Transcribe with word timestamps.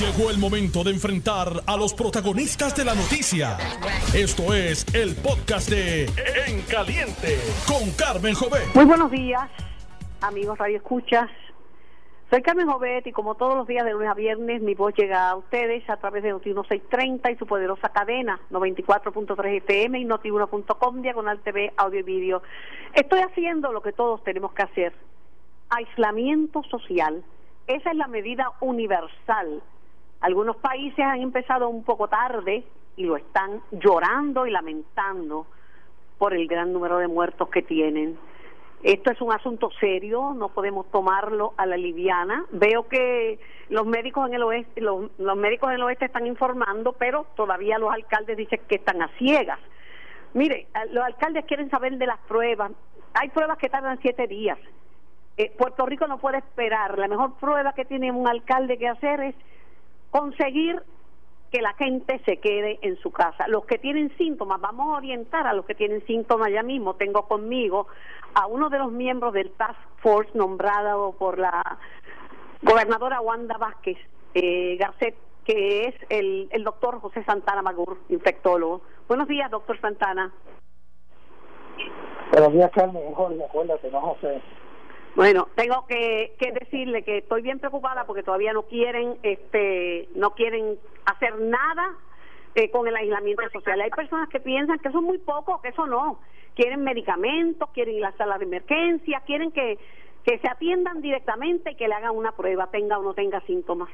Llegó 0.00 0.30
el 0.30 0.36
momento 0.36 0.84
de 0.84 0.90
enfrentar 0.90 1.48
a 1.66 1.74
los 1.74 1.94
protagonistas 1.94 2.76
de 2.76 2.84
la 2.84 2.94
noticia. 2.94 3.56
Esto 4.14 4.52
es 4.52 4.84
el 4.94 5.16
podcast 5.16 5.70
de 5.70 6.04
En 6.46 6.60
Caliente 6.68 7.38
con 7.66 7.90
Carmen 7.92 8.34
Jovet. 8.34 8.74
Muy 8.74 8.84
buenos 8.84 9.10
días, 9.10 9.48
amigos 10.20 10.58
Radio 10.58 10.76
Escuchas. 10.76 11.30
Soy 12.28 12.42
Carmen 12.42 12.66
Jovet 12.66 13.06
y 13.06 13.12
como 13.12 13.36
todos 13.36 13.54
los 13.54 13.66
días 13.66 13.86
de 13.86 13.92
lunes 13.92 14.10
a 14.10 14.12
viernes 14.12 14.60
mi 14.60 14.74
voz 14.74 14.92
llega 14.94 15.30
a 15.30 15.34
ustedes 15.34 15.88
a 15.88 15.96
través 15.96 16.22
de 16.22 16.30
Noti 16.30 16.50
1630 16.50 17.30
y 17.30 17.36
su 17.36 17.46
poderosa 17.46 17.88
cadena 17.88 18.38
94.3 18.50 19.56
FM 19.62 19.98
y 19.98 20.04
noti1.com 20.04 21.00
diagonal 21.00 21.40
TV 21.40 21.72
audio 21.78 22.00
y 22.00 22.02
vídeo. 22.02 22.42
Estoy 22.92 23.20
haciendo 23.20 23.72
lo 23.72 23.80
que 23.80 23.92
todos 23.92 24.22
tenemos 24.24 24.52
que 24.52 24.62
hacer. 24.62 24.92
Aislamiento 25.70 26.62
social. 26.64 27.24
Esa 27.66 27.92
es 27.92 27.96
la 27.96 28.08
medida 28.08 28.52
universal 28.60 29.62
algunos 30.20 30.56
países 30.56 31.04
han 31.04 31.20
empezado 31.20 31.68
un 31.68 31.84
poco 31.84 32.08
tarde 32.08 32.64
y 32.96 33.04
lo 33.04 33.16
están 33.16 33.60
llorando 33.70 34.46
y 34.46 34.50
lamentando 34.50 35.46
por 36.18 36.34
el 36.34 36.48
gran 36.48 36.72
número 36.72 36.98
de 36.98 37.08
muertos 37.08 37.48
que 37.50 37.62
tienen. 37.62 38.18
Esto 38.82 39.10
es 39.10 39.20
un 39.20 39.32
asunto 39.32 39.70
serio, 39.80 40.34
no 40.34 40.48
podemos 40.48 40.90
tomarlo 40.90 41.54
a 41.56 41.66
la 41.66 41.76
liviana. 41.76 42.44
Veo 42.52 42.88
que 42.88 43.38
los 43.68 43.86
médicos 43.86 44.28
en 44.28 44.34
el 44.34 44.42
oeste, 44.42 44.80
los, 44.80 45.10
médicos 45.36 45.70
en 45.70 45.76
el 45.76 45.82
oeste 45.82 46.04
están 46.06 46.26
informando, 46.26 46.92
pero 46.92 47.26
todavía 47.34 47.78
los 47.78 47.92
alcaldes 47.92 48.36
dicen 48.36 48.60
que 48.68 48.76
están 48.76 49.02
a 49.02 49.08
ciegas. 49.18 49.58
Mire, 50.34 50.68
los 50.92 51.04
alcaldes 51.04 51.44
quieren 51.46 51.70
saber 51.70 51.96
de 51.96 52.06
las 52.06 52.18
pruebas. 52.20 52.72
Hay 53.14 53.30
pruebas 53.30 53.58
que 53.58 53.68
tardan 53.68 53.98
siete 54.02 54.26
días. 54.26 54.58
Eh, 55.38 55.52
Puerto 55.56 55.84
Rico 55.86 56.06
no 56.06 56.18
puede 56.18 56.38
esperar. 56.38 56.98
La 56.98 57.08
mejor 57.08 57.34
prueba 57.38 57.72
que 57.72 57.84
tiene 57.86 58.12
un 58.12 58.28
alcalde 58.28 58.78
que 58.78 58.88
hacer 58.88 59.20
es 59.20 59.34
conseguir 60.16 60.82
que 61.52 61.60
la 61.60 61.74
gente 61.74 62.20
se 62.24 62.38
quede 62.38 62.78
en 62.82 62.96
su 62.98 63.10
casa. 63.10 63.46
Los 63.48 63.66
que 63.66 63.78
tienen 63.78 64.16
síntomas, 64.16 64.60
vamos 64.60 64.88
a 64.88 64.98
orientar 64.98 65.46
a 65.46 65.52
los 65.52 65.66
que 65.66 65.74
tienen 65.74 66.04
síntomas 66.06 66.50
ya 66.50 66.62
mismo. 66.62 66.94
Tengo 66.94 67.28
conmigo 67.28 67.86
a 68.34 68.46
uno 68.46 68.70
de 68.70 68.78
los 68.78 68.90
miembros 68.90 69.32
del 69.34 69.50
Task 69.52 69.78
Force 69.98 70.30
nombrado 70.34 71.12
por 71.12 71.38
la 71.38 71.78
gobernadora 72.62 73.20
Wanda 73.20 73.58
Vázquez 73.58 73.98
eh, 74.34 74.76
Garcet, 74.78 75.16
que 75.44 75.84
es 75.84 75.94
el, 76.08 76.48
el 76.50 76.64
doctor 76.64 76.98
José 77.00 77.22
Santana 77.24 77.62
Magur, 77.62 77.98
infectólogo. 78.08 78.82
Buenos 79.08 79.28
días, 79.28 79.50
doctor 79.50 79.80
Santana. 79.80 80.32
Buenos 82.32 82.52
días, 82.52 82.70
Carmen. 82.74 83.14
Jorge, 83.14 83.44
acuérdate, 83.44 83.90
no 83.90 84.00
José. 84.00 84.42
Bueno, 85.16 85.48
tengo 85.54 85.86
que, 85.86 86.36
decirle 86.38 87.02
que 87.02 87.18
estoy 87.18 87.40
bien 87.40 87.58
preocupada 87.58 88.04
porque 88.04 88.22
todavía 88.22 88.52
no 88.52 88.64
quieren, 88.64 89.16
este, 89.22 90.10
no 90.14 90.32
quieren 90.34 90.78
hacer 91.06 91.40
nada 91.40 91.94
eh, 92.54 92.70
con 92.70 92.86
el 92.86 92.94
aislamiento 92.94 93.42
social. 93.50 93.80
Hay 93.80 93.88
personas 93.88 94.28
que 94.28 94.40
piensan 94.40 94.78
que 94.78 94.88
eso 94.88 94.98
es 94.98 95.04
muy 95.04 95.16
poco, 95.16 95.62
que 95.62 95.68
eso 95.68 95.86
no. 95.86 96.20
Quieren 96.54 96.84
medicamentos, 96.84 97.70
quieren 97.70 97.94
ir 97.94 98.04
a 98.04 98.10
la 98.10 98.16
sala 98.18 98.36
de 98.36 98.44
emergencia, 98.44 99.22
quieren 99.24 99.52
que, 99.52 99.78
que 100.22 100.38
se 100.38 100.48
atiendan 100.50 101.00
directamente 101.00 101.70
y 101.70 101.76
que 101.76 101.88
le 101.88 101.94
hagan 101.94 102.14
una 102.14 102.32
prueba, 102.32 102.66
tenga 102.66 102.98
o 102.98 103.02
no 103.02 103.14
tenga 103.14 103.40
síntomas. 103.46 103.88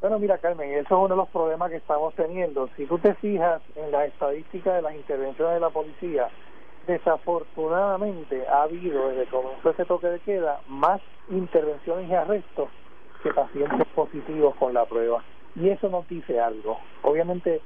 Bueno, 0.00 0.18
mira, 0.18 0.38
Carmen, 0.38 0.72
eso 0.72 0.80
es 0.80 0.90
uno 0.90 1.08
de 1.08 1.16
los 1.16 1.28
problemas 1.28 1.70
que 1.70 1.76
estamos 1.76 2.12
teniendo. 2.16 2.68
Si 2.76 2.84
tú 2.86 2.98
te 2.98 3.14
fijas 3.14 3.62
en 3.76 3.92
las 3.92 4.08
estadísticas 4.08 4.74
de 4.74 4.82
las 4.82 4.94
intervenciones 4.96 5.54
de 5.54 5.60
la 5.60 5.70
policía, 5.70 6.28
desafortunadamente 6.86 8.46
ha 8.48 8.62
habido 8.62 9.08
desde 9.08 9.24
que 9.24 9.30
comenzó 9.30 9.70
ese 9.70 9.84
toque 9.84 10.08
de 10.08 10.20
queda 10.20 10.60
más 10.68 11.00
intervenciones 11.30 12.08
y 12.08 12.14
arrestos 12.14 12.68
que 13.22 13.32
pacientes 13.32 13.86
positivos 13.94 14.54
con 14.56 14.74
la 14.74 14.84
prueba. 14.84 15.22
Y 15.56 15.68
eso 15.68 15.88
nos 15.88 16.06
dice 16.08 16.40
algo. 16.40 16.78
Obviamente 17.02 17.60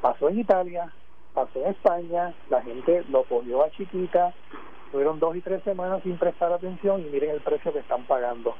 pasó 0.00 0.28
en 0.28 0.40
Italia, 0.40 0.92
pasó 1.34 1.58
en 1.60 1.68
España, 1.68 2.34
la 2.50 2.62
gente 2.62 3.04
lo 3.08 3.24
cogió 3.24 3.62
a 3.62 3.70
chiquita, 3.70 4.34
tuvieron 4.92 5.18
dos 5.18 5.36
y 5.36 5.40
tres 5.40 5.62
semanas 5.62 6.02
sin 6.02 6.18
prestar 6.18 6.52
atención 6.52 7.00
y 7.00 7.04
miren 7.04 7.30
el 7.30 7.40
precio 7.40 7.72
que 7.72 7.78
están 7.80 8.04
pagando. 8.04 8.54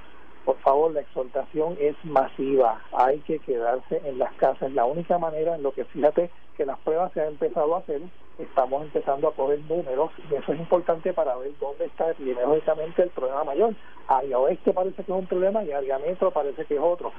Por 0.44 0.56
favor, 0.58 0.92
la 0.92 1.00
exhortación 1.00 1.76
es 1.80 1.96
masiva. 2.04 2.80
Hay 2.92 3.18
que 3.20 3.38
quedarse 3.40 4.00
en 4.04 4.18
las 4.18 4.32
casas. 4.34 4.72
La 4.72 4.84
única 4.84 5.18
manera 5.18 5.56
en 5.56 5.62
lo 5.62 5.72
que 5.72 5.84
fíjate 5.84 6.30
que 6.56 6.66
las 6.66 6.78
pruebas 6.80 7.12
se 7.12 7.20
han 7.20 7.28
empezado 7.28 7.76
a 7.76 7.78
hacer, 7.78 8.00
estamos 8.38 8.82
empezando 8.82 9.28
a 9.28 9.34
coger 9.34 9.60
números 9.68 10.10
y 10.28 10.34
eso 10.34 10.52
es 10.52 10.58
importante 10.58 11.12
para 11.12 11.36
ver 11.36 11.52
dónde 11.60 11.84
está 11.84 12.10
epidemiológicamente 12.10 13.02
el 13.02 13.10
problema 13.10 13.44
mayor. 13.44 13.74
Área 14.08 14.38
oeste 14.38 14.72
parece 14.72 14.96
que 15.04 15.12
es 15.12 15.18
un 15.18 15.26
problema 15.26 15.62
y 15.62 15.72
área 15.72 15.98
metro 15.98 16.30
parece 16.30 16.64
que 16.64 16.74
es 16.74 16.80
otro. 16.80 17.12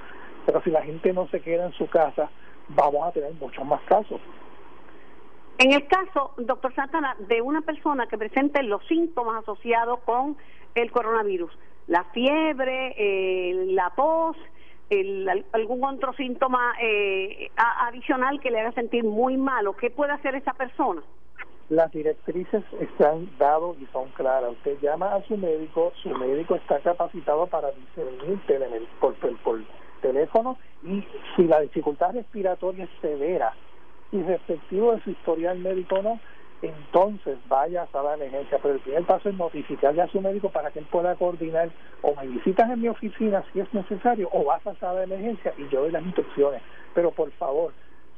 Pero 0.46 0.62
si 0.64 0.72
la 0.72 0.82
gente 0.82 1.14
no 1.14 1.28
se 1.28 1.40
queda 1.42 1.66
en 1.66 1.74
su 1.74 1.88
casa, 1.88 2.30
vamos 2.70 3.08
a 3.08 3.12
tener 3.12 3.34
muchos 3.34 3.66
más 3.66 3.82
casos. 3.84 4.20
En 5.58 5.74
el 5.74 5.88
caso, 5.88 6.34
doctor 6.38 6.74
Santana, 6.74 7.16
de 7.20 7.42
una 7.42 7.62
persona 7.62 8.08
que 8.08 8.18
presente 8.18 8.64
los 8.64 8.86
síntomas 8.88 9.44
asociados 9.44 10.00
con 10.06 10.38
el 10.74 10.90
coronavirus, 10.90 11.52
la 11.90 12.04
fiebre, 12.14 12.94
eh, 12.98 13.66
la 13.72 13.92
tos, 13.96 14.38
algún 15.52 15.84
otro 15.84 16.14
síntoma 16.14 16.74
eh, 16.82 17.52
adicional 17.88 18.40
que 18.40 18.52
le 18.52 18.60
haga 18.60 18.72
sentir 18.74 19.04
muy 19.04 19.38
malo, 19.38 19.74
¿qué 19.74 19.90
puede 19.90 20.14
hacer 20.14 20.36
esa 20.36 20.54
persona? 20.54 21.02
Las 21.70 21.92
directrices 21.92 22.64
están 22.80 23.30
dadas 23.38 23.76
y 23.80 23.86
son 23.88 24.10
claras. 24.10 24.52
Usted 24.54 24.80
llama 24.82 25.14
a 25.14 25.22
su 25.24 25.38
médico, 25.38 25.92
su 26.02 26.10
médico 26.10 26.56
está 26.56 26.80
capacitado 26.80 27.46
para 27.48 27.72
discernir 27.72 28.40
por, 29.00 29.14
por 29.16 29.60
teléfono 30.02 30.58
y 30.84 31.04
si 31.36 31.44
la 31.44 31.60
dificultad 31.60 32.14
respiratoria 32.14 32.86
es 32.86 32.90
severa 33.02 33.54
y 34.12 34.22
respectivo 34.24 34.96
de 34.96 35.04
su 35.04 35.12
historial 35.12 35.60
médico 35.60 36.02
no, 36.02 36.20
entonces 36.62 37.38
vaya 37.48 37.88
a 37.92 38.02
de 38.02 38.14
emergencia. 38.26 38.60
Pero 38.62 38.76
el 38.76 38.80
primer 38.82 39.04
paso 39.06 39.30
es 39.30 39.36
notificarle 39.36 40.02
a 40.02 40.08
su 40.08 40.22
médico 40.22 40.50
para 40.50 40.72
que 40.72 40.80
él 40.80 40.88
pueda 40.92 41.16
coordinar 41.16 41.70
o 42.02 42.16
me 42.16 42.28
visitas 42.28 42.70
en 42.70 42.82
mi 42.82 42.90
oficina 42.90 43.44
si 43.54 43.60
es 43.60 43.74
necesario 43.74 44.30
o 44.32 44.44
vas 44.44 44.66
a 44.68 44.76
sala 44.76 45.00
de 45.00 45.06
emergencia 45.06 45.54
y 45.58 45.68
yo 45.70 45.82
doy 45.82 45.92
las 45.92 46.04
instrucciones. 46.04 46.62
Pero 46.94 47.12
por 47.12 47.32
favor, 47.34 47.74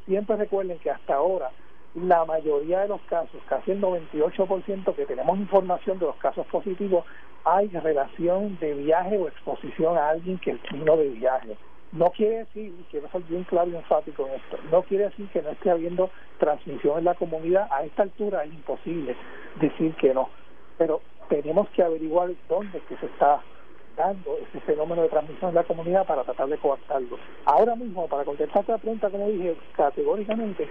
siempre 0.06 0.36
recuerden 0.36 0.80
que 0.80 0.90
hasta 0.90 1.16
ahora 1.16 1.52
la 1.94 2.24
mayoría 2.26 2.82
de 2.82 2.88
los 2.88 3.02
casos, 3.02 3.42
casi 3.48 3.72
el 3.72 3.82
98% 3.82 4.96
que 4.96 5.06
tenemos 5.06 5.38
información 5.38 6.00
de 6.00 6.06
los 6.06 6.16
casos 6.18 6.48
positivos, 6.48 7.06
hay 7.44 7.68
relación 7.68 8.58
de 8.60 8.74
viaje 8.76 9.18
o 9.18 9.28
exposición 9.28 9.98
a 9.98 10.10
alguien 10.10 10.38
que 10.40 10.58
vino 10.72 10.96
de 10.96 11.10
viaje. 11.10 11.58
No 11.92 12.10
quiere 12.12 12.40
decir, 12.40 12.74
y 12.80 12.86
quiero 12.90 13.10
ser 13.10 13.22
bien 13.24 13.44
claro 13.44 13.70
y 13.70 13.76
enfático 13.76 14.26
en 14.28 14.36
esto, 14.36 14.58
no 14.72 14.82
quiere 14.84 15.06
decir 15.06 15.28
que 15.30 15.42
no 15.42 15.50
esté 15.50 15.72
habiendo 15.72 16.10
transmisión 16.40 17.00
en 17.00 17.06
la 17.06 17.16
comunidad. 17.16 17.68
A 17.70 17.84
esta 17.84 18.04
altura 18.04 18.46
es 18.46 18.54
imposible 18.54 19.16
decir 19.60 19.94
que 19.96 20.14
no. 20.14 20.30
Pero 20.78 21.02
tenemos 21.28 21.70
que 21.70 21.84
averiguar 21.84 22.30
dónde 22.48 22.80
que 22.88 22.96
se 22.98 23.06
está 23.08 23.42
dando 23.98 24.38
ese 24.38 24.60
fenómeno 24.62 25.02
de 25.02 25.10
transmisión 25.10 25.50
en 25.50 25.56
la 25.56 25.64
comunidad 25.64 26.06
para 26.06 26.24
tratar 26.24 26.48
de 26.48 26.58
coartarlo. 26.58 27.18
Ahora 27.46 27.76
mismo, 27.76 28.08
para 28.08 28.24
contestar 28.24 28.64
la 28.68 28.78
pregunta, 28.78 29.10
como 29.10 29.28
dije, 29.28 29.58
categóricamente, 29.76 30.70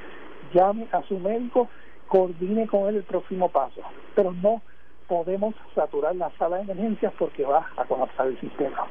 llame 0.54 0.88
a 0.92 1.02
su 1.02 1.18
médico, 1.18 1.68
coordine 2.08 2.66
con 2.66 2.88
él 2.88 2.96
el 2.96 3.04
próximo 3.04 3.50
paso. 3.50 3.82
Pero 4.14 4.32
no 4.32 4.62
podemos 5.06 5.54
saturar 5.74 6.16
la 6.16 6.30
sala 6.38 6.56
de 6.56 6.62
emergencias 6.62 7.12
porque 7.18 7.44
va 7.44 7.68
a 7.76 7.84
colapsar 7.84 8.28
el 8.28 8.40
sistema. 8.40 8.86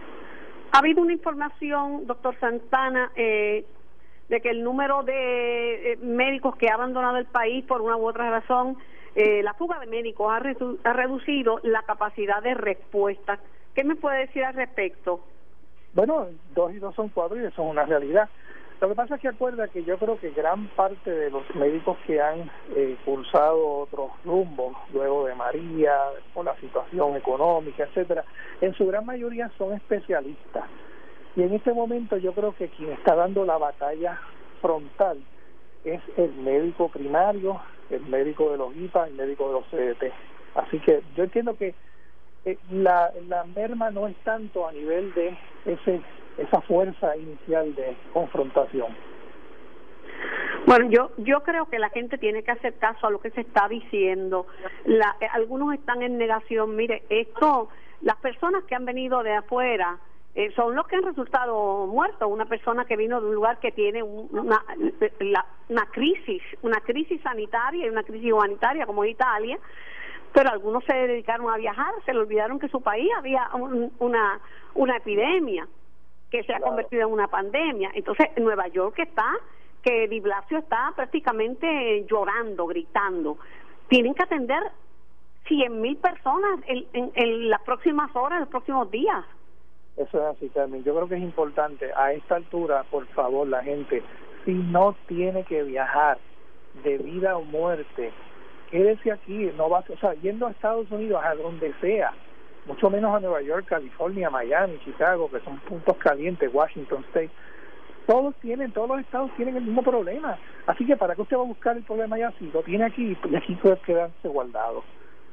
Ha 0.71 0.79
habido 0.79 1.01
una 1.01 1.13
información, 1.13 2.05
doctor 2.05 2.39
Santana, 2.39 3.11
eh, 3.15 3.65
de 4.29 4.41
que 4.41 4.49
el 4.49 4.63
número 4.63 5.03
de 5.03 5.93
eh, 5.93 5.97
médicos 5.97 6.55
que 6.57 6.69
ha 6.69 6.75
abandonado 6.75 7.17
el 7.17 7.25
país 7.25 7.65
por 7.65 7.81
una 7.81 7.97
u 7.97 8.07
otra 8.07 8.29
razón, 8.29 8.77
eh, 9.15 9.41
la 9.41 9.55
fuga 9.55 9.79
de 9.79 9.87
médicos 9.87 10.31
ha, 10.31 10.35
ha 10.35 10.93
reducido 10.93 11.59
la 11.63 11.81
capacidad 11.81 12.43
de 12.43 12.53
respuesta. 12.53 13.39
¿Qué 13.73 13.83
me 13.83 13.95
puede 13.95 14.19
decir 14.19 14.43
al 14.43 14.53
respecto? 14.53 15.21
Bueno, 15.93 16.27
dos 16.53 16.71
y 16.73 16.77
dos 16.77 16.93
son 16.93 17.09
cuatro 17.09 17.35
y 17.37 17.45
eso 17.45 17.63
es 17.63 17.71
una 17.71 17.85
realidad. 17.85 18.29
Lo 18.81 18.87
que 18.87 18.95
pasa 18.95 19.15
es 19.15 19.21
que 19.21 19.27
acuerda 19.27 19.67
que 19.67 19.83
yo 19.83 19.97
creo 19.97 20.17
que 20.17 20.31
gran 20.31 20.67
parte 20.69 21.11
de 21.11 21.29
los 21.29 21.43
médicos 21.53 21.97
que 22.07 22.21
han 22.21 22.49
eh, 22.75 22.95
pulsado 23.03 23.79
otros 23.79 24.11
rumbos 24.23 24.77
luego 24.93 25.25
de 25.25 25.35
María, 25.35 25.93
por 26.33 26.45
la 26.45 26.55
situación 26.61 27.17
económica, 27.17 27.83
etcétera, 27.83 28.23
en 28.61 28.73
su 28.75 28.87
gran 28.87 29.05
mayoría 29.05 29.51
son 29.57 29.73
especialistas. 29.73 30.63
Y 31.35 31.43
en 31.43 31.53
este 31.53 31.73
momento 31.73 32.15
yo 32.17 32.33
creo 32.33 32.55
que 32.55 32.69
quien 32.69 32.91
está 32.93 33.15
dando 33.15 33.43
la 33.43 33.57
batalla 33.57 34.17
frontal 34.61 35.17
es 35.83 36.01
el 36.15 36.33
médico 36.35 36.87
primario, 36.87 37.59
el 37.89 38.05
médico 38.05 38.49
de 38.51 38.57
los 38.57 38.73
IPA, 38.75 39.07
el 39.07 39.13
médico 39.15 39.47
de 39.47 39.53
los 39.53 39.65
CDT. 39.67 40.13
Así 40.55 40.79
que 40.79 41.03
yo 41.17 41.25
entiendo 41.25 41.57
que 41.57 41.75
eh, 42.45 42.57
la, 42.71 43.11
la 43.27 43.43
merma 43.43 43.91
no 43.91 44.07
es 44.07 44.15
tanto 44.23 44.65
a 44.65 44.71
nivel 44.71 45.13
de 45.13 45.37
ese 45.65 46.01
esa 46.39 46.61
fuerza 46.61 47.15
inicial 47.17 47.75
de 47.75 47.95
confrontación. 48.13 48.95
Bueno, 50.65 50.89
yo 50.89 51.11
yo 51.17 51.41
creo 51.43 51.65
que 51.65 51.79
la 51.79 51.89
gente 51.89 52.17
tiene 52.17 52.43
que 52.43 52.51
hacer 52.51 52.77
caso 52.77 53.07
a 53.07 53.11
lo 53.11 53.19
que 53.19 53.31
se 53.31 53.41
está 53.41 53.67
diciendo. 53.67 54.45
La, 54.85 55.15
eh, 55.19 55.27
algunos 55.31 55.73
están 55.73 56.01
en 56.01 56.17
negación. 56.17 56.75
Mire, 56.75 57.03
esto, 57.09 57.69
las 58.01 58.17
personas 58.17 58.63
que 58.65 58.75
han 58.75 58.85
venido 58.85 59.23
de 59.23 59.33
afuera 59.33 59.97
eh, 60.35 60.51
son 60.55 60.75
los 60.75 60.87
que 60.87 60.97
han 60.97 61.03
resultado 61.03 61.87
muertos. 61.87 62.29
Una 62.29 62.45
persona 62.45 62.85
que 62.85 62.97
vino 62.97 63.19
de 63.19 63.27
un 63.27 63.35
lugar 63.35 63.59
que 63.59 63.71
tiene 63.71 64.03
una, 64.03 64.63
una 65.69 65.85
crisis, 65.91 66.41
una 66.61 66.81
crisis 66.81 67.21
sanitaria 67.21 67.85
y 67.85 67.89
una 67.89 68.03
crisis 68.03 68.31
humanitaria 68.31 68.85
como 68.85 69.05
Italia, 69.05 69.57
pero 70.33 70.51
algunos 70.51 70.83
se 70.83 70.93
dedicaron 70.93 71.49
a 71.49 71.57
viajar, 71.57 71.93
se 72.05 72.13
le 72.13 72.19
olvidaron 72.19 72.59
que 72.59 72.67
su 72.67 72.81
país 72.81 73.09
había 73.17 73.49
una, 73.53 74.39
una 74.75 74.97
epidemia 74.97 75.67
que 76.29 76.43
se 76.43 76.53
ha 76.53 76.59
convertido 76.59 77.07
en 77.07 77.13
una 77.13 77.27
pandemia. 77.27 77.91
Entonces, 77.93 78.27
Nueva 78.37 78.67
York 78.67 78.99
está, 78.99 79.31
que 79.81 80.07
Di 80.07 80.19
Blasio 80.19 80.59
está 80.59 80.91
prácticamente 80.95 82.05
llorando, 82.09 82.67
gritando. 82.67 83.37
Tienen 83.87 84.13
que 84.13 84.23
atender 84.23 84.61
cien 85.47 85.81
mil 85.81 85.97
personas 85.97 86.59
en, 86.67 87.11
en, 87.15 87.49
las 87.49 87.61
próximas 87.61 88.15
horas, 88.15 88.33
en 88.33 88.39
los 88.41 88.49
próximos 88.49 88.91
días. 88.91 89.25
Eso 89.97 90.17
es 90.17 90.37
así, 90.37 90.49
Carmen. 90.49 90.83
Yo 90.83 90.95
creo 90.95 91.07
que 91.07 91.15
es 91.15 91.21
importante 91.21 91.91
a 91.95 92.13
esta 92.13 92.35
altura, 92.35 92.85
por 92.89 93.05
favor, 93.07 93.47
la 93.47 93.63
gente, 93.63 94.03
si 94.45 94.53
no 94.53 94.95
tiene 95.07 95.43
que 95.43 95.63
viajar 95.63 96.19
de 96.83 96.97
vida 96.99 97.35
o 97.35 97.41
muerte, 97.43 98.13
quédese 98.69 99.11
aquí, 99.11 99.51
no 99.57 99.69
va, 99.69 99.83
o 99.89 99.97
sea, 99.97 100.13
yendo 100.15 100.47
a 100.47 100.51
Estados 100.51 100.89
Unidos, 100.91 101.21
a 101.23 101.35
donde 101.35 101.73
sea, 101.81 102.13
mucho 102.65 102.89
menos 102.89 103.15
a 103.15 103.19
Nueva 103.19 103.41
York, 103.41 103.65
California, 103.67 104.29
Miami, 104.29 104.79
Chicago, 104.83 105.29
que 105.29 105.39
son 105.41 105.57
puntos 105.59 105.97
calientes, 105.97 106.49
Washington 106.53 107.03
State, 107.09 107.31
todos 108.05 108.35
tienen, 108.41 108.71
todos 108.71 108.89
los 108.89 108.99
estados 108.99 109.29
tienen 109.35 109.55
el 109.57 109.63
mismo 109.63 109.83
problema. 109.83 110.37
Así 110.65 110.85
que 110.85 110.97
para 110.97 111.15
qué 111.15 111.21
usted 111.21 111.37
va 111.37 111.41
a 111.41 111.45
buscar 111.45 111.77
el 111.77 111.83
problema 111.83 112.15
allá 112.15 112.33
si 112.39 112.49
lo 112.51 112.63
tiene 112.63 112.85
aquí 112.85 113.17
y 113.29 113.35
aquí 113.35 113.55
puede 113.55 113.77
quedarse 113.77 114.27
guardado. 114.27 114.83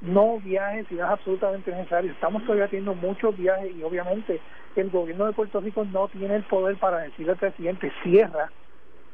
No 0.03 0.39
viajes 0.41 0.87
si 0.89 0.95
no 0.95 1.05
es 1.05 1.11
absolutamente 1.11 1.71
necesario. 1.71 2.13
Estamos 2.13 2.43
todavía 2.45 2.69
teniendo 2.69 2.95
muchos 2.95 3.37
viajes 3.37 3.75
y 3.75 3.83
obviamente 3.83 4.41
el 4.77 4.91
gobierno 4.91 5.25
de 5.25 5.33
Puerto 5.33 5.61
Rico 5.61 5.87
no 5.87 6.09
tiene 6.09 6.37
el 6.37 6.43
poder 6.45 6.77
para 6.77 6.99
decirle 6.99 7.33
al 7.33 7.39
presidente 7.39 7.91
cierra 8.03 8.51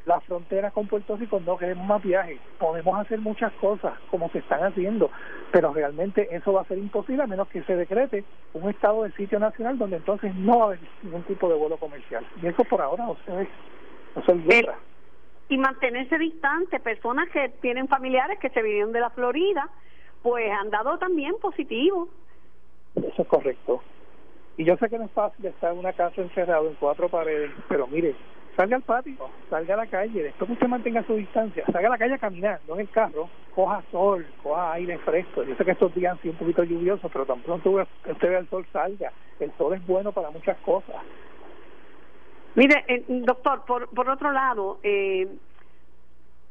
la 0.05 0.19
frontera 0.21 0.71
con 0.71 0.87
Puerto 0.87 1.15
Rico 1.15 1.39
no 1.45 1.57
queremos 1.57 1.85
más 1.87 2.03
viajes. 2.03 2.39
Podemos 2.59 2.99
hacer 2.99 3.19
muchas 3.19 3.51
cosas 3.53 3.93
como 4.11 4.29
se 4.29 4.39
están 4.39 4.63
haciendo, 4.63 5.09
pero 5.51 5.73
realmente 5.73 6.27
eso 6.35 6.53
va 6.53 6.61
a 6.61 6.65
ser 6.65 6.77
imposible 6.77 7.23
a 7.23 7.27
menos 7.27 7.47
que 7.47 7.63
se 7.63 7.75
decrete 7.75 8.23
un 8.53 8.69
estado 8.69 9.03
de 9.03 9.11
sitio 9.13 9.39
nacional 9.39 9.77
donde 9.77 9.97
entonces 9.97 10.35
no 10.35 10.57
va 10.57 10.63
a 10.63 10.67
haber 10.67 10.79
ningún 11.01 11.23
tipo 11.23 11.47
de 11.47 11.55
vuelo 11.55 11.77
comercial. 11.77 12.25
Y 12.41 12.47
eso 12.47 12.63
por 12.65 12.81
ahora 12.81 13.05
no 13.05 13.17
se 13.25 13.47
no 14.15 14.23
se 14.25 14.67
Y 15.49 15.57
mantenerse 15.57 16.17
distante, 16.17 16.79
personas 16.79 17.29
que 17.29 17.49
tienen 17.61 17.87
familiares 17.87 18.39
que 18.39 18.49
se 18.49 18.61
vinieron 18.61 18.91
de 18.91 18.99
la 18.99 19.09
Florida, 19.09 19.69
pues 20.21 20.51
han 20.51 20.69
dado 20.69 20.97
también 20.97 21.33
positivo. 21.41 22.09
Eso 22.95 23.21
es 23.21 23.27
correcto. 23.27 23.81
Y 24.57 24.65
yo 24.65 24.77
sé 24.77 24.87
que 24.87 24.99
no 24.99 25.05
es 25.05 25.11
fácil 25.11 25.45
estar 25.45 25.73
en 25.73 25.79
una 25.79 25.93
casa 25.93 26.21
encerrado 26.21 26.67
en 26.67 26.75
cuatro 26.75 27.09
paredes, 27.09 27.51
pero 27.67 27.87
mire, 27.87 28.15
salga 28.55 28.75
al 28.75 28.83
patio, 28.83 29.29
salga 29.49 29.73
a 29.73 29.77
la 29.77 29.87
calle, 29.87 30.23
después 30.23 30.47
que 30.47 30.53
usted 30.53 30.67
mantenga 30.67 31.03
su 31.03 31.15
distancia, 31.15 31.65
salga 31.71 31.87
a 31.87 31.91
la 31.91 31.97
calle 31.97 32.13
a 32.15 32.19
caminar, 32.19 32.59
no 32.67 32.75
en 32.75 32.81
el 32.81 32.89
carro, 32.89 33.29
coja 33.55 33.83
sol, 33.91 34.25
coja 34.41 34.73
aire 34.73 34.97
fresco. 34.99 35.43
Yo 35.43 35.55
sé 35.55 35.65
que 35.65 35.71
estos 35.71 35.93
días 35.95 36.13
han 36.13 36.21
sido 36.21 36.33
un 36.33 36.39
poquito 36.39 36.63
lluviosos, 36.63 37.11
pero 37.11 37.25
tan 37.25 37.41
pronto 37.41 37.69
usted 37.71 38.29
ve 38.29 38.37
el 38.37 38.49
sol, 38.49 38.65
salga. 38.71 39.11
El 39.39 39.51
sol 39.57 39.73
es 39.73 39.85
bueno 39.85 40.11
para 40.11 40.29
muchas 40.29 40.57
cosas. 40.59 40.95
Mire, 42.55 42.85
eh, 42.87 43.03
doctor, 43.07 43.65
por, 43.65 43.89
por 43.89 44.09
otro 44.09 44.31
lado, 44.31 44.79
eh, 44.83 45.27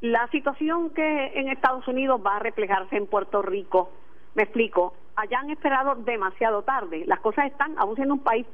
la 0.01 0.27
situación 0.29 0.91
que 0.91 1.33
en 1.35 1.49
Estados 1.49 1.87
Unidos 1.87 2.21
va 2.25 2.37
a 2.37 2.41
reflejarse 2.41 2.97
en 2.97 3.07
Puerto 3.07 3.41
Rico, 3.41 3.91
me 4.35 4.43
explico, 4.43 4.95
allá 5.15 5.39
han 5.39 5.51
esperado 5.51 5.95
demasiado 5.95 6.63
tarde. 6.63 7.05
Las 7.07 7.21
cosas 7.21 7.47
están, 7.47 7.79
aún 7.79 7.95
siendo 7.95 8.15
un 8.15 8.23
país 8.25 8.47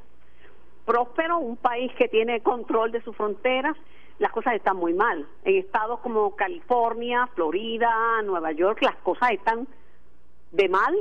próspero, 0.88 1.38
un 1.38 1.58
país 1.58 1.92
que 1.98 2.08
tiene 2.08 2.40
control 2.40 2.90
de 2.90 3.02
sus 3.02 3.14
fronteras, 3.14 3.76
las 4.18 4.32
cosas 4.32 4.54
están 4.54 4.78
muy 4.78 4.94
mal. 4.94 5.28
En 5.44 5.56
estados 5.56 6.00
como 6.00 6.34
California, 6.34 7.28
Florida, 7.34 8.22
Nueva 8.24 8.52
York, 8.52 8.78
las 8.80 8.96
cosas 8.96 9.32
están 9.32 9.68
de 10.50 10.68
mal 10.70 10.96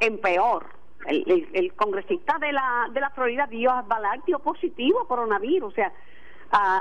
en 0.00 0.18
peor. 0.18 0.64
El, 1.06 1.72
congresista 1.76 2.38
de 2.40 2.50
la, 2.50 2.88
de 2.92 3.00
la 3.00 3.10
Florida 3.10 3.46
dio 3.46 3.70
a 3.70 3.84
dio 4.26 4.38
positivo 4.38 5.02
a 5.02 5.06
coronavirus, 5.06 5.72
o 5.72 5.74
sea, 5.74 5.92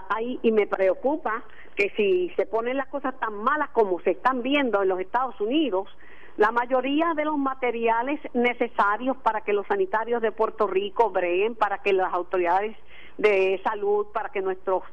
ahí 0.09 0.39
y 0.41 0.51
me 0.51 0.65
preocupa 0.65 1.43
que 1.75 1.91
si 1.97 2.29
se 2.35 2.45
ponen 2.45 2.77
las 2.77 2.87
cosas 2.87 3.19
tan 3.19 3.35
malas 3.35 3.69
como 3.71 3.99
se 3.99 4.11
están 4.11 4.41
viendo 4.41 4.81
en 4.81 4.87
los 4.87 4.99
Estados 4.99 5.39
Unidos, 5.41 5.89
la 6.37 6.51
mayoría 6.51 7.13
de 7.15 7.25
los 7.25 7.37
materiales 7.37 8.19
necesarios 8.33 9.15
para 9.17 9.41
que 9.41 9.53
los 9.53 9.65
sanitarios 9.67 10.21
de 10.21 10.31
Puerto 10.31 10.67
Rico 10.67 11.09
breen, 11.09 11.55
para 11.55 11.77
que 11.77 11.93
las 11.93 12.13
autoridades 12.13 12.75
de 13.17 13.61
salud, 13.63 14.07
para 14.13 14.29
que 14.29 14.41
nuestros 14.41 14.83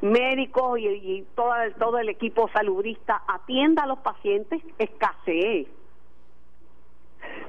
médicos 0.00 0.78
y, 0.78 1.26
todo, 1.34 1.52
todo 1.78 1.98
el 1.98 2.08
equipo 2.08 2.48
saludista 2.52 3.22
atienda 3.26 3.82
a 3.82 3.86
los 3.86 3.98
pacientes, 3.98 4.62
escasee. 4.78 5.66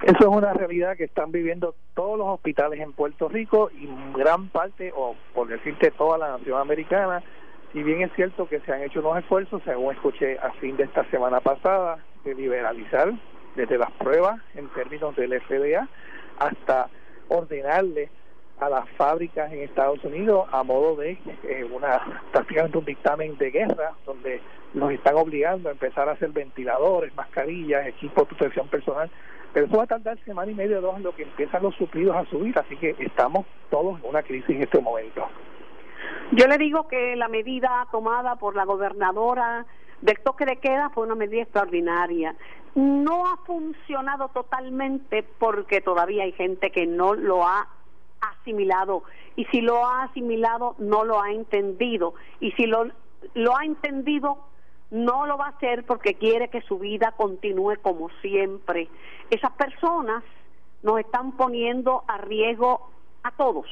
Eso 0.04 0.18
es 0.20 0.28
una 0.28 0.54
realidad 0.54 0.98
que 0.98 1.06
están 1.06 1.32
viviendo 1.32 1.76
todos 1.94 2.18
los 2.18 2.28
hospitales 2.28 2.80
en 2.80 2.94
Puerto 2.94 3.30
Rico 3.30 3.70
y 3.72 3.88
gran 4.16 4.50
parte, 4.50 4.92
o 4.96 5.16
por 5.34 5.48
decirte 5.48 5.92
toda 5.92 6.18
la 6.18 6.38
nación 6.38 6.60
americana, 6.60 7.24
y 7.74 7.82
bien 7.82 8.02
es 8.02 8.12
cierto 8.16 8.48
que 8.48 8.60
se 8.62 8.72
han 8.72 8.84
hecho 8.84 9.00
unos 9.00 9.18
esfuerzos, 9.18 9.62
según 9.64 9.94
escuché 9.94 10.38
a 10.40 10.52
fin 10.54 10.78
de 10.78 10.84
esta 10.84 11.06
semana 11.10 11.40
pasada, 11.40 12.04
de 12.24 12.36
liberalizar 12.36 13.14
desde 13.56 13.78
las 13.78 13.92
pruebas 13.92 14.40
en 14.56 14.68
términos 14.70 15.16
del 15.16 15.40
FDA 15.42 15.88
hasta 16.40 16.90
ordenarle 17.30 18.10
a 18.60 18.70
las 18.70 18.88
fábricas 18.92 19.52
en 19.52 19.62
Estados 19.62 20.04
Unidos 20.04 20.48
a 20.52 20.64
modo 20.64 20.96
de 20.96 21.18
eh, 21.44 21.68
una 21.72 22.22
prácticamente 22.32 22.78
un 22.78 22.86
dictamen 22.86 23.38
de 23.38 23.52
guerra 23.52 23.94
donde 24.06 24.42
los 24.74 24.92
están 24.92 25.16
obligando 25.16 25.70
a 25.70 25.72
empezar 25.72 26.08
a 26.10 26.14
hacer 26.14 26.30
ventiladores, 26.30 27.14
mascarillas, 27.16 27.88
equipos 27.88 28.28
de 28.28 28.36
protección 28.36 28.68
personal, 28.68 29.10
pero 29.54 29.68
eso 29.68 29.78
va 29.78 29.84
a 29.84 29.88
tardar 29.88 30.18
semana 30.26 30.52
y 30.52 30.56
media 30.56 30.80
o 30.80 30.82
dos 30.82 30.98
en 30.98 31.04
lo 31.04 31.16
que 31.16 31.24
empiezan 31.24 31.62
los 31.62 31.76
suplidos 31.76 32.16
a 32.16 32.26
subir, 32.26 32.58
así 32.58 32.76
que 32.78 32.96
estamos 33.00 33.46
todos 33.70 34.00
en 34.00 34.10
una 34.10 34.24
crisis 34.24 34.50
en 34.50 34.64
este 34.64 34.80
momento. 34.80 35.28
Yo 36.32 36.48
le 36.48 36.58
digo 36.58 36.88
que 36.88 37.16
la 37.16 37.28
medida 37.28 37.88
tomada 37.92 38.36
por 38.38 38.56
la 38.56 38.66
gobernadora 38.66 39.66
del 40.04 40.20
toque 40.20 40.46
de 40.46 40.58
queda 40.58 40.90
fue 40.90 41.06
una 41.06 41.16
medida 41.16 41.44
extraordinaria. 41.44 42.36
No 42.76 43.26
ha 43.28 43.38
funcionado 43.46 44.28
totalmente 44.30 45.24
porque 45.24 45.80
todavía 45.80 46.24
hay 46.24 46.34
gente 46.34 46.72
que 46.72 46.86
no 46.86 47.14
lo 47.14 47.48
ha 47.48 47.70
asimilado 48.20 49.04
y 49.38 49.46
si 49.46 49.62
lo 49.62 49.86
ha 49.86 50.04
asimilado 50.04 50.76
no 50.78 51.06
lo 51.06 51.22
ha 51.22 51.32
entendido 51.32 52.16
y 52.42 52.52
si 52.52 52.66
lo, 52.66 52.86
lo 53.34 53.58
ha 53.58 53.64
entendido 53.64 54.40
no 54.92 55.26
lo 55.26 55.38
va 55.38 55.46
a 55.46 55.50
hacer 55.50 55.86
porque 55.86 56.16
quiere 56.16 56.50
que 56.50 56.62
su 56.62 56.80
vida 56.80 57.14
continúe 57.16 57.78
como 57.82 58.10
siempre. 58.22 58.90
Esas 59.30 59.52
personas 59.54 60.24
nos 60.84 61.00
están 61.00 61.32
poniendo 61.32 62.04
a 62.08 62.18
riesgo 62.18 62.90
a 63.24 63.32
todos. 63.32 63.66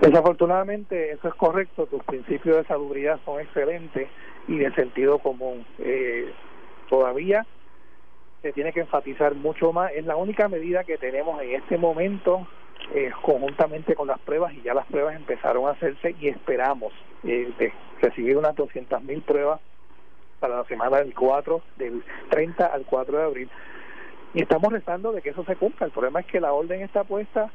Desafortunadamente 0.00 1.12
eso 1.12 1.28
es 1.28 1.34
correcto, 1.34 1.86
tus 1.86 2.02
principios 2.04 2.56
de 2.56 2.64
salubridad 2.64 3.20
son 3.24 3.40
excelentes 3.40 4.08
y 4.48 4.58
de 4.58 4.72
sentido 4.74 5.18
común. 5.18 5.64
Eh, 5.78 6.32
todavía 6.88 7.46
se 8.42 8.52
tiene 8.52 8.72
que 8.72 8.80
enfatizar 8.80 9.34
mucho 9.34 9.72
más, 9.72 9.92
es 9.92 10.06
la 10.06 10.16
única 10.16 10.48
medida 10.48 10.84
que 10.84 10.96
tenemos 10.96 11.40
en 11.42 11.54
este 11.54 11.76
momento 11.76 12.46
eh, 12.94 13.10
conjuntamente 13.22 13.94
con 13.94 14.08
las 14.08 14.18
pruebas 14.20 14.54
y 14.54 14.62
ya 14.62 14.74
las 14.74 14.86
pruebas 14.86 15.14
empezaron 15.14 15.68
a 15.68 15.72
hacerse 15.72 16.16
y 16.18 16.28
esperamos 16.28 16.92
eh, 17.22 17.52
recibir 18.00 18.36
unas 18.38 18.56
200 18.56 19.02
mil 19.02 19.20
pruebas 19.22 19.60
para 20.40 20.56
la 20.56 20.64
semana 20.64 20.96
del 20.96 21.14
4, 21.14 21.60
del 21.76 22.02
30 22.30 22.66
al 22.66 22.84
4 22.86 23.18
de 23.18 23.22
abril. 23.22 23.50
Y 24.32 24.42
estamos 24.42 24.72
rezando 24.72 25.12
de 25.12 25.20
que 25.20 25.30
eso 25.30 25.44
se 25.44 25.56
cumpla. 25.56 25.86
El 25.86 25.92
problema 25.92 26.20
es 26.20 26.26
que 26.26 26.40
la 26.40 26.52
orden 26.52 26.80
está 26.80 27.04
puesta 27.04 27.50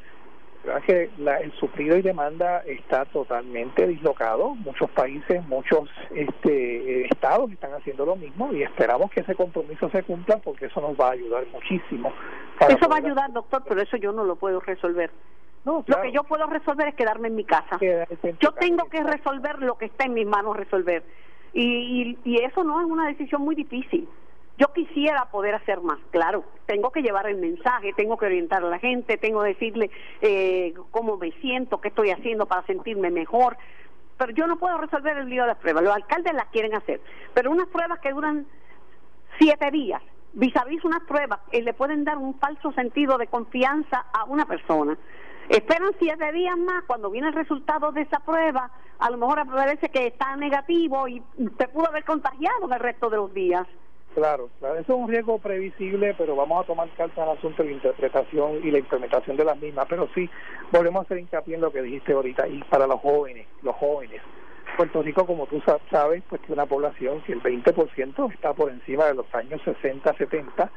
que 0.85 1.09
la, 1.17 1.37
el 1.39 1.51
suplido 1.53 1.97
y 1.97 2.01
demanda 2.01 2.63
está 2.65 3.05
totalmente 3.05 3.87
dislocado. 3.87 4.55
Muchos 4.55 4.89
países, 4.91 5.45
muchos 5.47 5.89
este, 6.13 7.05
estados 7.05 7.51
están 7.51 7.73
haciendo 7.73 8.05
lo 8.05 8.15
mismo 8.15 8.51
y 8.53 8.63
esperamos 8.63 9.11
que 9.11 9.21
ese 9.21 9.35
compromiso 9.35 9.89
se 9.89 10.03
cumpla 10.03 10.37
porque 10.37 10.65
eso 10.65 10.81
nos 10.81 10.99
va 10.99 11.09
a 11.09 11.11
ayudar 11.11 11.45
muchísimo. 11.51 12.13
Eso 12.67 12.87
va 12.89 12.95
a 12.95 12.99
ayudar, 12.99 13.31
doctor, 13.31 13.63
pero 13.67 13.81
eso 13.81 13.97
yo 13.97 14.11
no 14.11 14.23
lo 14.23 14.35
puedo 14.35 14.59
resolver. 14.59 15.11
No, 15.65 15.83
Lo 15.87 16.01
que 16.01 16.11
yo 16.11 16.23
puedo 16.23 16.45
resolver 16.45 16.89
es 16.89 16.95
quedarme 16.95 17.27
en 17.29 17.35
mi 17.35 17.43
casa. 17.43 17.79
Yo 18.39 18.51
tengo 18.51 18.85
que 18.85 19.03
resolver 19.03 19.59
lo 19.59 19.77
que 19.77 19.85
está 19.85 20.05
en 20.05 20.13
mis 20.13 20.27
manos 20.27 20.55
resolver. 20.55 21.03
y, 21.53 22.17
y 22.23 22.43
eso 22.43 22.63
no 22.63 22.81
es 22.81 22.85
una 22.85 23.07
decisión 23.07 23.41
muy 23.41 23.55
difícil. 23.55 24.07
Yo 24.57 24.67
quisiera 24.73 25.25
poder 25.25 25.53
hacer 25.53 25.81
más, 25.81 25.99
claro, 26.11 26.45
tengo 26.65 26.89
que 26.89 27.01
llevar 27.01 27.27
el 27.27 27.35
mensaje, 27.35 27.91
tengo 27.93 28.15
que 28.17 28.27
orientar 28.27 28.63
a 28.63 28.69
la 28.69 28.79
gente, 28.79 29.17
tengo 29.17 29.41
que 29.41 29.49
decirle 29.49 29.91
eh, 30.21 30.73
cómo 30.91 31.17
me 31.17 31.31
siento, 31.41 31.81
qué 31.81 31.89
estoy 31.89 32.11
haciendo 32.11 32.45
para 32.45 32.65
sentirme 32.65 33.11
mejor, 33.11 33.57
pero 34.17 34.31
yo 34.31 34.47
no 34.47 34.57
puedo 34.57 34.77
resolver 34.77 35.17
el 35.17 35.27
lío 35.27 35.41
de 35.41 35.49
las 35.49 35.57
pruebas, 35.57 35.83
los 35.83 35.93
alcaldes 35.93 36.33
las 36.33 36.45
quieren 36.47 36.73
hacer, 36.73 37.01
pero 37.33 37.51
unas 37.51 37.67
pruebas 37.67 37.99
que 37.99 38.11
duran 38.11 38.47
siete 39.37 39.71
días, 39.71 40.01
vis 40.31 40.55
a 40.55 40.63
vis 40.63 40.85
unas 40.85 41.03
pruebas, 41.03 41.39
y 41.51 41.61
le 41.61 41.73
pueden 41.73 42.05
dar 42.05 42.17
un 42.17 42.35
falso 42.39 42.71
sentido 42.71 43.17
de 43.17 43.27
confianza 43.27 44.05
a 44.13 44.23
una 44.23 44.45
persona. 44.45 44.97
Esperan 45.49 45.91
siete 45.99 46.31
días 46.31 46.57
más, 46.57 46.85
cuando 46.85 47.11
viene 47.11 47.27
el 47.27 47.33
resultado 47.33 47.91
de 47.91 48.03
esa 48.03 48.21
prueba, 48.21 48.71
a 48.99 49.09
lo 49.09 49.17
mejor 49.17 49.45
parece 49.47 49.89
que 49.89 50.07
está 50.07 50.35
negativo 50.37 51.09
y 51.09 51.21
se 51.57 51.67
pudo 51.67 51.89
haber 51.89 52.05
contagiado 52.05 52.71
el 52.71 52.79
resto 52.79 53.09
de 53.09 53.17
los 53.17 53.33
días. 53.33 53.67
Claro, 54.15 54.49
claro, 54.59 54.79
eso 54.79 54.93
es 54.93 54.97
un 54.97 55.09
riesgo 55.09 55.39
previsible, 55.39 56.15
pero 56.17 56.37
vamos 56.37 56.63
a 56.63 56.65
tomar 56.65 56.87
carta 56.91 57.21
en 57.21 57.29
el 57.29 57.37
asunto 57.37 57.61
de 57.61 57.69
la 57.69 57.75
interpretación 57.75 58.61
y 58.63 58.71
la 58.71 58.79
implementación 58.79 59.35
de 59.35 59.43
las 59.43 59.59
mismas. 59.59 59.87
Pero 59.89 60.07
sí, 60.15 60.29
volvemos 60.71 61.01
a 61.01 61.03
hacer 61.03 61.17
hincapié 61.17 61.55
en 61.55 61.61
lo 61.61 61.69
que 61.69 61.81
dijiste 61.81 62.13
ahorita, 62.13 62.47
y 62.47 62.63
para 62.63 62.87
los 62.87 63.01
jóvenes, 63.01 63.45
los 63.61 63.75
jóvenes. 63.75 64.21
Puerto 64.77 65.01
Rico, 65.03 65.25
como 65.25 65.47
tú 65.47 65.61
sabes, 65.91 66.23
pues 66.29 66.41
tiene 66.43 66.53
una 66.53 66.65
población 66.65 67.23
que 67.23 67.33
el 67.33 67.43
20% 67.43 68.33
está 68.33 68.53
por 68.53 68.71
encima 68.71 69.03
de 69.07 69.15
los 69.15 69.35
años 69.35 69.61
60, 69.65 70.13
70, 70.13 70.71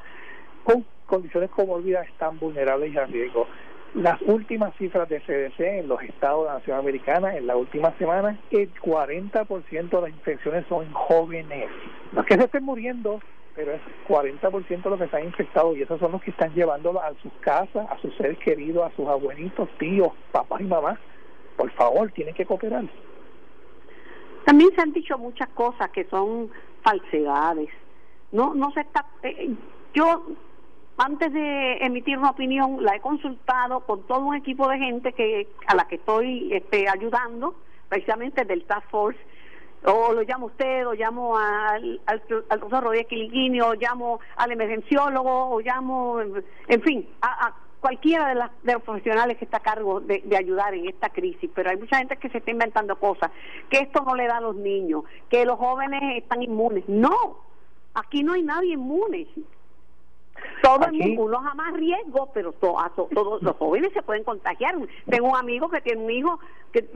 con 0.65 0.85
condiciones 1.07 1.51
comorbidas 1.51 2.09
están 2.09 2.41
vulnerables 2.41 2.93
y 2.93 2.99
a 2.99 3.07
riesgo. 3.07 3.47
Las 3.95 4.21
últimas 4.23 4.75
cifras 4.77 5.09
de 5.09 5.21
CDC 5.21 5.61
en 5.61 5.89
los 5.89 6.03
estados 6.03 6.43
de 6.43 6.49
la 6.49 6.59
Nación 6.59 6.79
Americana 6.79 7.35
en 7.37 7.47
la 7.47 7.57
última 7.57 7.97
semana, 7.99 8.39
el 8.51 8.73
40% 8.75 9.89
de 9.89 10.01
las 10.01 10.11
infecciones 10.11 10.67
son 10.69 10.93
jóvenes. 10.93 11.69
No 12.13 12.21
es 12.21 12.27
que 12.27 12.35
se 12.35 12.45
estén 12.45 12.65
muriendo, 12.65 13.21
pero 13.55 13.73
es 13.73 13.81
40% 14.07 14.83
de 14.83 14.91
los 14.91 14.99
que 14.99 15.05
están 15.07 15.25
infectados 15.25 15.77
y 15.77 15.83
esos 15.83 15.99
son 15.99 16.13
los 16.13 16.23
que 16.23 16.31
están 16.31 16.55
llevándolo 16.55 17.01
a 17.01 17.13
sus 17.23 17.33
casas, 17.41 17.91
a 17.91 17.99
sus 17.99 18.15
seres 18.17 18.39
queridos, 18.39 18.93
a 18.93 18.95
sus 18.95 19.09
abuelitos, 19.09 19.69
tíos, 19.79 20.13
papás 20.33 20.61
y 20.61 20.65
mamás. 20.65 20.99
Por 21.57 21.71
favor, 21.73 22.11
tienen 22.13 22.35
que 22.35 22.47
cooperar. 22.47 22.85
También 24.45 24.71
se 24.75 24.83
han 24.83 24.93
dicho 24.93 25.19
muchas 25.19 25.49
cosas 25.51 25.91
que 25.91 26.05
son 26.05 26.51
falsedades. 26.83 27.71
No, 28.33 28.55
no 28.55 28.71
se 28.73 28.81
está. 28.81 29.07
Eh, 29.23 29.51
yo 29.95 30.25
antes 30.99 31.33
de 31.33 31.79
emitir 31.79 32.19
una 32.19 32.31
opinión, 32.31 32.83
la 32.83 32.97
he 32.97 33.01
consultado 33.01 33.81
con 33.81 34.07
todo 34.07 34.21
un 34.21 34.35
equipo 34.35 34.69
de 34.69 34.79
gente 34.79 35.13
que 35.13 35.47
a 35.67 35.75
la 35.77 35.87
que 35.87 35.95
estoy 35.95 36.53
este, 36.53 36.89
ayudando, 36.89 37.55
precisamente 37.89 38.45
del 38.45 38.65
Task 38.65 38.89
Force, 38.91 39.19
o 39.85 40.13
lo 40.13 40.23
llamo 40.23 40.47
usted, 40.47 40.87
o 40.89 40.95
llamo 40.95 41.39
al, 41.39 42.01
al, 42.07 42.23
doctor 42.29 42.83
Rodríguez 42.83 43.07
Quiliquini, 43.07 43.61
o 43.61 43.75
llamo 43.75 44.19
al 44.37 44.51
emergenciólogo, 44.51 45.51
o 45.51 45.61
llamo, 45.61 46.21
en 46.21 46.83
fin, 46.83 47.09
a, 47.23 47.55
cualquiera 47.81 48.29
de, 48.31 48.35
las, 48.35 48.51
de 48.65 48.73
los 48.73 48.83
profesionales 48.83 49.39
que 49.39 49.45
está 49.45 49.59
a 49.59 49.63
cargo 49.63 50.01
de, 50.01 50.23
de, 50.25 50.37
ayudar 50.37 50.75
en 50.75 50.89
esta 50.89 51.11
crisis, 51.11 51.49
pero 51.55 51.71
hay 51.71 51.77
mucha 51.77 51.99
gente 51.99 52.17
que 52.17 52.29
se 52.29 52.39
está 52.39 52.51
inventando 52.51 52.99
cosas, 52.99 53.31
que 53.71 53.79
esto 53.79 54.03
no 54.03 54.17
le 54.17 54.27
da 54.27 54.39
a 54.39 54.41
los 54.41 54.57
niños, 54.57 55.05
que 55.31 55.45
los 55.45 55.59
jóvenes 55.59 56.03
están 56.17 56.43
inmunes. 56.43 56.83
No, 56.89 57.39
aquí 57.95 58.25
no 58.25 58.33
hay 58.33 58.43
nadie 58.43 58.73
inmune. 58.73 59.29
Todo 60.63 60.87
el 60.87 60.93
mundo, 60.93 61.23
uno 61.23 61.39
jamás 61.41 61.73
riesgo, 61.75 62.31
pero 62.33 62.53
todos 62.53 63.43
los 63.43 63.57
jóvenes 63.57 63.93
se 63.93 64.03
pueden 64.03 64.25
contagiar. 64.25 64.75
Tengo 65.09 65.29
un 65.29 65.37
amigo 65.37 65.69
que 65.69 65.81
tiene 65.81 66.03
un 66.03 66.11
hijo 66.11 66.41
que, 66.73 66.89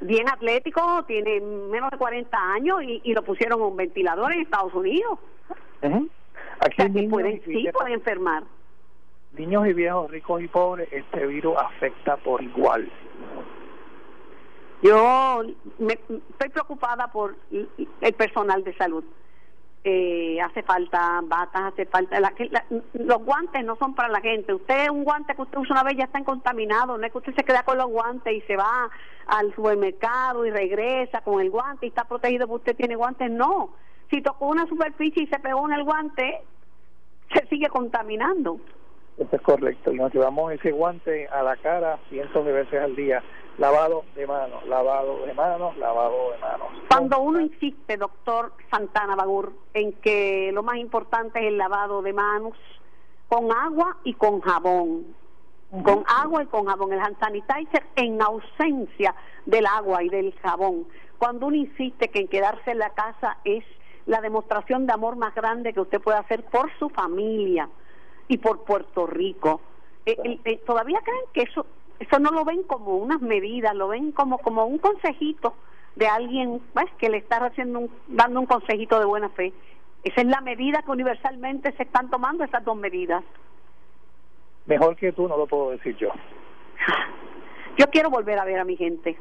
bien 0.00 0.28
atlético, 0.28 1.04
tiene 1.06 1.40
menos 1.40 1.90
de 1.90 1.98
40 1.98 2.52
años 2.52 2.82
y, 2.82 3.12
lo 3.14 3.22
pusieron 3.22 3.62
un 3.62 3.76
ventilador 3.76 4.32
en 4.32 4.40
Estados 4.40 4.74
Unidos. 4.74 5.18
Aquí 6.60 7.08
pueden, 7.08 7.42
sí 7.44 7.68
pueden 7.72 7.94
enfermar. 7.94 8.44
Niños 9.32 9.66
y 9.66 9.72
viejos, 9.72 10.10
ricos 10.10 10.42
y 10.42 10.48
pobres, 10.48 10.88
este 10.90 11.26
virus 11.26 11.56
afecta 11.58 12.16
por 12.16 12.42
igual. 12.42 12.90
Yo 14.82 15.42
me, 15.78 15.94
estoy 15.94 16.48
preocupada 16.50 17.10
por 17.12 17.34
el 17.50 18.12
personal 18.14 18.62
de 18.64 18.74
salud 18.76 19.04
eh, 19.88 20.40
hace 20.40 20.64
falta 20.64 21.20
batas, 21.22 21.72
hace 21.72 21.86
falta... 21.86 22.18
los 22.94 23.24
guantes 23.24 23.64
no 23.64 23.76
son 23.76 23.94
para 23.94 24.08
la 24.08 24.20
gente. 24.20 24.52
Usted, 24.52 24.90
un 24.90 25.04
guante 25.04 25.36
que 25.36 25.42
usted 25.42 25.58
usa 25.58 25.74
una 25.74 25.84
vez 25.84 25.96
ya 25.96 26.04
está 26.04 26.22
contaminado. 26.24 26.98
No 26.98 27.06
es 27.06 27.12
que 27.12 27.18
usted 27.18 27.36
se 27.36 27.44
queda 27.44 27.62
con 27.62 27.78
los 27.78 27.86
guantes 27.86 28.34
y 28.34 28.40
se 28.42 28.56
va 28.56 28.90
al 29.28 29.54
supermercado 29.54 30.44
y 30.44 30.50
regresa 30.50 31.20
con 31.20 31.40
el 31.40 31.50
guante 31.50 31.86
y 31.86 31.90
está 31.90 32.04
protegido 32.04 32.48
porque 32.48 32.70
usted 32.70 32.76
tiene 32.76 32.96
guantes. 32.96 33.30
No. 33.30 33.70
Si 34.10 34.20
tocó 34.22 34.48
una 34.48 34.66
superficie 34.66 35.22
y 35.22 35.26
se 35.28 35.38
pegó 35.38 35.68
en 35.68 35.74
el 35.74 35.84
guante, 35.84 36.40
se 37.32 37.46
sigue 37.46 37.68
contaminando. 37.68 38.58
Eso 39.18 39.36
es 39.36 39.42
correcto. 39.42 39.92
Y 39.92 39.98
nos 39.98 40.12
llevamos 40.12 40.52
ese 40.52 40.72
guante 40.72 41.28
a 41.28 41.44
la 41.44 41.56
cara 41.58 42.00
cientos 42.08 42.44
de 42.44 42.52
veces 42.52 42.82
al 42.82 42.96
día 42.96 43.22
lavado 43.58 44.04
de 44.14 44.26
manos, 44.26 44.66
lavado 44.66 45.24
de 45.24 45.34
manos, 45.34 45.76
lavado 45.76 46.32
de 46.32 46.38
manos. 46.38 46.68
Cuando 46.88 47.20
uno 47.20 47.40
insiste, 47.40 47.96
doctor 47.96 48.52
Santana 48.70 49.16
Bagur, 49.16 49.52
en 49.74 49.92
que 49.94 50.50
lo 50.52 50.62
más 50.62 50.76
importante 50.76 51.40
es 51.40 51.46
el 51.46 51.58
lavado 51.58 52.02
de 52.02 52.12
manos 52.12 52.54
con 53.28 53.50
agua 53.50 53.96
y 54.04 54.14
con 54.14 54.40
jabón, 54.40 55.06
con 55.82 56.04
agua 56.06 56.42
y 56.42 56.46
con 56.46 56.66
jabón, 56.66 56.92
el 56.92 57.00
hand 57.00 57.18
sanitizer 57.18 57.84
en 57.96 58.22
ausencia 58.22 59.14
del 59.46 59.66
agua 59.66 60.02
y 60.02 60.08
del 60.08 60.34
jabón. 60.42 60.86
Cuando 61.18 61.46
uno 61.46 61.56
insiste 61.56 62.08
que 62.08 62.20
en 62.20 62.28
quedarse 62.28 62.70
en 62.70 62.78
la 62.78 62.90
casa 62.90 63.38
es 63.44 63.64
la 64.04 64.20
demostración 64.20 64.86
de 64.86 64.92
amor 64.92 65.16
más 65.16 65.34
grande 65.34 65.72
que 65.72 65.80
usted 65.80 66.00
puede 66.00 66.18
hacer 66.18 66.44
por 66.44 66.70
su 66.78 66.88
familia 66.90 67.68
y 68.28 68.38
por 68.38 68.64
Puerto 68.64 69.06
Rico. 69.06 69.60
Eh, 70.04 70.38
eh, 70.44 70.62
¿Todavía 70.64 71.00
creen 71.02 71.24
que 71.32 71.42
eso 71.42 71.66
eso 71.98 72.18
no 72.18 72.30
lo 72.30 72.44
ven 72.44 72.62
como 72.64 72.96
unas 72.96 73.20
medidas, 73.20 73.74
lo 73.74 73.88
ven 73.88 74.12
como 74.12 74.38
como 74.38 74.66
un 74.66 74.78
consejito 74.78 75.54
de 75.94 76.06
alguien 76.06 76.60
pues, 76.72 76.86
que 76.98 77.08
le 77.08 77.18
está 77.18 77.38
haciendo 77.38 77.88
dando 78.06 78.40
un 78.40 78.46
consejito 78.46 78.98
de 78.98 79.06
buena 79.06 79.28
fe. 79.30 79.52
Esa 80.04 80.20
es 80.20 80.26
la 80.26 80.40
medida 80.40 80.82
que 80.82 80.90
universalmente 80.90 81.72
se 81.72 81.82
están 81.82 82.10
tomando 82.10 82.44
esas 82.44 82.64
dos 82.64 82.76
medidas. 82.76 83.24
Mejor 84.66 84.96
que 84.96 85.12
tú 85.12 85.26
no 85.26 85.36
lo 85.36 85.46
puedo 85.46 85.70
decir 85.70 85.96
yo. 85.96 86.10
Yo 87.78 87.86
quiero 87.90 88.10
volver 88.10 88.38
a 88.38 88.44
ver 88.44 88.58
a 88.58 88.64
mi 88.64 88.76
gente. 88.76 89.18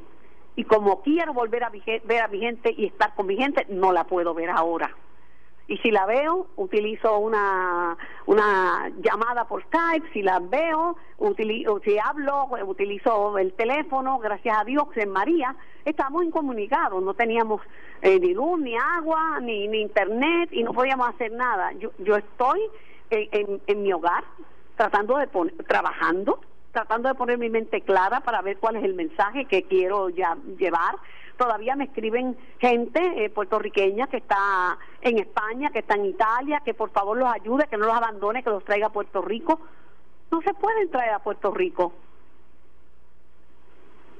Y 0.55 0.63
como 0.63 1.01
quiero 1.01 1.33
volver 1.33 1.63
a 1.63 1.69
ver 1.69 2.21
a 2.21 2.27
mi 2.27 2.39
gente 2.39 2.73
y 2.75 2.85
estar 2.85 3.13
con 3.15 3.27
mi 3.27 3.35
gente, 3.35 3.65
no 3.69 3.91
la 3.91 4.05
puedo 4.05 4.33
ver 4.33 4.49
ahora 4.49 4.95
y 5.67 5.77
si 5.77 5.89
la 5.89 6.05
veo 6.05 6.47
utilizo 6.57 7.17
una 7.17 7.97
una 8.25 8.91
llamada 9.01 9.45
por 9.45 9.63
Skype. 9.63 10.11
Si 10.13 10.21
la 10.21 10.39
veo 10.39 10.95
utilizo, 11.17 11.79
si 11.83 11.97
hablo 11.97 12.47
utilizo 12.65 13.37
el 13.37 13.53
teléfono 13.53 14.19
gracias 14.19 14.57
a 14.59 14.63
Dios 14.63 14.87
en 14.95 15.09
María 15.09 15.55
estamos 15.83 16.23
incomunicados. 16.23 17.01
No 17.03 17.13
teníamos 17.13 17.61
eh, 18.01 18.19
ni 18.19 18.33
luz 18.33 18.59
ni 18.59 18.75
agua 18.75 19.39
ni, 19.41 19.67
ni 19.67 19.81
internet 19.81 20.49
y 20.51 20.63
no 20.63 20.73
podíamos 20.73 21.09
hacer 21.09 21.31
nada. 21.31 21.71
Yo 21.73 21.91
yo 21.99 22.15
estoy 22.15 22.61
en, 23.09 23.81
mi 23.81 23.93
hogar 23.93 24.23
tratando 24.75 25.17
de 25.17 25.27
poner, 25.27 25.55
trabajando 25.67 26.39
tratando 26.71 27.07
de 27.07 27.15
poner 27.15 27.37
mi 27.37 27.49
mente 27.49 27.81
clara 27.81 28.19
para 28.19 28.41
ver 28.41 28.57
cuál 28.57 28.75
es 28.75 28.83
el 28.83 28.95
mensaje 28.95 29.45
que 29.45 29.63
quiero 29.63 30.09
ya 30.09 30.35
llevar 30.59 30.95
Todavía 31.37 31.75
me 31.75 31.85
escriben 31.85 32.37
gente 32.59 33.25
eh, 33.25 33.29
puertorriqueña 33.29 34.07
que 34.07 34.17
está 34.17 34.77
en 35.01 35.19
España, 35.19 35.69
que 35.69 35.79
está 35.79 35.95
en 35.95 36.05
Italia, 36.05 36.61
que 36.63 36.73
por 36.73 36.91
favor 36.91 37.17
los 37.17 37.31
ayude, 37.31 37.67
que 37.67 37.77
no 37.77 37.85
los 37.85 37.95
abandone, 37.95 38.43
que 38.43 38.49
los 38.49 38.63
traiga 38.63 38.87
a 38.87 38.91
Puerto 38.91 39.21
Rico. 39.21 39.59
No 40.31 40.41
se 40.41 40.53
pueden 40.53 40.89
traer 40.89 41.13
a 41.13 41.19
Puerto 41.19 41.51
Rico. 41.51 41.93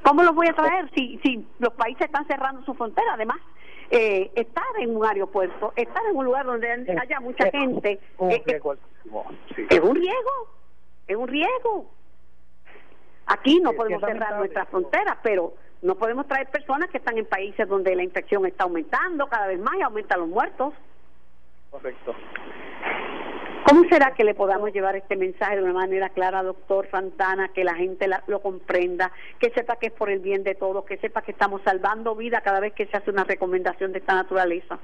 ¿Cómo 0.04 0.24
los 0.24 0.36
voy 0.36 0.48
a 0.48 0.54
traer 0.54 0.92
si, 0.94 1.20
si 1.24 1.48
los 1.60 1.74
países 1.74 2.06
están 2.06 2.28
cerrando 2.28 2.64
su 2.64 2.76
frontera? 2.76 3.14
Además, 3.14 3.38
eh, 3.90 4.32
estar 4.36 4.64
en 4.80 4.96
un 4.96 5.06
aeropuerto, 5.06 5.74
estar 5.76 6.04
en 6.10 6.16
un 6.16 6.26
lugar 6.26 6.46
donde 6.46 6.70
haya 6.72 7.20
mucha 7.20 7.50
gente, 7.50 8.00
eh, 8.30 8.44
es 8.48 9.80
un 9.80 9.96
riesgo, 9.96 10.48
es 11.08 11.16
un 11.16 11.28
riesgo. 11.28 11.90
Aquí 13.28 13.60
no 13.60 13.74
podemos 13.74 14.02
cerrar 14.02 14.38
nuestras 14.38 14.68
fronteras, 14.70 15.18
pero 15.24 15.54
no 15.86 15.94
podemos 15.96 16.28
traer 16.28 16.48
personas 16.48 16.90
que 16.90 16.98
están 16.98 17.16
en 17.20 17.28
países 17.28 17.68
donde 17.68 17.96
la 17.96 18.04
infección 18.04 18.44
está 18.48 18.64
aumentando 18.64 19.28
cada 19.28 19.46
vez 19.46 19.60
más 19.60 19.76
y 19.76 19.84
aumentan 19.84 20.20
los 20.20 20.30
muertos. 20.30 20.74
Correcto. 21.70 22.16
¿Cómo 23.68 23.84
será 23.88 24.14
que 24.16 24.24
le 24.24 24.34
podamos 24.34 24.74
llevar 24.74 24.96
este 24.96 25.16
mensaje 25.16 25.58
de 25.58 25.64
una 25.64 25.74
manera 25.74 26.10
clara, 26.10 26.42
doctor 26.42 26.88
Santana, 26.90 27.50
que 27.50 27.64
la 27.64 27.76
gente 27.76 28.08
lo 28.26 28.42
comprenda, 28.42 29.12
que 29.40 29.52
sepa 29.52 29.76
que 29.76 29.88
es 29.88 29.94
por 29.94 30.10
el 30.10 30.20
bien 30.20 30.44
de 30.44 30.56
todos, 30.56 30.86
que 30.86 30.98
sepa 30.98 31.22
que 31.22 31.32
estamos 31.32 31.62
salvando 31.64 32.16
vida 32.16 32.42
cada 32.42 32.60
vez 32.60 32.74
que 32.74 32.88
se 32.88 32.98
hace 32.98 33.12
una 33.12 33.24
recomendación 33.24 33.92
de 33.92 34.00
esta 34.00 34.16
naturaleza? 34.16 34.80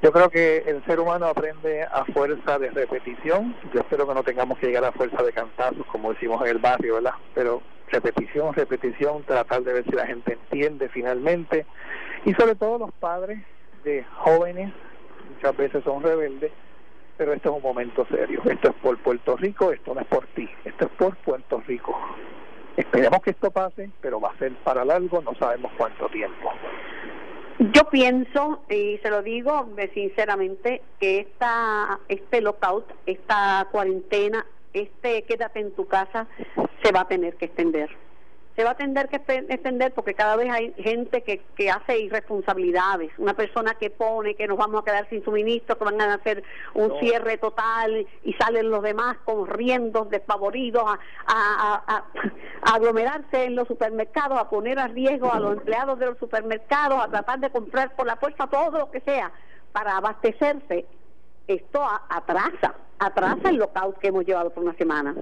Yo 0.00 0.12
creo 0.12 0.30
que 0.30 0.58
el 0.58 0.84
ser 0.84 1.00
humano 1.00 1.26
aprende 1.26 1.82
a 1.82 2.04
fuerza 2.04 2.58
de 2.58 2.70
repetición. 2.70 3.56
Yo 3.72 3.80
espero 3.80 4.06
que 4.06 4.14
no 4.14 4.22
tengamos 4.22 4.58
que 4.58 4.66
llegar 4.66 4.84
a 4.84 4.92
fuerza 4.92 5.22
de 5.24 5.32
cantazos, 5.32 5.86
como 5.86 6.12
decimos 6.12 6.40
en 6.42 6.48
el 6.48 6.58
barrio, 6.58 6.94
¿verdad? 6.94 7.14
Pero 7.34 7.62
repetición, 7.90 8.54
repetición, 8.54 9.22
tratar 9.24 9.62
de 9.62 9.72
ver 9.72 9.84
si 9.84 9.92
la 9.92 10.06
gente 10.06 10.32
entiende 10.32 10.88
finalmente. 10.88 11.66
Y 12.24 12.34
sobre 12.34 12.54
todo 12.54 12.78
los 12.78 12.92
padres 12.92 13.40
de 13.84 14.04
jóvenes, 14.18 14.72
muchas 15.34 15.56
veces 15.56 15.84
son 15.84 16.02
rebeldes, 16.02 16.52
pero 17.16 17.32
esto 17.32 17.50
es 17.50 17.56
un 17.56 17.62
momento 17.62 18.06
serio. 18.06 18.42
Esto 18.44 18.70
es 18.70 18.74
por 18.76 18.98
Puerto 18.98 19.36
Rico, 19.36 19.72
esto 19.72 19.94
no 19.94 20.00
es 20.00 20.06
por 20.06 20.26
ti, 20.28 20.48
esto 20.64 20.86
es 20.86 20.90
por 20.92 21.16
Puerto 21.16 21.62
Rico. 21.66 21.96
Esperemos 22.76 23.20
que 23.22 23.30
esto 23.30 23.50
pase, 23.50 23.90
pero 24.00 24.20
va 24.20 24.30
a 24.30 24.38
ser 24.38 24.52
para 24.64 24.84
largo, 24.84 25.22
no 25.22 25.34
sabemos 25.36 25.70
cuánto 25.76 26.08
tiempo. 26.08 26.52
Yo 27.58 27.88
pienso, 27.88 28.64
y 28.68 28.98
se 28.98 29.10
lo 29.10 29.22
digo 29.22 29.68
sinceramente, 29.94 30.82
que 30.98 31.20
esta, 31.20 32.00
este 32.08 32.40
lockout, 32.40 32.92
esta 33.06 33.68
cuarentena 33.70 34.44
este 34.74 35.22
quédate 35.22 35.60
en 35.60 35.72
tu 35.72 35.86
casa 35.86 36.26
se 36.82 36.92
va 36.92 37.00
a 37.00 37.08
tener 37.08 37.36
que 37.36 37.46
extender 37.46 37.90
se 38.56 38.62
va 38.62 38.70
a 38.70 38.76
tener 38.76 39.08
que 39.08 39.16
extender 39.16 39.92
porque 39.94 40.14
cada 40.14 40.36
vez 40.36 40.48
hay 40.50 40.72
gente 40.74 41.22
que, 41.22 41.42
que 41.56 41.70
hace 41.70 41.98
irresponsabilidades. 41.98 43.10
Una 43.18 43.34
persona 43.34 43.74
que 43.74 43.90
pone 43.90 44.36
que 44.36 44.46
nos 44.46 44.56
vamos 44.56 44.80
a 44.80 44.84
quedar 44.84 45.08
sin 45.08 45.24
suministro, 45.24 45.76
que 45.76 45.84
van 45.84 46.00
a 46.00 46.14
hacer 46.14 46.44
un 46.74 46.98
cierre 47.00 47.36
total 47.38 48.06
y 48.22 48.32
salen 48.34 48.70
los 48.70 48.82
demás 48.82 49.16
corriendo, 49.24 50.04
despavoridos, 50.04 50.84
a, 50.84 50.98
a, 51.26 51.82
a, 51.96 52.74
aglomerarse 52.74 53.44
en 53.44 53.56
los 53.56 53.66
supermercados, 53.66 54.38
a 54.38 54.48
poner 54.48 54.78
a 54.78 54.86
riesgo 54.86 55.32
a 55.32 55.40
los 55.40 55.54
empleados 55.54 55.98
de 55.98 56.06
los 56.06 56.18
supermercados, 56.18 57.02
a 57.02 57.08
tratar 57.08 57.40
de 57.40 57.50
comprar 57.50 57.96
por 57.96 58.06
la 58.06 58.16
fuerza 58.16 58.46
todo 58.46 58.78
lo 58.78 58.90
que 58.90 59.00
sea 59.00 59.32
para 59.72 59.96
abastecerse. 59.96 60.86
Esto 61.48 61.84
atrasa, 62.08 62.74
atrasa 62.98 63.50
el 63.50 63.56
lockout 63.56 63.98
que 63.98 64.08
hemos 64.08 64.24
llevado 64.24 64.50
por 64.50 64.64
una 64.64 64.74
semana. 64.74 65.14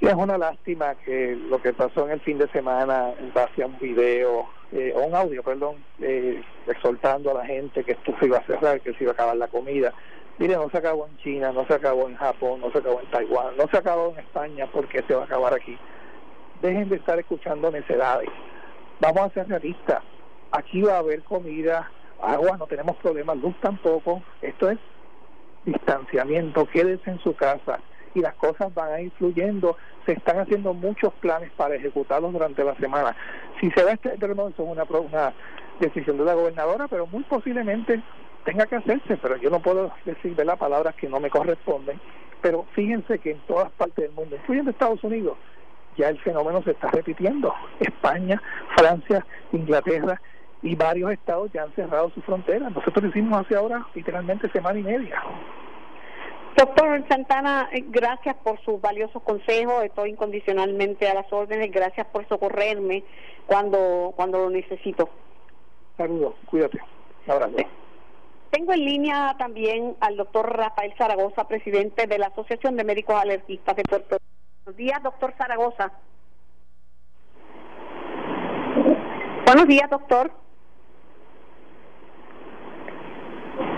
Sí, 0.00 0.06
es 0.06 0.14
una 0.14 0.38
lástima 0.38 0.94
que 0.94 1.36
lo 1.36 1.60
que 1.60 1.72
pasó 1.74 2.06
en 2.06 2.12
el 2.12 2.20
fin 2.20 2.38
de 2.38 2.48
semana 2.48 3.12
en 3.18 3.32
base 3.34 3.62
a 3.62 3.66
un 3.66 3.78
video, 3.78 4.46
eh, 4.72 4.94
o 4.96 5.02
un 5.02 5.14
audio, 5.14 5.42
perdón, 5.42 5.76
eh, 6.00 6.42
exhortando 6.66 7.32
a 7.32 7.34
la 7.34 7.44
gente 7.44 7.84
que 7.84 7.92
esto 7.92 8.14
se 8.18 8.26
iba 8.26 8.38
a 8.38 8.46
cerrar, 8.46 8.80
que 8.80 8.94
se 8.94 9.04
iba 9.04 9.12
a 9.12 9.14
acabar 9.14 9.36
la 9.36 9.48
comida. 9.48 9.92
Mire, 10.38 10.54
no 10.54 10.70
se 10.70 10.78
acabó 10.78 11.06
en 11.06 11.18
China, 11.18 11.52
no 11.52 11.66
se 11.66 11.74
acabó 11.74 12.08
en 12.08 12.16
Japón, 12.16 12.60
no 12.60 12.70
se 12.72 12.78
acabó 12.78 13.00
en 13.00 13.10
Taiwán, 13.10 13.56
no 13.58 13.68
se 13.68 13.76
acabó 13.76 14.12
en 14.12 14.20
España, 14.20 14.66
porque 14.72 15.02
se 15.02 15.14
va 15.14 15.22
a 15.22 15.24
acabar 15.26 15.52
aquí? 15.52 15.76
Dejen 16.62 16.88
de 16.88 16.96
estar 16.96 17.18
escuchando 17.18 17.70
necedades. 17.70 18.30
Vamos 19.00 19.20
a 19.20 19.30
ser 19.34 19.48
realistas. 19.48 20.02
Aquí 20.52 20.80
va 20.80 20.94
a 20.94 20.98
haber 21.00 21.22
comida, 21.24 21.90
agua, 22.22 22.56
no 22.56 22.66
tenemos 22.66 22.96
problemas, 22.96 23.36
luz 23.36 23.54
tampoco. 23.60 24.22
Esto 24.40 24.70
es 24.70 24.78
distanciamiento, 25.64 26.66
quédese 26.66 27.10
en 27.10 27.18
su 27.20 27.34
casa 27.34 27.80
y 28.14 28.20
las 28.20 28.34
cosas 28.34 28.72
van 28.74 28.92
a 28.92 29.00
ir 29.00 29.12
fluyendo. 29.12 29.76
Se 30.06 30.12
están 30.12 30.38
haciendo 30.38 30.74
muchos 30.74 31.12
planes 31.14 31.50
para 31.56 31.74
ejecutarlos 31.74 32.32
durante 32.32 32.64
la 32.64 32.74
semana. 32.76 33.14
Si 33.60 33.70
se 33.70 33.84
da 33.84 33.92
este 33.92 34.10
terremoto, 34.10 34.62
es 34.62 34.68
una, 34.68 34.84
una 34.84 35.32
decisión 35.78 36.18
de 36.18 36.24
la 36.24 36.34
gobernadora, 36.34 36.88
pero 36.88 37.06
muy 37.06 37.22
posiblemente 37.24 38.02
tenga 38.44 38.66
que 38.66 38.76
hacerse, 38.76 39.16
pero 39.18 39.36
yo 39.36 39.50
no 39.50 39.60
puedo 39.60 39.92
decir 40.04 40.36
las 40.44 40.58
palabras 40.58 40.94
que 40.94 41.08
no 41.08 41.20
me 41.20 41.30
corresponden. 41.30 42.00
Pero 42.40 42.66
fíjense 42.72 43.18
que 43.18 43.32
en 43.32 43.40
todas 43.40 43.70
partes 43.72 44.06
del 44.06 44.12
mundo, 44.12 44.36
incluyendo 44.36 44.70
Estados 44.70 45.04
Unidos, 45.04 45.36
ya 45.96 46.08
el 46.08 46.18
fenómeno 46.20 46.62
se 46.62 46.70
está 46.70 46.90
repitiendo. 46.90 47.54
España, 47.80 48.40
Francia, 48.76 49.26
Inglaterra 49.52 50.20
y 50.62 50.74
varios 50.74 51.12
estados 51.12 51.50
ya 51.52 51.62
han 51.62 51.74
cerrado 51.74 52.10
sus 52.10 52.24
fronteras. 52.24 52.72
Nosotros 52.72 53.04
hicimos 53.06 53.40
hace 53.40 53.56
ahora 53.56 53.86
literalmente 53.94 54.50
semana 54.50 54.78
y 54.78 54.82
media. 54.82 55.22
Doctor 56.56 57.02
Santana, 57.08 57.68
eh, 57.72 57.84
gracias 57.88 58.36
por 58.36 58.60
sus 58.64 58.80
valiosos 58.80 59.22
consejos. 59.22 59.84
Estoy 59.84 60.10
incondicionalmente 60.10 61.08
a 61.08 61.14
las 61.14 61.32
órdenes. 61.32 61.70
Gracias 61.70 62.06
por 62.08 62.28
socorrerme 62.28 63.04
cuando, 63.46 64.12
cuando 64.16 64.38
lo 64.38 64.50
necesito. 64.50 65.08
Saludos, 65.96 66.34
cuídate. 66.46 66.80
Un 67.26 67.32
abrazo. 67.32 67.56
Tengo 68.50 68.72
en 68.72 68.84
línea 68.84 69.36
también 69.38 69.96
al 70.00 70.16
doctor 70.16 70.54
Rafael 70.56 70.92
Zaragoza, 70.98 71.46
presidente 71.46 72.06
de 72.06 72.18
la 72.18 72.26
Asociación 72.26 72.76
de 72.76 72.84
Médicos 72.84 73.14
Alergistas 73.14 73.76
de 73.76 73.82
Puerto 73.84 74.16
Rico. 74.16 74.24
Buenos 74.64 74.76
días, 74.76 75.02
doctor 75.02 75.34
Zaragoza. 75.38 75.92
Buenos 79.46 79.66
días, 79.66 79.88
doctor. 79.88 80.32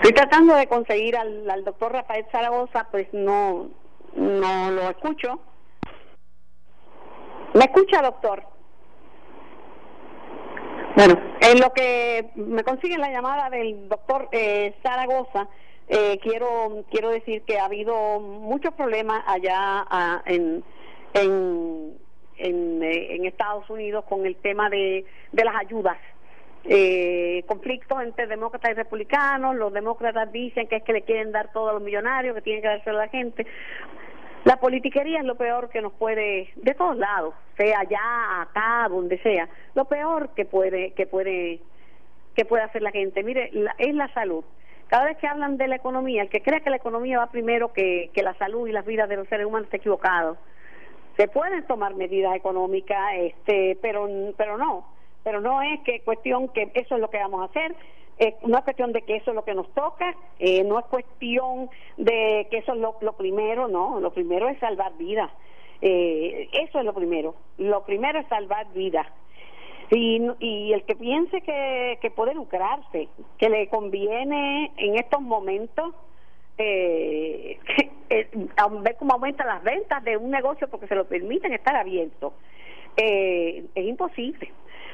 Estoy 0.03 0.15
tratando 0.15 0.53
de 0.55 0.67
conseguir 0.67 1.15
al, 1.15 1.63
doctor 1.63 1.93
Rafael 1.93 2.25
Zaragoza, 2.29 2.85
pues 2.91 3.07
no, 3.13 3.69
no 4.17 4.71
lo 4.71 4.89
escucho. 4.89 5.39
¿Me 7.53 7.63
escucha, 7.63 8.01
doctor? 8.01 8.43
Bueno, 10.97 11.17
en 11.39 11.57
lo 11.61 11.71
que 11.71 12.31
me 12.35 12.65
consiguen 12.65 12.99
la 12.99 13.11
llamada 13.11 13.49
del 13.49 13.87
doctor 13.87 14.27
eh, 14.33 14.75
Zaragoza, 14.83 15.47
eh, 15.87 16.19
quiero 16.21 16.83
quiero 16.91 17.09
decir 17.09 17.43
que 17.43 17.57
ha 17.57 17.63
habido 17.63 18.19
muchos 18.19 18.73
problemas 18.73 19.23
allá 19.25 20.21
en, 20.25 20.65
en, 21.13 21.97
en, 22.39 22.83
eh, 22.83 23.15
en 23.15 23.25
Estados 23.25 23.69
Unidos 23.69 24.03
con 24.09 24.25
el 24.25 24.35
tema 24.35 24.69
de, 24.69 25.05
de 25.31 25.45
las 25.45 25.55
ayudas 25.55 25.97
eh, 26.65 27.43
conflictos 27.45 28.01
entre 28.01 28.27
demócratas 28.27 28.71
y 28.71 28.73
republicanos. 28.75 29.55
Los 29.55 29.73
demócratas 29.73 30.31
dicen 30.31 30.67
que 30.67 30.77
es 30.77 30.83
que 30.83 30.93
le 30.93 31.01
quieren 31.01 31.31
dar 31.31 31.51
todo 31.51 31.69
a 31.69 31.73
los 31.73 31.81
millonarios, 31.81 32.35
que 32.35 32.41
tienen 32.41 32.61
que 32.61 32.69
dárselo 32.69 32.99
a 32.99 33.05
la 33.05 33.09
gente. 33.09 33.45
La 34.45 34.57
politiquería 34.57 35.19
es 35.19 35.25
lo 35.25 35.35
peor 35.35 35.69
que 35.69 35.81
nos 35.81 35.93
puede, 35.93 36.49
de 36.55 36.73
todos 36.73 36.97
lados, 36.97 37.33
sea 37.57 37.79
allá, 37.79 38.41
acá, 38.41 38.87
donde 38.89 39.17
sea, 39.19 39.47
lo 39.73 39.85
peor 39.85 40.31
que 40.35 40.43
puede, 40.43 40.91
que 40.91 41.07
puede, 41.07 41.61
que 42.35 42.43
puede 42.43 42.63
hacer 42.63 42.81
la 42.81 42.91
gente. 42.91 43.23
Mire, 43.23 43.51
es 43.77 43.95
la 43.95 44.13
salud. 44.13 44.43
Cada 44.87 45.05
vez 45.05 45.17
que 45.17 45.27
hablan 45.27 45.57
de 45.57 45.69
la 45.69 45.77
economía, 45.77 46.23
el 46.23 46.29
que 46.29 46.41
crea 46.41 46.59
que 46.59 46.69
la 46.69 46.75
economía 46.75 47.19
va 47.19 47.31
primero 47.31 47.71
que, 47.71 48.09
que 48.13 48.21
la 48.21 48.33
salud 48.35 48.67
y 48.67 48.73
las 48.73 48.85
vidas 48.85 49.07
de 49.07 49.15
los 49.15 49.27
seres 49.29 49.45
humanos 49.45 49.67
está 49.67 49.77
equivocado. 49.77 50.37
Se 51.15 51.29
pueden 51.29 51.65
tomar 51.65 51.95
medidas 51.95 52.35
económicas, 52.35 53.13
este, 53.15 53.77
pero, 53.81 54.09
pero 54.35 54.57
no 54.57 54.92
pero 55.23 55.41
no 55.41 55.61
es 55.61 55.79
que 55.81 56.01
cuestión 56.01 56.49
que 56.49 56.71
eso 56.73 56.95
es 56.95 57.01
lo 57.01 57.09
que 57.09 57.17
vamos 57.17 57.41
a 57.41 57.45
hacer, 57.45 57.75
eh, 58.19 58.35
no 58.45 58.57
es 58.57 58.63
cuestión 58.63 58.93
de 58.93 59.01
que 59.01 59.15
eso 59.15 59.31
es 59.31 59.35
lo 59.35 59.43
que 59.43 59.55
nos 59.55 59.67
toca, 59.73 60.15
eh, 60.39 60.63
no 60.63 60.79
es 60.79 60.85
cuestión 60.85 61.69
de 61.97 62.47
que 62.51 62.57
eso 62.59 62.73
es 62.73 62.79
lo, 62.79 63.13
primero, 63.13 63.67
no, 63.67 63.99
lo 63.99 64.11
primero 64.13 64.49
es 64.49 64.59
salvar 64.59 64.93
vidas, 64.97 65.31
eh, 65.81 66.47
eso 66.53 66.79
es 66.79 66.85
lo 66.85 66.93
primero, 66.93 67.35
lo 67.57 67.83
primero 67.83 68.19
es 68.19 68.27
salvar 68.27 68.71
vidas. 68.73 69.07
Y, 69.89 70.21
y 70.39 70.73
el 70.73 70.83
que 70.83 70.95
piense 70.95 71.41
que, 71.41 71.99
que 72.01 72.09
puede 72.09 72.33
lucrarse, 72.33 73.09
que 73.37 73.49
le 73.49 73.67
conviene 73.67 74.71
en 74.77 74.95
estos 74.95 75.21
momentos, 75.21 75.93
eh, 76.57 77.59
ver 78.09 78.95
cómo 78.97 79.13
aumentan 79.13 79.47
las 79.47 79.63
ventas 79.63 80.03
de 80.03 80.17
un 80.17 80.31
negocio 80.31 80.67
porque 80.69 80.87
se 80.87 80.95
lo 80.95 81.05
permiten 81.05 81.53
estar 81.53 81.75
abierto, 81.75 82.33
es 82.95 83.65
imposible. 83.75 84.51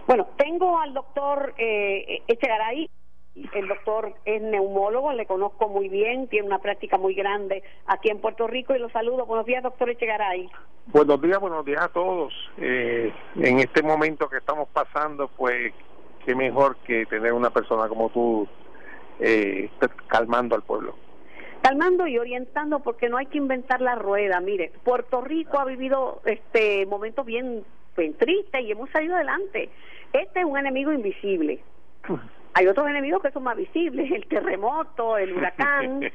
Bueno, 0.09 0.25
tengo 0.37 0.79
al 0.79 0.95
doctor 0.95 1.53
eh, 1.59 2.23
Echegaray. 2.27 2.89
El 3.53 3.67
doctor 3.67 4.15
es 4.25 4.41
neumólogo, 4.41 5.13
le 5.13 5.27
conozco 5.27 5.69
muy 5.69 5.87
bien, 5.87 6.27
tiene 6.29 6.47
una 6.47 6.57
práctica 6.57 6.97
muy 6.97 7.13
grande 7.13 7.61
aquí 7.85 8.09
en 8.09 8.19
Puerto 8.19 8.47
Rico 8.47 8.75
y 8.75 8.79
lo 8.79 8.89
saludo. 8.89 9.27
Buenos 9.27 9.45
días, 9.45 9.61
doctor 9.61 9.87
Echegaray. 9.91 10.49
Buenos 10.87 11.21
días, 11.21 11.39
buenos 11.39 11.63
días 11.63 11.83
a 11.83 11.89
todos. 11.89 12.33
Eh, 12.57 13.13
en 13.35 13.59
este 13.59 13.83
momento 13.83 14.27
que 14.27 14.37
estamos 14.37 14.67
pasando, 14.69 15.27
pues 15.27 15.75
qué 16.25 16.33
mejor 16.33 16.77
que 16.77 17.05
tener 17.05 17.31
una 17.31 17.51
persona 17.51 17.87
como 17.87 18.09
tú 18.09 18.47
eh, 19.19 19.69
calmando 20.07 20.55
al 20.55 20.63
pueblo 20.63 20.95
calmando 21.61 22.07
y 22.07 22.17
orientando 22.17 22.79
porque 22.79 23.09
no 23.09 23.17
hay 23.17 23.25
que 23.25 23.37
inventar 23.37 23.81
la 23.81 23.95
rueda. 23.95 24.39
Mire, 24.39 24.71
Puerto 24.83 25.21
Rico 25.21 25.59
ha 25.59 25.65
vivido 25.65 26.21
este 26.25 26.85
momentos 26.85 27.25
bien, 27.25 27.65
bien 27.97 28.13
tristes 28.15 28.61
y 28.61 28.71
hemos 28.71 28.89
salido 28.91 29.15
adelante. 29.15 29.69
Este 30.13 30.39
es 30.39 30.45
un 30.45 30.57
enemigo 30.57 30.91
invisible. 30.91 31.59
Hay 32.53 32.67
otros 32.67 32.87
enemigos 32.87 33.21
que 33.21 33.31
son 33.31 33.43
más 33.43 33.57
visibles, 33.57 34.11
el 34.11 34.25
terremoto, 34.27 35.17
el 35.17 35.33
huracán. 35.35 36.01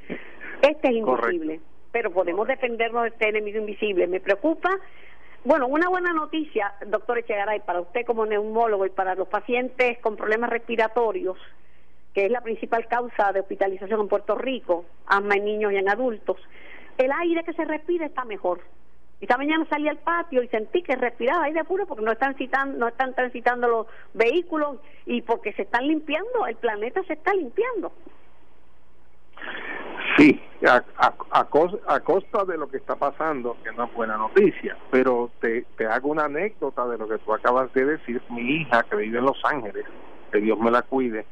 Este 0.63 0.89
es 0.89 0.95
invisible, 0.95 1.61
pero 1.93 2.11
podemos 2.11 2.49
defendernos 2.49 3.03
de 3.03 3.09
este 3.09 3.29
enemigo 3.29 3.59
invisible. 3.59 4.07
Me 4.07 4.21
preocupa 4.21 4.71
bueno, 5.45 5.67
una 5.67 5.91
buena 5.91 6.15
noticia, 6.15 6.73
doctor 6.87 7.19
Echegaray, 7.19 7.61
para 7.61 7.83
usted 7.83 8.07
como 8.07 8.25
neumólogo 8.25 8.87
y 8.87 8.91
para 8.91 9.15
los 9.15 9.29
pacientes 9.29 9.99
con 9.99 10.17
problemas 10.17 10.49
respiratorios, 10.49 11.37
que 12.15 12.25
es 12.25 12.31
la 12.31 12.41
principal 12.41 12.87
causa 12.87 13.31
de 13.31 13.41
hospitalización 13.41 14.01
en 14.01 14.09
Puerto 14.09 14.37
Rico, 14.37 14.87
asma 15.07 15.35
en 15.35 15.45
niños 15.45 15.73
y 15.73 15.77
en 15.77 15.91
adultos, 15.91 16.39
el 16.97 17.13
aire 17.13 17.45
que 17.45 17.53
se 17.53 17.67
respira 17.67 18.07
está 18.07 18.25
mejor. 18.25 18.61
Esta 19.25 19.39
mañana 19.39 19.65
salí 19.71 19.89
al 19.89 19.97
patio 19.97 20.43
y 20.43 20.49
sentí 20.49 20.83
que 20.83 20.97
respiraba 20.97 21.45
aire 21.45 21.65
puro 21.65 21.87
porque 21.87 22.05
no 22.05 22.13
están, 22.13 22.35
citando, 22.35 22.77
no 22.77 22.89
están 22.89 23.15
transitando 23.15 23.67
los 23.67 23.87
vehículos 24.13 24.77
y 25.07 25.23
porque 25.23 25.55
se 25.55 25.63
están 25.63 25.89
limpiando, 25.89 26.47
el 26.47 26.57
planeta 26.57 27.03
se 27.05 27.15
está 27.15 27.33
limpiando. 27.33 27.91
Sí, 30.19 30.39
a, 30.69 30.85
a, 31.31 31.45
costa 32.01 32.45
de 32.45 32.59
lo 32.59 32.69
que 32.69 32.77
está 32.77 32.97
pasando, 32.97 33.57
que 33.65 33.73
no 33.73 33.85
es 33.85 33.95
buena 33.95 34.19
noticia, 34.19 34.77
pero 34.91 35.31
te, 35.41 35.65
hago 35.91 36.11
una 36.11 36.27
anécdota 36.27 36.87
de 36.87 36.99
lo 36.99 37.09
que 37.09 37.17
tú 37.17 37.33
acabas 37.33 37.73
de 37.73 37.87
decir. 37.87 38.21
Mi 38.29 38.43
hija, 38.43 38.83
que 38.83 38.97
vive 38.97 39.21
en 39.21 39.25
Los 39.25 39.41
Ángeles, 39.45 39.87
que 40.33 40.39
Dios 40.39 40.59
me 40.59 40.71
la 40.71 40.83
cuide, 40.83 41.25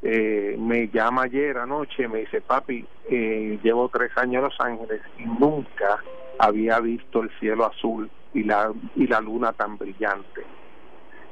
eh, 0.00 0.56
me 0.58 0.88
llama 0.88 1.24
ayer 1.24 1.58
anoche, 1.58 2.08
me 2.08 2.20
dice, 2.20 2.40
papi, 2.40 2.86
eh, 3.10 3.58
llevo 3.62 3.90
tres 3.90 4.16
años 4.16 4.36
en 4.36 4.42
Los 4.44 4.60
Ángeles 4.60 5.02
y 5.18 5.26
nunca 5.26 6.00
había 6.38 6.80
visto 6.80 7.22
el 7.22 7.30
cielo 7.38 7.66
azul 7.66 8.10
y 8.32 8.44
la, 8.44 8.72
y 8.96 9.06
la 9.06 9.20
luna 9.20 9.52
tan 9.52 9.78
brillante. 9.78 10.42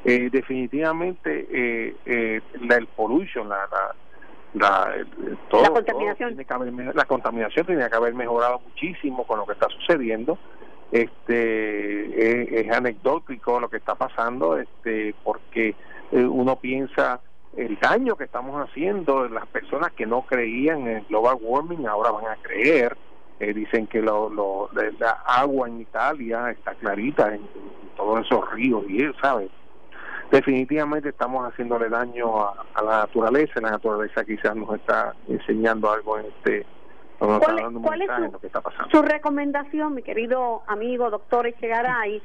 Eh, 0.05 0.31
definitivamente 0.31 1.47
eh, 1.51 1.97
eh, 2.07 2.41
la, 2.61 2.77
el 2.77 2.87
pollution, 2.88 3.49
la, 3.49 3.69
la, 4.55 4.95
todo, 5.49 5.62
la 5.62 5.71
contaminación. 5.71 6.37
la 6.95 7.05
contaminación 7.05 7.67
tiene 7.67 7.88
que 7.88 7.97
haber 7.97 8.15
mejorado 8.15 8.61
muchísimo 8.61 9.25
con 9.25 9.38
lo 9.38 9.47
que 9.47 9.53
está 9.53 9.69
sucediendo. 9.69 10.38
Este 10.91 12.61
es, 12.61 12.71
anecdótico 12.71 13.59
lo 13.59 13.71
que 13.71 13.79
está 13.79 13.95
pasando 13.95 14.59
este 14.59 15.15
porque 15.25 15.75
eh, 16.11 16.25
uno 16.25 16.57
piensa 16.57 17.21
el 17.57 17.79
daño 17.81 18.17
que 18.17 18.25
estamos 18.25 18.61
haciendo 18.69 19.27
las 19.29 19.47
personas 19.47 19.93
que 19.93 20.05
no 20.05 20.23
creían 20.23 20.83
en 20.83 20.97
el 20.99 21.05
global 21.05 21.38
warming 21.41 21.87
ahora 21.87 22.11
van 22.11 22.27
a 22.27 22.37
creer 22.43 22.97
eh, 23.40 23.53
dicen 23.53 23.87
que 23.87 24.01
lo, 24.01 24.29
lo, 24.29 24.71
la 24.99 25.11
agua 25.27 25.68
en 25.68 25.81
Italia 25.81 26.51
está 26.51 26.75
clarita 26.75 27.35
en, 27.35 27.42
todos 27.97 28.25
esos 28.25 28.51
ríos 28.53 28.85
y 28.88 29.03
él 29.03 29.14
sabe 29.21 29.51
definitivamente 30.31 31.11
estamos 31.11 31.47
haciéndole 31.47 31.90
daño 31.90 32.42
a, 32.42 32.64
la 32.83 32.99
naturaleza 33.01 33.61
la 33.61 33.73
naturaleza 33.73 34.25
quizás 34.25 34.57
nos 34.57 34.75
está 34.75 35.14
enseñando 35.29 35.90
algo 35.90 36.18
en 36.18 36.27
este 36.27 36.66
¿Cuál, 37.18 38.03
es 38.03 38.11
su, 38.11 38.90
su, 38.90 39.03
recomendación, 39.03 39.95
mi 39.95 40.03
querido 40.03 40.62
amigo 40.66 41.09
doctor 41.09 41.47
Echegaray, 41.47 42.21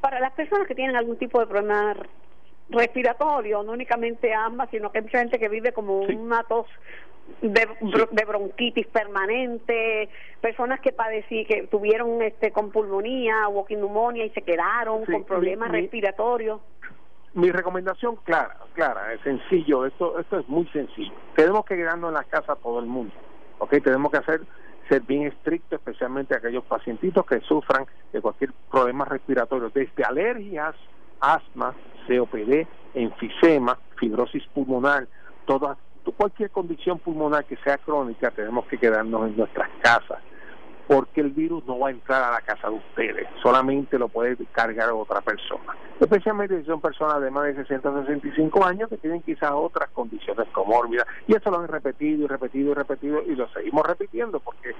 para 0.00 0.18
las 0.18 0.32
personas 0.32 0.66
que 0.66 0.74
tienen 0.74 0.96
algún 0.96 1.16
tipo 1.18 1.38
de 1.38 1.46
problema 1.46 1.94
respiratorio, 2.70 3.62
no 3.62 3.72
únicamente 3.72 4.32
ambas, 4.32 4.70
sino 4.70 4.90
que 4.90 4.98
hay 4.98 5.04
mucha 5.04 5.18
gente 5.18 5.38
que 5.38 5.48
vive 5.48 5.72
como 5.72 6.00
una 6.00 6.42
tos 6.44 6.66
de, 7.40 7.68
de, 8.10 8.24
bronquitis 8.24 8.86
permanente, 8.88 10.08
personas 10.40 10.80
que 10.80 10.92
padecí, 10.92 11.44
que 11.46 11.66
tuvieron 11.66 12.20
este 12.22 12.52
con 12.52 12.70
pulmonía 12.70 13.48
o 13.48 13.66
neumonía 13.68 14.26
y 14.26 14.30
se 14.30 14.42
quedaron 14.42 15.04
con 15.04 15.24
problemas 15.24 15.70
respiratorios. 15.70 16.60
Mi 17.32 17.50
recomendación 17.50 18.16
clara, 18.24 18.58
clara, 18.74 19.12
es 19.12 19.20
sencillo, 19.22 19.86
esto 19.86 20.18
esto 20.20 20.38
es 20.38 20.48
muy 20.48 20.66
sencillo. 20.68 21.12
Tenemos 21.34 21.64
que 21.64 21.76
quedarnos 21.76 22.08
en 22.08 22.14
la 22.14 22.24
casa 22.24 22.54
todo 22.56 22.78
el 22.78 22.86
mundo. 22.86 23.12
¿ok? 23.58 23.74
Tenemos 23.82 24.12
que 24.12 24.18
hacer 24.18 24.42
ser 24.88 25.00
bien 25.02 25.26
estrictos, 25.26 25.78
especialmente 25.78 26.36
aquellos 26.36 26.64
pacientitos 26.64 27.24
que 27.24 27.40
sufran 27.40 27.86
de 28.12 28.20
cualquier 28.20 28.52
problema 28.70 29.06
respiratorio, 29.06 29.70
desde 29.70 30.04
alergias, 30.04 30.74
asma, 31.32 31.74
COPD, 32.06 32.66
enfisema, 32.94 33.78
fibrosis 33.96 34.44
pulmonar, 34.48 35.08
toda, 35.46 35.76
cualquier 36.16 36.50
condición 36.50 36.98
pulmonar 36.98 37.44
que 37.44 37.56
sea 37.58 37.78
crónica, 37.78 38.30
tenemos 38.30 38.66
que 38.66 38.78
quedarnos 38.78 39.28
en 39.28 39.36
nuestras 39.36 39.68
casas 39.80 40.18
porque 40.86 41.20
el 41.20 41.30
virus 41.30 41.64
no 41.66 41.78
va 41.78 41.88
a 41.88 41.92
entrar 41.92 42.22
a 42.22 42.32
la 42.32 42.40
casa 42.40 42.68
de 42.68 42.76
ustedes, 42.76 43.26
solamente 43.42 43.98
lo 43.98 44.08
puede 44.08 44.36
cargar 44.52 44.90
otra 44.92 45.20
persona. 45.20 45.74
Especialmente 45.98 46.60
si 46.60 46.66
son 46.66 46.80
personas 46.80 47.20
de 47.20 47.30
más 47.30 47.44
de 47.44 47.54
60 47.54 47.88
o 47.88 48.04
65 48.04 48.64
años 48.64 48.88
que 48.88 48.98
tienen 48.98 49.22
quizás 49.22 49.52
otras 49.52 49.88
condiciones 49.90 50.46
comórbidas. 50.52 51.06
Y 51.26 51.34
eso 51.34 51.50
lo 51.50 51.60
han 51.60 51.68
repetido 51.68 52.24
y 52.24 52.26
repetido 52.26 52.72
y 52.72 52.74
repetido 52.74 53.22
y 53.22 53.34
lo 53.34 53.48
seguimos 53.48 53.86
repitiendo 53.86 54.40
porque 54.40 54.74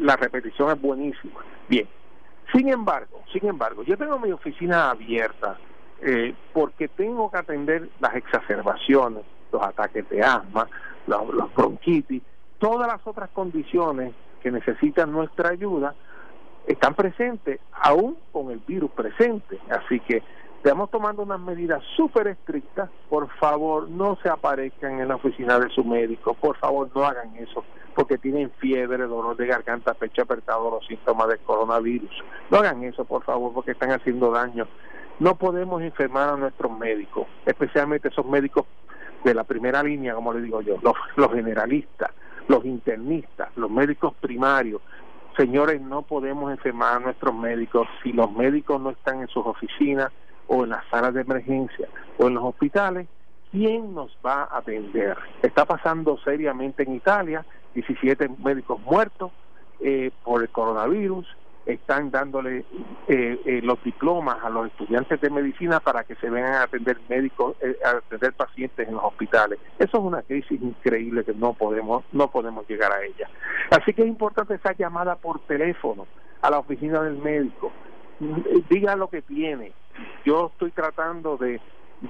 la 0.00 0.16
repetición 0.16 0.70
es 0.70 0.80
buenísima. 0.80 1.40
Bien, 1.68 1.88
sin 2.52 2.68
embargo, 2.68 3.22
sin 3.32 3.46
embargo, 3.46 3.82
yo 3.82 3.96
tengo 3.96 4.18
mi 4.18 4.32
oficina 4.32 4.90
abierta 4.90 5.58
eh, 6.04 6.34
porque 6.52 6.88
tengo 6.88 7.30
que 7.30 7.38
atender 7.38 7.88
las 8.00 8.14
exacerbaciones, 8.16 9.22
los 9.52 9.62
ataques 9.62 10.08
de 10.08 10.22
asma, 10.22 10.68
los, 11.06 11.54
bronquitis, 11.54 12.22
todas 12.58 12.88
las 12.88 13.06
otras 13.06 13.30
condiciones 13.30 14.12
que 14.42 14.50
necesitan 14.50 15.12
nuestra 15.12 15.50
ayuda 15.50 15.94
están 16.66 16.94
presentes 16.94 17.60
aún 17.72 18.16
con 18.32 18.50
el 18.50 18.58
virus 18.60 18.90
presente. 18.90 19.58
Así 19.70 20.00
que 20.00 20.22
estamos 20.56 20.90
tomando 20.90 21.22
unas 21.22 21.40
medidas 21.40 21.82
súper 21.96 22.28
estrictas. 22.28 22.90
Por 23.08 23.28
favor, 23.38 23.88
no 23.88 24.18
se 24.22 24.28
aparezcan 24.28 25.00
en 25.00 25.08
la 25.08 25.16
oficina 25.16 25.58
de 25.58 25.68
su 25.70 25.84
médico. 25.84 26.34
Por 26.34 26.56
favor, 26.56 26.90
no 26.94 27.04
hagan 27.04 27.36
eso 27.36 27.64
porque 27.94 28.18
tienen 28.18 28.50
fiebre, 28.58 29.06
dolor 29.06 29.36
de 29.36 29.46
garganta, 29.46 29.94
pecho 29.94 30.22
apretado, 30.22 30.70
los 30.70 30.86
síntomas 30.86 31.28
del 31.28 31.38
coronavirus. 31.40 32.10
No 32.50 32.58
hagan 32.58 32.82
eso, 32.84 33.04
por 33.04 33.22
favor, 33.22 33.52
porque 33.52 33.72
están 33.72 33.90
haciendo 33.90 34.30
daño. 34.30 34.66
No 35.22 35.36
podemos 35.36 35.80
enfermar 35.82 36.30
a 36.30 36.36
nuestros 36.36 36.76
médicos, 36.76 37.28
especialmente 37.46 38.08
esos 38.08 38.26
médicos 38.26 38.66
de 39.22 39.32
la 39.34 39.44
primera 39.44 39.82
línea, 39.82 40.14
como 40.14 40.32
le 40.34 40.40
digo 40.40 40.60
yo, 40.62 40.78
los, 40.82 40.94
los 41.16 41.32
generalistas 41.32 42.10
los 42.48 42.64
internistas, 42.64 43.48
los 43.56 43.70
médicos 43.70 44.14
primarios. 44.20 44.80
Señores, 45.36 45.80
no 45.80 46.02
podemos 46.02 46.50
enfermar 46.50 46.96
a 46.96 46.98
nuestros 46.98 47.34
médicos 47.34 47.88
si 48.02 48.12
los 48.12 48.30
médicos 48.32 48.80
no 48.80 48.90
están 48.90 49.20
en 49.20 49.28
sus 49.28 49.46
oficinas 49.46 50.10
o 50.48 50.64
en 50.64 50.70
las 50.70 50.84
salas 50.90 51.14
de 51.14 51.22
emergencia 51.22 51.88
o 52.18 52.26
en 52.26 52.34
los 52.34 52.44
hospitales. 52.44 53.06
¿Quién 53.50 53.94
nos 53.94 54.16
va 54.24 54.48
a 54.50 54.58
atender? 54.58 55.16
Está 55.42 55.64
pasando 55.64 56.18
seriamente 56.24 56.82
en 56.82 56.94
Italia, 56.94 57.44
17 57.74 58.28
médicos 58.42 58.80
muertos 58.80 59.30
eh, 59.80 60.10
por 60.24 60.42
el 60.42 60.48
coronavirus, 60.48 61.26
están 61.66 62.10
dándole 62.10 62.64
eh, 63.08 63.40
eh, 63.44 63.60
los 63.62 63.82
diplomas 63.84 64.42
a 64.42 64.50
los 64.50 64.66
estudiantes 64.66 65.20
de 65.20 65.30
medicina 65.30 65.80
para 65.80 66.04
que 66.04 66.14
se 66.16 66.28
vengan 66.28 66.54
a 66.54 66.62
atender 66.64 66.98
médicos, 67.08 67.56
eh, 67.60 67.76
a 67.84 67.98
atender 67.98 68.32
pacientes 68.32 68.86
en 68.88 68.94
los 68.94 69.04
hospitales. 69.04 69.58
Eso 69.78 69.98
es 69.98 70.04
una 70.04 70.22
crisis 70.22 70.60
increíble 70.60 71.24
que 71.24 71.34
no 71.34 71.52
podemos 71.52 72.04
no 72.12 72.30
podemos 72.30 72.68
llegar 72.68 72.92
a 72.92 73.04
ella. 73.04 73.28
Así 73.70 73.92
que 73.92 74.02
es 74.02 74.08
importante 74.08 74.54
esa 74.54 74.72
llamada 74.72 75.16
por 75.16 75.40
teléfono 75.40 76.06
a 76.40 76.50
la 76.50 76.58
oficina 76.58 77.02
del 77.02 77.18
médico. 77.18 77.72
Diga 78.68 78.96
lo 78.96 79.08
que 79.08 79.22
tiene. 79.22 79.72
Yo 80.24 80.50
estoy 80.52 80.70
tratando 80.70 81.36
de 81.36 81.60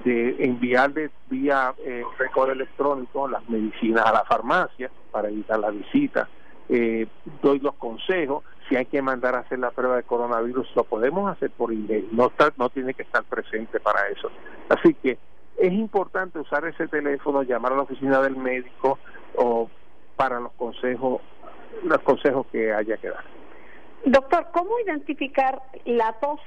de 0.03 0.35
enviarle 0.39 1.11
vía 1.29 1.73
eh, 1.85 2.03
récord 2.17 2.49
electrónico 2.49 3.27
las 3.27 3.47
medicinas 3.47 4.05
a 4.05 4.11
la 4.11 4.23
farmacia 4.23 4.89
para 5.11 5.29
evitar 5.29 5.59
la 5.59 5.69
visita. 5.69 6.27
Eh, 6.69 7.05
doy 7.41 7.59
los 7.59 7.75
consejos 7.75 8.43
si 8.67 8.75
hay 8.75 8.85
que 8.85 9.01
mandar 9.01 9.35
a 9.35 9.39
hacer 9.39 9.59
la 9.59 9.71
prueba 9.71 9.95
de 9.95 10.03
coronavirus, 10.03 10.67
lo 10.75 10.83
podemos 10.83 11.31
hacer 11.31 11.51
por 11.51 11.71
email, 11.71 12.07
no, 12.11 12.31
no 12.57 12.69
tiene 12.69 12.93
que 12.93 13.03
estar 13.03 13.23
presente 13.23 13.79
para 13.79 14.07
eso. 14.07 14.29
Así 14.69 14.93
que 14.95 15.17
es 15.57 15.71
importante 15.71 16.39
usar 16.39 16.65
ese 16.65 16.87
teléfono, 16.87 17.43
llamar 17.43 17.73
a 17.73 17.77
la 17.77 17.81
oficina 17.83 18.21
del 18.21 18.35
médico 18.35 18.99
o 19.35 19.69
para 20.15 20.39
los 20.39 20.51
consejos, 20.53 21.21
los 21.83 21.99
consejos 21.99 22.47
que 22.51 22.73
haya 22.73 22.97
que 22.97 23.09
dar. 23.09 23.23
Doctor, 24.05 24.47
¿cómo 24.51 24.79
identificar 24.79 25.61
la 25.85 26.13
tos 26.13 26.39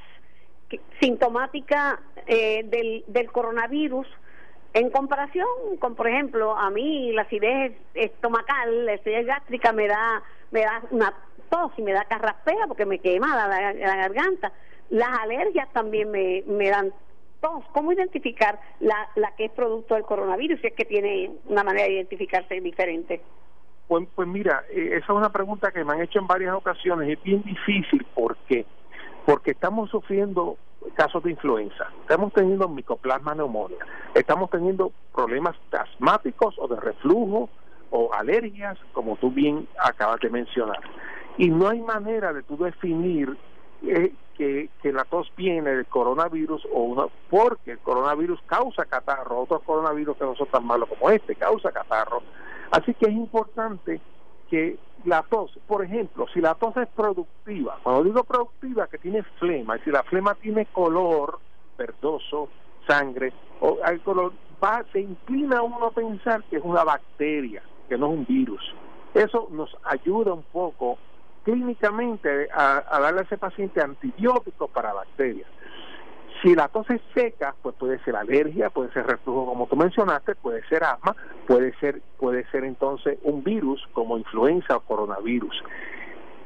sintomática 1.00 2.00
eh, 2.26 2.64
del, 2.64 3.04
del 3.06 3.30
coronavirus 3.30 4.06
en 4.74 4.90
comparación 4.90 5.46
con, 5.78 5.94
por 5.94 6.08
ejemplo, 6.08 6.54
a 6.56 6.68
mí 6.70 7.12
la 7.12 7.22
acidez 7.22 7.72
estomacal, 7.94 8.84
la 8.84 8.94
acidez 8.94 9.26
gástrica 9.26 9.72
me 9.72 9.86
da 9.88 10.22
me 10.50 10.60
da 10.60 10.82
una 10.90 11.14
tos 11.48 11.72
y 11.76 11.82
me 11.82 11.92
da 11.92 12.04
carraspea 12.04 12.66
porque 12.66 12.86
me 12.86 12.98
quema 12.98 13.34
la, 13.48 13.72
garganta. 13.72 14.52
Las 14.90 15.18
alergias 15.20 15.72
también 15.72 16.10
me, 16.10 16.42
me 16.46 16.70
dan 16.70 16.92
tos. 17.40 17.64
¿Cómo 17.72 17.92
identificar 17.92 18.60
la, 18.80 19.08
la 19.16 19.34
que 19.36 19.46
es 19.46 19.52
producto 19.52 19.94
del 19.94 20.04
coronavirus 20.04 20.60
si 20.60 20.68
es 20.68 20.74
que 20.74 20.84
tiene 20.84 21.32
una 21.46 21.64
manera 21.64 21.86
de 21.86 21.94
identificarse 21.94 22.60
diferente? 22.60 23.20
Pues, 23.88 24.06
pues 24.14 24.26
mira, 24.26 24.64
eh, 24.70 24.90
esa 24.94 25.04
es 25.12 25.18
una 25.18 25.30
pregunta 25.30 25.70
que 25.70 25.84
me 25.84 25.92
han 25.92 26.02
hecho 26.02 26.18
en 26.18 26.26
varias 26.26 26.54
ocasiones. 26.54 27.08
Es 27.08 27.22
bien 27.22 27.42
difícil 27.42 28.06
porque 28.14 28.66
porque 29.26 29.50
estamos 29.50 29.90
sufriendo 29.90 30.56
casos 30.94 31.22
de 31.24 31.32
influenza, 31.32 31.88
estamos 32.02 32.32
teniendo 32.32 32.68
micoplasma 32.68 33.34
neumonía, 33.34 33.84
estamos 34.14 34.48
teniendo 34.50 34.92
problemas 35.12 35.56
asmáticos 35.72 36.54
o 36.58 36.68
de 36.68 36.76
reflujo 36.76 37.50
o 37.90 38.14
alergias, 38.14 38.78
como 38.92 39.16
tú 39.16 39.32
bien 39.32 39.66
acabas 39.82 40.20
de 40.20 40.30
mencionar. 40.30 40.80
Y 41.38 41.50
no 41.50 41.68
hay 41.68 41.80
manera 41.80 42.32
de 42.32 42.42
tú 42.42 42.56
definir 42.56 43.36
eh, 43.82 44.12
que, 44.36 44.70
que, 44.82 44.92
la 44.92 45.04
tos 45.04 45.30
viene 45.36 45.70
del 45.70 45.86
coronavirus 45.86 46.66
o 46.72 46.82
una, 46.82 47.06
porque 47.30 47.72
el 47.72 47.78
coronavirus 47.78 48.40
causa 48.46 48.84
catarro, 48.84 49.40
otros 49.40 49.62
coronavirus 49.62 50.16
que 50.16 50.24
no 50.24 50.34
son 50.34 50.48
tan 50.48 50.66
malos 50.66 50.88
como 50.88 51.10
este, 51.10 51.34
causa 51.34 51.72
catarro. 51.72 52.22
Así 52.70 52.94
que 52.94 53.06
es 53.06 53.12
importante 53.12 54.00
que 54.50 54.78
la 55.04 55.22
tos, 55.22 55.58
por 55.66 55.84
ejemplo, 55.84 56.26
si 56.32 56.40
la 56.40 56.54
tos 56.54 56.76
es 56.76 56.88
productiva, 56.88 57.78
cuando 57.82 58.04
digo 58.04 58.24
productiva, 58.24 58.86
que 58.88 58.98
tiene 58.98 59.22
flema, 59.38 59.76
y 59.76 59.80
si 59.80 59.90
la 59.90 60.02
flema 60.02 60.34
tiene 60.34 60.66
color 60.66 61.38
verdoso, 61.78 62.48
sangre, 62.86 63.32
o 63.60 63.78
el 63.86 64.00
color, 64.00 64.32
va, 64.62 64.84
se 64.92 65.00
inclina 65.00 65.62
uno 65.62 65.86
a 65.86 65.90
pensar 65.90 66.42
que 66.44 66.56
es 66.56 66.62
una 66.64 66.84
bacteria, 66.84 67.62
que 67.88 67.96
no 67.96 68.06
es 68.06 68.18
un 68.18 68.26
virus. 68.26 68.62
Eso 69.14 69.48
nos 69.50 69.74
ayuda 69.84 70.32
un 70.32 70.42
poco 70.42 70.98
clínicamente 71.46 72.48
a, 72.52 72.82
darle 73.00 73.20
a 73.20 73.22
ese 73.22 73.38
paciente 73.38 73.80
antibióticos 73.80 74.68
para 74.70 74.92
bacterias. 74.92 75.48
Si 76.42 76.56
la 76.56 76.66
tos 76.66 76.90
es 76.90 77.00
seca, 77.14 77.54
pues 77.62 77.76
puede 77.76 78.00
ser 78.00 78.16
alergia, 78.16 78.68
puede 78.68 78.92
ser 78.92 79.06
reflujo 79.06 79.46
como 79.46 79.68
tú 79.68 79.76
mencionaste, 79.76 80.34
puede 80.34 80.66
ser 80.66 80.82
asma, 80.82 81.14
puede 81.46 81.72
ser, 81.78 82.02
puede 82.18 82.44
ser 82.50 82.64
entonces 82.64 83.18
un 83.22 83.44
virus 83.44 83.80
como 83.92 84.18
influenza 84.18 84.76
o 84.76 84.80
coronavirus. 84.80 85.62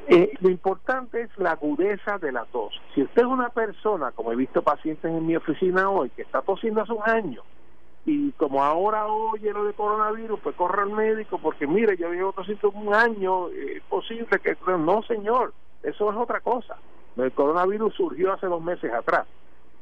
Eh, 0.07 0.33
lo 0.41 0.51
importante 0.51 1.23
es 1.23 1.31
la 1.39 1.53
agudeza 1.53 2.19
de 2.19 2.33
la 2.33 2.45
tos. 2.45 2.79
Si 2.95 3.03
usted 3.03 3.23
es 3.23 3.29
una 3.29 3.49
persona, 3.49 4.13
como 4.13 4.33
he 4.33 4.37
visto 4.37 4.61
pacientes 4.61 5.11
en 5.11 5.27
mi 5.27 5.35
oficina 5.35 5.89
hoy, 5.89 6.11
que 6.11 6.23
está 6.23 6.43
tosiendo 6.43 6.83
hace 6.83 6.93
un 6.93 7.09
año, 7.09 7.43
y 8.05 8.33
como 8.33 8.65
ahora 8.65 9.07
oye 9.07 9.53
lo 9.53 9.65
de 9.65 9.75
coronavirus, 9.75 10.41
pues 10.41 10.57
corre 10.57 10.83
al 10.83 10.91
médico 10.91 11.39
porque 11.39 11.67
mire, 11.67 11.97
yo 11.97 12.11
llevo 12.13 12.31
otro 12.31 12.45
un 12.75 12.95
año, 12.95 13.49
es 13.49 13.83
posible 13.89 14.39
que... 14.43 14.57
No, 14.67 15.03
señor, 15.03 15.53
eso 15.83 16.11
es 16.11 16.17
otra 16.17 16.41
cosa. 16.41 16.77
El 17.17 17.33
coronavirus 17.33 17.95
surgió 17.95 18.33
hace 18.33 18.47
dos 18.47 18.63
meses 18.63 18.93
atrás. 18.93 19.27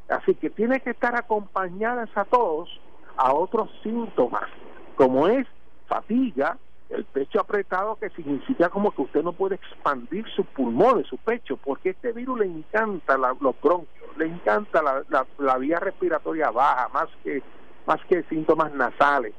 Así 0.08 0.34
que 0.34 0.50
tiene 0.50 0.80
que 0.80 0.90
estar 0.90 1.14
acompañadas 1.14 2.08
a 2.16 2.24
todos 2.24 2.68
a 3.16 3.32
otros 3.32 3.68
síntomas, 3.82 4.48
como 4.96 5.26
es 5.26 5.46
fatiga, 5.86 6.56
el 6.88 7.04
pecho 7.04 7.40
apretado, 7.40 7.96
que 7.96 8.08
significa 8.10 8.70
como 8.70 8.92
que 8.92 9.02
usted 9.02 9.22
no 9.22 9.32
puede 9.32 9.56
expandir 9.56 10.24
su 10.34 10.44
pulmón, 10.44 11.04
su 11.04 11.18
pecho, 11.18 11.56
porque 11.56 11.90
este 11.90 12.12
virus 12.12 12.38
le 12.38 12.46
encanta 12.46 13.18
los 13.18 13.60
bronquios, 13.60 14.16
le 14.16 14.26
encanta 14.26 14.82
la, 14.82 15.26
la, 15.38 15.58
vía 15.58 15.80
respiratoria 15.80 16.50
baja, 16.50 16.88
más 16.94 17.08
que, 17.22 17.42
más 17.88 18.04
que 18.04 18.22
síntomas 18.24 18.72
nasales, 18.74 19.32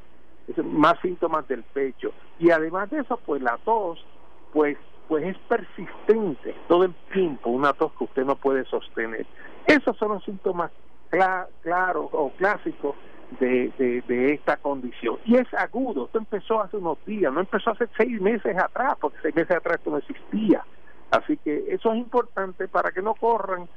más 0.63 0.99
síntomas 1.01 1.47
del 1.47 1.63
pecho. 1.63 2.11
Y 2.39 2.49
además 2.49 2.89
de 2.89 3.01
eso, 3.01 3.17
pues 3.23 3.43
la 3.43 3.57
tos, 3.63 4.03
pues, 4.51 4.75
pues 5.07 5.23
es 5.23 5.37
persistente 5.47 6.55
todo 6.67 6.85
el 6.85 6.95
tiempo, 7.13 7.51
una 7.51 7.73
tos 7.73 7.93
que 7.93 8.05
usted 8.05 8.25
no 8.25 8.35
puede 8.35 8.65
sostener. 8.65 9.27
Esos 9.67 9.95
son 9.97 10.13
los 10.13 10.23
síntomas 10.23 10.71
claros 11.61 12.09
o 12.11 12.31
clásicos 12.31 12.95
de, 13.39 13.71
de, 14.07 14.33
esta 14.33 14.57
condición. 14.57 15.19
Y 15.25 15.35
es 15.35 15.53
agudo, 15.53 16.05
esto 16.05 16.17
empezó 16.17 16.61
hace 16.61 16.77
unos 16.77 16.97
días, 17.05 17.31
no 17.31 17.41
empezó 17.41 17.69
hace 17.69 17.87
seis 17.95 18.19
meses 18.19 18.57
atrás, 18.57 18.95
porque 18.99 19.17
seis 19.21 19.35
meses 19.35 19.57
atrás 19.57 19.77
esto 19.77 19.91
no 19.91 19.97
existía. 19.97 20.65
Así 21.11 21.37
que 21.37 21.65
eso 21.69 21.91
es 21.93 21.99
importante 21.99 22.67
para 22.67 22.91
que 22.91 23.03
no 23.03 23.13
corran 23.13 23.69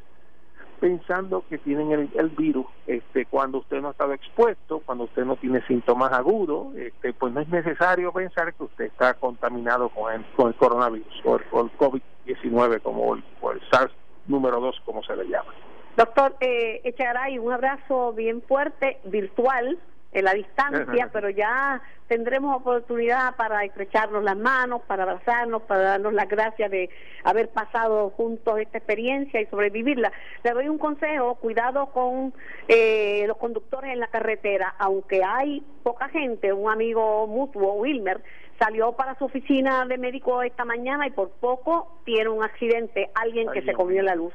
pensando 0.82 1.44
que 1.48 1.58
tienen 1.58 1.92
el, 1.92 2.10
el, 2.14 2.30
virus 2.30 2.66
este 2.88 3.24
cuando 3.26 3.58
usted 3.58 3.80
no 3.80 3.86
ha 3.86 3.90
estado 3.92 4.14
expuesto 4.14 4.82
cuando 4.84 5.04
usted 5.04 5.24
no 5.24 5.36
tiene 5.36 5.64
síntomas 5.68 6.12
agudos 6.12 6.74
este 6.74 7.12
pues 7.12 7.32
no 7.32 7.40
es 7.40 7.48
necesario 7.50 8.10
pensar 8.12 8.52
que 8.52 8.64
usted 8.64 8.86
está 8.86 9.14
contaminado 9.14 9.90
con 9.90 10.12
el, 10.12 10.24
con 10.34 10.48
el 10.48 10.54
coronavirus 10.56 11.22
o 11.24 11.36
el, 11.36 11.42
el 11.42 11.78
COVID-19 11.78 12.82
como 12.82 13.14
el, 13.14 13.22
o 13.40 13.52
el 13.52 13.60
SARS 13.70 13.92
número 14.26 14.58
2 14.58 14.82
como 14.84 15.04
se 15.04 15.14
le 15.14 15.28
llama. 15.28 15.52
Doctor 15.96 16.34
eh, 16.40 16.80
Echaray, 16.82 17.38
un 17.38 17.52
abrazo 17.52 18.12
bien 18.14 18.42
fuerte, 18.42 18.98
virtual, 19.04 19.78
en 20.12 20.24
la 20.24 20.34
distancia, 20.34 21.08
pero 21.12 21.30
ya 21.30 21.82
tendremos 22.08 22.56
oportunidad 22.56 23.34
para 23.36 23.64
estrecharnos 23.64 24.22
las 24.22 24.36
manos, 24.36 24.82
para 24.86 25.04
abrazarnos, 25.04 25.62
para 25.62 25.82
darnos 25.82 26.12
las 26.12 26.28
gracias 26.28 26.70
de 26.70 26.90
haber 27.24 27.48
pasado 27.48 28.10
juntos 28.10 28.58
esta 28.58 28.78
experiencia 28.78 29.40
y 29.40 29.46
sobrevivirla. 29.46 30.12
Le 30.44 30.50
doy 30.50 30.68
un 30.68 30.78
consejo, 30.78 31.36
cuidado 31.36 31.86
con 31.86 32.34
eh, 32.68 33.24
los 33.26 33.38
conductores 33.38 33.92
en 33.92 34.00
la 34.00 34.08
carretera, 34.08 34.74
aunque 34.78 35.24
hay 35.24 35.62
poca 35.82 36.08
gente, 36.08 36.52
un 36.52 36.70
amigo 36.70 37.26
mutuo, 37.26 37.74
Wilmer, 37.74 38.20
salió 38.58 38.92
para 38.92 39.16
su 39.18 39.24
oficina 39.24 39.86
de 39.86 39.98
médico 39.98 40.42
esta 40.42 40.64
mañana 40.64 41.06
y 41.06 41.10
por 41.10 41.30
poco 41.30 42.00
tiene 42.04 42.28
un 42.28 42.44
accidente, 42.44 43.10
alguien 43.14 43.50
que 43.52 43.62
se 43.62 43.72
comió 43.72 44.02
la 44.02 44.14
luz. 44.14 44.34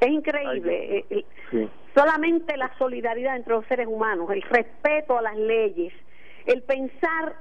Es 0.00 0.08
increíble. 0.08 1.04
Eh, 1.10 1.24
solamente 1.94 2.56
la 2.56 2.76
solidaridad 2.78 3.36
entre 3.36 3.54
los 3.54 3.66
seres 3.66 3.86
humanos, 3.86 4.30
el 4.30 4.42
respeto 4.42 5.16
a 5.16 5.22
las 5.22 5.36
leyes, 5.36 5.92
el 6.46 6.62
pensar 6.62 7.36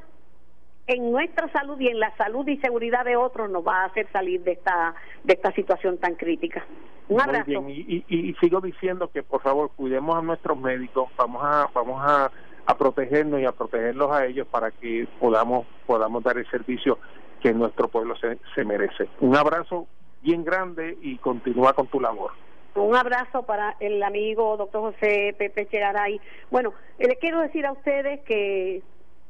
en 0.87 1.11
nuestra 1.11 1.51
salud 1.51 1.79
y 1.79 1.87
en 1.87 1.99
la 1.99 2.15
salud 2.17 2.47
y 2.47 2.57
seguridad 2.57 3.05
de 3.05 3.15
otros 3.15 3.49
nos 3.49 3.65
va 3.65 3.81
a 3.81 3.85
hacer 3.85 4.07
salir 4.11 4.43
de 4.43 4.53
esta 4.53 4.93
de 5.23 5.33
esta 5.33 5.51
situación 5.53 5.97
tan 5.97 6.15
crítica. 6.15 6.65
Un 7.07 7.21
abrazo. 7.21 7.51
Y, 7.69 8.35
sigo 8.39 8.61
diciendo 8.61 9.09
que 9.09 9.23
por 9.23 9.41
favor 9.41 9.71
cuidemos 9.75 10.17
a 10.17 10.21
nuestros 10.21 10.57
médicos, 10.57 11.09
vamos 11.17 11.41
a 11.43 11.69
vamos 11.73 12.01
a, 12.01 12.31
a 12.65 12.77
protegernos 12.77 13.39
y 13.39 13.45
a 13.45 13.51
protegerlos 13.51 14.11
a 14.11 14.25
ellos 14.25 14.47
para 14.47 14.71
que 14.71 15.07
podamos 15.19 15.65
podamos 15.85 16.23
dar 16.23 16.37
el 16.37 16.49
servicio 16.49 16.99
que 17.41 17.53
nuestro 17.53 17.87
pueblo 17.87 18.15
se, 18.17 18.37
se 18.55 18.63
merece. 18.63 19.09
Un 19.19 19.35
abrazo 19.35 19.87
bien 20.23 20.43
grande 20.43 20.97
y 21.01 21.17
continúa 21.17 21.73
con 21.73 21.87
tu 21.87 21.99
labor. 21.99 22.31
Un 22.75 22.95
abrazo 22.95 23.43
para 23.43 23.75
el 23.79 24.01
amigo 24.01 24.57
doctor 24.57 24.93
José 24.93 25.35
Pepe 25.37 25.67
Chegaray. 25.67 26.19
Bueno, 26.49 26.73
eh, 26.97 27.07
le 27.07 27.17
quiero 27.17 27.39
decir 27.41 27.65
a 27.67 27.71
ustedes 27.71 28.21
que 28.21 28.81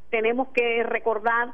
tenemos 0.09 0.47
que 0.49 0.83
recordar 0.83 1.49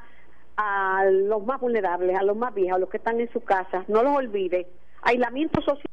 a 0.58 1.06
los 1.10 1.44
más 1.46 1.60
vulnerables, 1.60 2.16
a 2.18 2.24
los 2.24 2.38
más 2.38 2.54
viejos, 2.54 2.76
a 2.76 2.80
los 2.80 2.90
que 2.90 2.98
están 2.98 3.20
en 3.20 3.32
su 3.32 3.42
casa. 3.42 3.86
No 3.88 4.04
los 4.04 4.16
olvide. 4.16 4.68
Aislamiento 5.02 5.62
social 5.62 5.86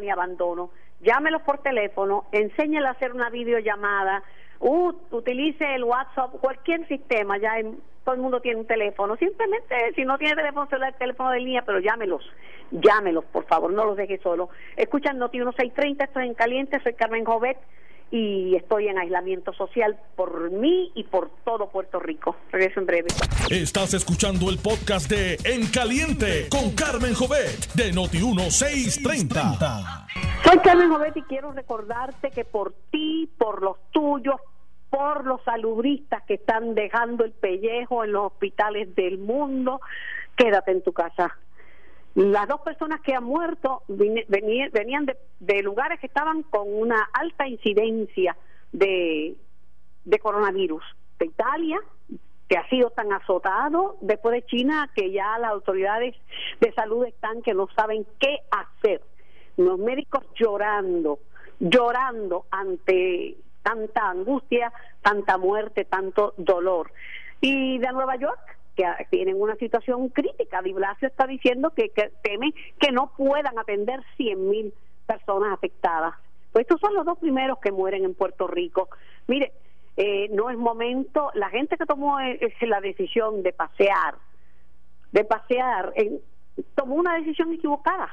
ni 0.00 0.10
abandono. 0.10 0.70
Llámelos 1.00 1.42
por 1.42 1.58
teléfono, 1.58 2.24
enséñele 2.32 2.86
a 2.86 2.92
hacer 2.92 3.12
una 3.12 3.28
videollamada, 3.28 4.22
uh, 4.60 4.92
utilice 5.10 5.74
el 5.74 5.84
WhatsApp, 5.84 6.30
cualquier 6.40 6.86
sistema, 6.88 7.36
ya 7.38 7.58
en, 7.58 7.78
todo 8.04 8.14
el 8.14 8.20
mundo 8.20 8.40
tiene 8.40 8.60
un 8.60 8.66
teléfono. 8.66 9.16
Simplemente, 9.16 9.74
si 9.94 10.04
no 10.04 10.18
tiene 10.18 10.34
teléfono 10.34 10.66
celular, 10.68 10.94
teléfono 10.98 11.30
de 11.30 11.40
línea, 11.40 11.62
pero 11.64 11.80
llámelos, 11.80 12.22
llámelos, 12.70 13.24
por 13.26 13.46
favor, 13.46 13.72
no 13.72 13.84
los 13.84 13.96
deje 13.96 14.18
solos. 14.22 14.48
Escuchan 14.76 15.18
Noti 15.18 15.38
1630, 15.38 16.04
estoy 16.04 16.26
en 16.26 16.34
caliente, 16.34 16.80
soy 16.82 16.94
Carmen 16.94 17.24
Jovet 17.24 17.58
y 18.10 18.54
estoy 18.54 18.88
en 18.88 18.98
aislamiento 18.98 19.52
social 19.54 19.98
por 20.14 20.50
mí 20.50 20.92
y 20.94 21.04
por 21.04 21.30
todo 21.44 21.68
Puerto 21.70 21.98
Rico. 21.98 22.36
Regreso 22.52 22.80
en 22.80 22.86
breve. 22.86 23.08
Estás 23.50 23.94
escuchando 23.94 24.50
el 24.50 24.58
podcast 24.58 25.10
de 25.10 25.36
En 25.44 25.66
Caliente 25.66 26.48
con 26.48 26.72
Carmen 26.76 27.14
Jovet 27.14 27.72
de 27.74 27.92
Noti 27.92 28.18
1630. 28.18 30.06
Soy 30.44 30.58
Carmen 30.58 30.90
Jovet 30.90 31.16
y 31.16 31.22
quiero 31.22 31.52
recordarte 31.52 32.30
que 32.30 32.44
por 32.44 32.74
ti, 32.90 33.28
por 33.38 33.62
los 33.62 33.78
tuyos, 33.90 34.36
por 34.94 35.26
los 35.26 35.42
saludistas 35.42 36.22
que 36.22 36.34
están 36.34 36.76
dejando 36.76 37.24
el 37.24 37.32
pellejo 37.32 38.04
en 38.04 38.12
los 38.12 38.26
hospitales 38.26 38.94
del 38.94 39.18
mundo, 39.18 39.80
quédate 40.36 40.70
en 40.70 40.84
tu 40.84 40.92
casa. 40.92 41.36
Las 42.14 42.46
dos 42.46 42.60
personas 42.60 43.00
que 43.00 43.12
han 43.12 43.24
muerto 43.24 43.82
venían 43.88 45.06
de, 45.40 45.62
lugares 45.64 45.98
que 45.98 46.06
estaban 46.06 46.44
con 46.44 46.72
una 46.72 47.08
alta 47.12 47.48
incidencia 47.48 48.36
de, 48.70 49.34
de 50.04 50.18
coronavirus. 50.20 50.84
De 51.18 51.26
Italia, 51.26 51.80
que 52.48 52.56
ha 52.56 52.68
sido 52.68 52.90
tan 52.90 53.12
azotado, 53.12 53.96
después 54.00 54.32
de 54.32 54.46
China, 54.46 54.88
que 54.94 55.10
ya 55.10 55.36
las 55.38 55.50
autoridades 55.50 56.14
de 56.60 56.72
salud 56.72 57.04
están 57.04 57.42
que 57.42 57.52
no 57.52 57.66
saben 57.74 58.06
qué 58.20 58.38
hacer. 58.52 59.02
Los 59.56 59.76
médicos 59.80 60.24
llorando, 60.36 61.18
llorando 61.58 62.46
ante 62.52 63.38
tanta 63.64 64.10
angustia, 64.10 64.72
tanta 65.02 65.38
muerte, 65.38 65.84
tanto 65.86 66.34
dolor. 66.36 66.92
Y 67.40 67.78
de 67.78 67.92
Nueva 67.92 68.16
York, 68.16 68.56
que 68.76 68.84
tienen 69.10 69.40
una 69.40 69.56
situación 69.56 70.08
crítica. 70.10 70.62
Di 70.62 70.72
Blasio 70.72 71.08
está 71.08 71.26
diciendo 71.26 71.70
que, 71.70 71.90
teme 72.22 72.54
que 72.78 72.92
no 72.92 73.12
puedan 73.16 73.58
atender 73.58 74.00
100 74.16 74.48
mil 74.48 74.74
personas 75.06 75.52
afectadas. 75.52 76.14
Pues 76.52 76.62
estos 76.62 76.80
son 76.80 76.94
los 76.94 77.04
dos 77.04 77.18
primeros 77.18 77.58
que 77.58 77.72
mueren 77.72 78.04
en 78.04 78.14
Puerto 78.14 78.46
Rico. 78.46 78.88
Mire, 79.26 79.52
eh, 79.96 80.28
no 80.30 80.50
es 80.50 80.58
momento, 80.58 81.30
la 81.34 81.48
gente 81.48 81.76
que 81.76 81.86
tomó 81.86 82.20
eh, 82.20 82.38
la 82.60 82.80
decisión 82.80 83.42
de 83.42 83.52
pasear, 83.52 84.16
de 85.12 85.24
pasear, 85.24 85.92
tomó 86.74 86.96
una 86.96 87.14
decisión 87.14 87.52
equivocada. 87.52 88.10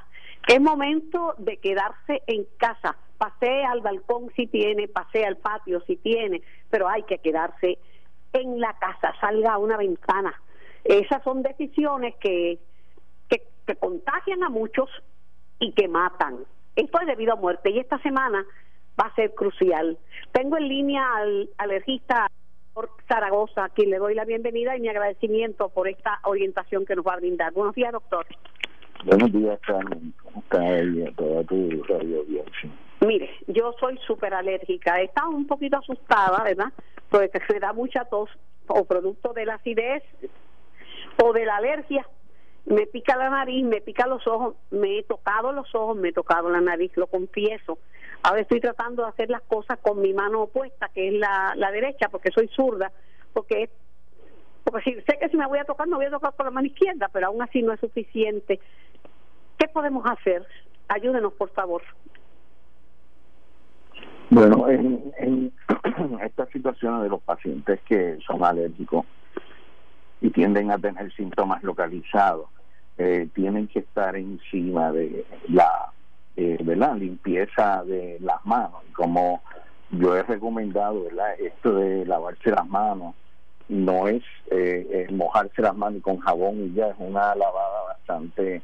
Es 0.48 0.60
momento 0.60 1.36
de 1.38 1.58
quedarse 1.58 2.24
en 2.28 2.46
casa. 2.58 2.96
Pasee 3.22 3.64
al 3.64 3.82
balcón 3.82 4.32
si 4.36 4.48
tiene, 4.48 4.88
pasee 4.88 5.28
al 5.28 5.38
patio 5.38 5.80
si 5.82 5.96
tiene, 5.98 6.42
pero 6.72 6.90
hay 6.90 7.04
que 7.04 7.20
quedarse 7.20 7.78
en 8.34 8.60
la 8.60 8.74
casa, 8.80 9.14
salga 9.22 9.54
a 9.54 9.58
una 9.60 9.78
ventana. 9.78 10.34
Esas 10.84 11.24
son 11.24 11.44
decisiones 11.44 12.16
que, 12.16 12.58
que, 13.30 13.76
contagian 13.76 14.42
a 14.44 14.50
muchos 14.50 14.90
y 15.60 15.72
que 15.74 15.88
matan. 15.88 16.40
Esto 16.76 17.00
es 17.00 17.06
debido 17.06 17.34
a 17.34 17.36
muerte 17.36 17.70
y 17.70 17.78
esta 17.78 18.00
semana 18.00 18.44
va 19.00 19.06
a 19.06 19.14
ser 19.14 19.36
crucial. 19.36 20.00
Tengo 20.32 20.58
en 20.58 20.68
línea 20.68 21.06
al 21.16 21.48
alergista 21.60 22.26
Zaragoza, 23.08 23.66
a 23.66 23.70
quien 23.70 23.92
le 23.92 24.00
doy 24.00 24.16
la 24.16 24.26
bienvenida 24.26 24.76
y 24.76 24.82
mi 24.82 24.90
agradecimiento 24.90 25.70
por 25.70 25.88
esta 25.88 26.22
orientación 26.24 26.88
que 26.88 26.96
nos 26.96 27.06
va 27.06 27.14
a 27.14 27.18
brindar. 27.18 27.54
Buenos 27.54 27.76
días, 27.76 27.92
doctor. 27.92 28.26
Buenos 29.06 29.32
días, 29.32 29.60
Carmen. 29.62 30.12
¿Cómo 30.24 30.40
está 30.42 31.14
toda 31.16 31.44
tu 31.44 31.84
radio 31.84 32.24
Mire, 33.02 33.32
yo 33.48 33.74
soy 33.80 33.98
súper 34.06 34.34
alérgica. 34.34 35.02
He 35.02 35.06
estado 35.06 35.32
un 35.32 35.48
poquito 35.48 35.78
asustada, 35.78 36.44
¿verdad? 36.44 36.72
Porque 37.10 37.42
me 37.52 37.60
da 37.60 37.74
mucha 37.74 38.06
tos 38.06 38.30
o 38.68 38.86
producto 38.86 39.34
de 39.34 39.46
la 39.46 39.56
acidez 39.56 40.04
o 41.22 41.34
de 41.34 41.46
la 41.46 41.58
alergia. 41.58 42.08
Me 42.66 42.86
pica 42.86 43.18
la 43.18 43.30
nariz, 43.30 43.66
me 43.66 43.82
pica 43.82 44.06
los 44.06 44.26
ojos, 44.28 44.56
me 44.70 45.00
he 45.00 45.04
tocado 45.04 45.52
los 45.52 45.74
ojos, 45.74 45.98
me 45.98 46.10
he 46.10 46.14
tocado 46.14 46.50
la 46.50 46.62
nariz, 46.62 46.92
lo 46.96 47.08
confieso. 47.08 47.80
Ahora 48.22 48.42
estoy 48.42 48.60
tratando 48.60 49.02
de 49.02 49.10
hacer 49.10 49.32
las 49.32 49.42
cosas 49.42 49.80
con 49.80 50.00
mi 50.00 50.14
mano 50.14 50.44
opuesta, 50.44 50.90
que 50.94 51.08
es 51.08 51.14
la, 51.16 51.54
la 51.56 51.72
derecha, 51.72 52.08
porque 52.10 52.32
soy 52.32 52.50
zurda, 52.50 52.92
porque 53.34 53.72
porque 54.64 54.92
si, 54.92 55.02
sé 55.02 55.18
que 55.20 55.28
si 55.30 55.38
me 55.38 55.48
voy 55.48 55.58
a 55.58 55.66
tocar, 55.66 55.88
me 55.88 55.96
voy 55.96 56.06
a 56.06 56.12
tocar 56.12 56.36
con 56.36 56.46
la 56.46 56.52
mano 56.52 56.68
izquierda, 56.68 57.10
pero 57.12 57.28
aún 57.28 57.42
así 57.42 57.64
no 57.64 57.74
es 57.74 57.80
suficiente. 57.80 58.60
¿Qué 59.58 59.68
podemos 59.68 60.06
hacer? 60.06 60.46
Ayúdenos, 60.88 61.34
por 61.34 61.50
favor. 61.50 61.82
Bueno, 64.32 64.70
en, 64.70 65.14
en 65.18 65.52
estas 66.24 66.48
situaciones 66.52 67.04
de 67.04 67.10
los 67.10 67.22
pacientes 67.22 67.82
que 67.82 68.18
son 68.26 68.42
alérgicos 68.46 69.06
y 70.22 70.30
tienden 70.30 70.72
a 70.72 70.78
tener 70.78 71.14
síntomas 71.14 71.62
localizados, 71.64 72.48
eh, 72.98 73.28
tienen 73.36 73.68
que 73.68 73.80
estar 73.80 74.16
encima 74.16 74.94
de 74.94 75.26
la 75.50 75.92
eh, 76.38 76.58
¿verdad? 76.64 76.96
limpieza 76.96 77.84
de 77.84 78.20
las 78.22 78.46
manos. 78.46 78.82
Como 78.94 79.42
yo 79.90 80.16
he 80.16 80.24
recomendado, 80.24 81.04
¿verdad? 81.04 81.38
esto 81.38 81.76
de 81.76 82.06
lavarse 82.06 82.52
las 82.52 82.68
manos 82.70 83.16
no 83.68 84.08
es 84.08 84.24
eh, 84.50 85.08
mojarse 85.12 85.62
las 85.62 85.76
manos 85.76 86.02
con 86.04 86.20
jabón 86.20 86.64
y 86.64 86.74
ya 86.74 86.88
es 86.88 86.96
una 87.00 87.36
lavada 87.36 87.84
bastante 87.90 88.62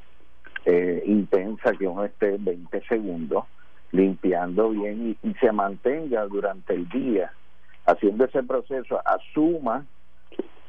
eh, 0.64 1.04
intensa 1.06 1.74
que 1.74 1.88
uno 1.88 2.06
esté 2.06 2.38
20 2.40 2.82
segundos 2.88 3.44
limpiando 3.92 4.70
bien 4.70 5.18
y, 5.24 5.34
se 5.36 5.52
mantenga 5.52 6.26
durante 6.26 6.74
el 6.74 6.88
día. 6.90 7.32
Haciendo 7.86 8.26
ese 8.26 8.44
proceso 8.44 9.02
asuma 9.06 9.86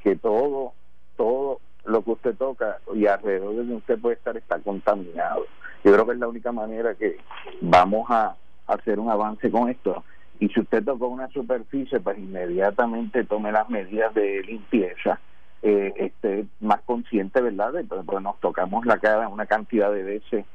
que 0.02 0.16
todo 0.16 0.72
todo 1.16 1.60
lo 1.84 2.02
que 2.02 2.10
usted 2.12 2.36
toca 2.36 2.78
y 2.94 3.06
alrededor 3.06 3.64
de 3.64 3.74
usted 3.74 3.98
puede 3.98 4.14
estar 4.14 4.36
está 4.36 4.60
contaminado. 4.60 5.46
Yo 5.82 5.92
creo 5.92 6.06
que 6.06 6.12
es 6.12 6.18
la 6.18 6.28
única 6.28 6.52
manera 6.52 6.94
que 6.94 7.16
vamos 7.60 8.08
a 8.10 8.36
hacer 8.68 9.00
un 9.00 9.10
avance 9.10 9.50
con 9.50 9.68
esto. 9.68 10.04
Y 10.38 10.48
si 10.50 10.60
usted 10.60 10.84
tocó 10.84 11.08
una 11.08 11.28
superficie 11.28 11.98
pues 11.98 12.18
inmediatamente 12.18 13.24
tome 13.24 13.50
las 13.50 13.68
medidas 13.68 14.14
de 14.14 14.42
limpieza 14.42 15.18
eh, 15.62 15.92
esté 15.96 16.46
más 16.60 16.80
consciente 16.82 17.40
verdad 17.40 17.72
de, 17.72 17.82
pues, 17.82 18.22
nos 18.22 18.38
tocamos 18.38 18.86
la 18.86 18.98
cara 18.98 19.28
una 19.28 19.46
cantidad 19.46 19.92
de 19.92 20.04
veces 20.04 20.46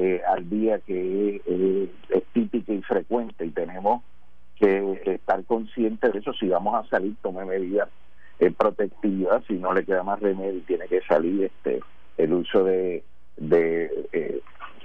eh, 0.00 0.22
al 0.28 0.48
día 0.48 0.78
que 0.78 1.42
eh, 1.44 1.90
es 2.10 2.24
típica 2.32 2.72
y 2.72 2.80
frecuente 2.82 3.44
y 3.44 3.50
tenemos 3.50 4.04
que 4.54 5.00
estar 5.06 5.42
conscientes 5.44 6.12
de 6.12 6.20
eso. 6.20 6.32
Si 6.34 6.48
vamos 6.48 6.72
a 6.76 6.88
salir, 6.88 7.16
tome 7.20 7.44
medidas 7.44 7.88
eh, 8.38 8.52
protectivas, 8.52 9.42
si 9.48 9.54
no 9.54 9.72
le 9.72 9.84
queda 9.84 10.04
más 10.04 10.20
remedio, 10.20 10.62
tiene 10.68 10.86
que 10.86 11.00
salir 11.00 11.44
este 11.44 11.80
el 12.16 12.32
uso 12.32 12.62
de, 12.62 13.02
de, 13.38 14.40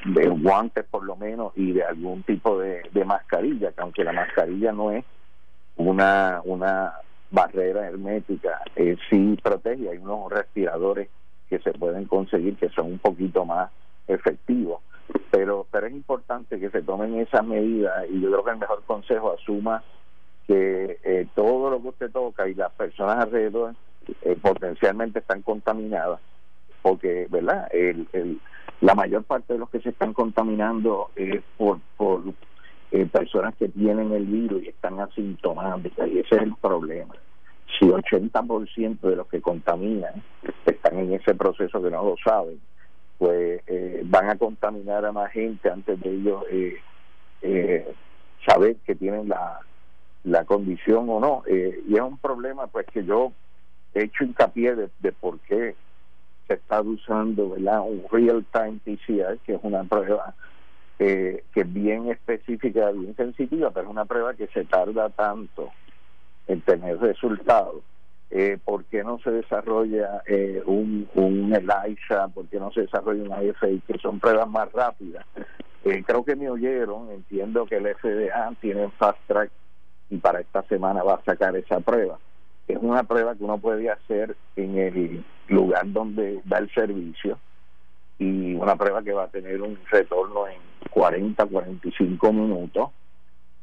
de 0.06 0.28
guantes 0.30 0.84
por 0.86 1.04
lo 1.04 1.16
menos 1.16 1.54
y 1.56 1.74
de 1.74 1.84
algún 1.84 2.24
tipo 2.24 2.58
de, 2.58 2.82
de 2.92 3.06
mascarilla, 3.06 3.72
que 3.72 3.82
aunque 3.82 4.04
la 4.04 4.14
mascarilla 4.14 4.72
no 4.72 4.92
es 4.92 5.06
una, 5.76 6.42
una 6.44 6.94
barrera 7.30 7.88
hermética, 7.88 8.62
eh, 8.76 8.98
sí 9.12 9.38
protege. 9.44 9.90
Hay 9.90 10.00
unos 10.00 10.32
respiradores 10.32 11.08
que 11.50 11.60
se 11.60 11.72
pueden 11.72 12.06
conseguir 12.06 12.56
que 12.56 12.70
son 12.70 12.94
un 12.94 13.00
poquito 13.00 13.46
más 13.46 13.70
efectivos 14.08 14.82
pero 15.32 15.66
pero 15.72 15.88
es 15.88 15.94
importante 15.94 16.60
que 16.60 16.70
se 16.70 16.82
tomen 16.82 17.20
esas 17.20 17.46
medidas 17.46 18.06
y 18.10 18.22
yo 18.22 18.30
creo 18.32 18.44
que 18.44 18.52
el 18.52 18.58
mejor 18.58 18.84
consejo 18.84 19.34
asuma 19.34 19.84
que 20.48 21.00
eh, 21.04 21.28
todo 21.36 21.70
lo 21.70 21.82
que 21.82 21.88
usted 21.90 22.12
toca 22.12 22.48
y 22.48 22.54
las 22.54 22.72
personas 22.74 23.18
alrededor 23.18 23.76
eh, 24.22 24.38
potencialmente 24.42 25.20
están 25.20 25.42
contaminadas 25.42 26.20
porque 26.82 27.28
verdad 27.30 27.68
el, 27.72 28.08
el, 28.14 28.40
la 28.82 28.96
mayor 28.96 29.24
parte 29.24 29.54
de 29.54 29.60
los 29.60 29.70
que 29.70 29.80
se 29.80 29.90
están 29.90 30.14
contaminando 30.14 31.10
es 31.16 31.42
por 31.58 31.80
por 31.98 32.22
eh, 32.92 33.08
personas 33.08 33.56
que 33.56 33.70
tienen 33.70 34.12
el 34.12 34.26
virus 34.26 34.64
y 34.64 34.70
están 34.70 35.00
asintomáticas 35.00 36.08
y 36.10 36.20
ese 36.20 36.36
es 36.36 36.42
el 36.44 36.56
problema. 36.56 37.16
Si 37.80 37.88
80% 37.88 39.00
de 39.00 39.16
los 39.16 39.28
que 39.28 39.42
contaminan 39.42 40.22
están 40.64 41.00
en 41.00 41.14
ese 41.14 41.34
proceso 41.34 41.82
que 41.82 41.90
no 41.90 42.04
lo 42.04 42.16
saben 42.24 42.60
pues 43.24 43.62
eh, 43.68 44.02
van 44.04 44.30
a 44.30 44.38
contaminar 44.38 45.06
a 45.06 45.14
más 45.14 45.32
gente 45.32 45.70
antes 45.70 45.98
de 46.02 46.10
ellos 46.10 46.44
eh, 46.52 46.76
eh, 47.42 47.96
saber 48.46 48.76
que 48.86 48.96
tienen 48.96 49.30
la, 49.30 49.62
la 50.26 50.44
condición 50.44 51.06
o 51.08 51.22
no. 51.22 51.44
y 51.48 51.96
es 51.96 52.02
un 52.02 52.18
problema 52.18 52.68
pues 52.68 52.86
que 52.88 53.06
yo 53.06 53.32
he 53.94 54.04
hecho 54.04 54.26
hincapié 54.26 54.76
de, 54.76 55.12
por 55.14 55.40
qué 55.40 55.74
se 56.50 56.56
está 56.56 56.82
usando 56.82 57.52
¿verdad? 57.52 57.84
un 57.84 58.04
real 58.12 58.46
time 58.52 58.82
PCR, 58.84 59.38
que 59.46 59.54
es 59.54 59.60
una 59.64 59.86
prueba 59.86 60.36
que 60.98 61.46
es 61.56 61.74
bien 61.74 62.10
específica, 62.10 62.92
bien 62.92 63.16
sensitiva, 63.16 63.72
pero 63.72 63.86
es 63.86 63.92
una 63.92 64.04
prueba 64.04 64.34
que 64.34 64.48
se 64.48 64.66
tarda 64.66 65.08
tanto 65.12 65.72
en 66.48 66.60
tener 66.60 67.00
resultados 67.00 67.84
eh, 68.36 68.58
¿por 68.66 68.86
qué 68.86 69.04
no 69.04 69.20
se 69.20 69.30
desarrolla 69.30 70.24
eh, 70.26 70.64
un, 70.66 71.08
un 71.14 71.54
ELISA? 71.54 72.30
¿Por 72.30 72.48
qué 72.48 72.60
no 72.60 72.72
se 72.72 72.82
desarrolla 72.82 73.22
una 73.22 73.54
FI? 73.60 73.84
Que 73.86 74.00
son 74.00 74.20
pruebas 74.20 74.50
más 74.50 74.72
rápidas. 74.72 75.24
Eh, 75.86 76.04
creo 76.04 76.26
que 76.26 76.36
me 76.36 76.50
oyeron, 76.50 77.12
entiendo 77.12 77.68
que 77.68 77.76
el 77.76 77.96
FDA 77.96 78.52
tiene 78.60 78.90
fast 78.98 79.20
track 79.28 79.52
y 80.10 80.18
para 80.18 80.40
esta 80.40 80.64
semana 80.64 81.04
va 81.04 81.16
a 81.16 81.24
sacar 81.24 81.56
esa 81.56 81.80
prueba. 81.82 82.18
Es 82.68 82.80
una 82.82 83.04
prueba 83.04 83.36
que 83.36 83.44
uno 83.44 83.60
puede 83.60 83.92
hacer 83.92 84.36
en 84.56 84.80
el 84.80 85.24
lugar 85.50 85.92
donde 85.92 86.42
da 86.46 86.58
el 86.58 86.74
servicio 86.74 87.38
y 88.18 88.56
una 88.56 88.76
prueba 88.76 89.04
que 89.04 89.14
va 89.14 89.26
a 89.26 89.28
tener 89.28 89.62
un 89.62 89.78
retorno 89.92 90.48
en 90.48 90.58
40, 90.90 91.46
45 91.46 92.34
minutos 92.34 92.90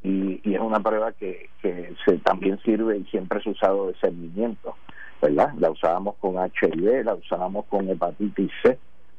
y, 0.02 0.40
y 0.48 0.54
es 0.54 0.60
una 0.60 0.80
prueba 0.80 1.12
que, 1.12 1.50
que 1.60 1.94
se 2.04 2.18
también 2.18 2.58
sirve 2.62 2.98
y 2.98 3.04
siempre 3.04 3.40
ha 3.44 3.50
usado 3.50 3.88
de 3.88 3.94
cernimiento, 3.94 4.76
¿verdad? 5.20 5.52
La 5.58 5.70
usábamos 5.70 6.16
con 6.16 6.36
HIV, 6.36 7.04
la 7.04 7.14
usábamos 7.14 7.66
con 7.66 7.88
hepatitis 7.88 8.50
C, 8.62 8.78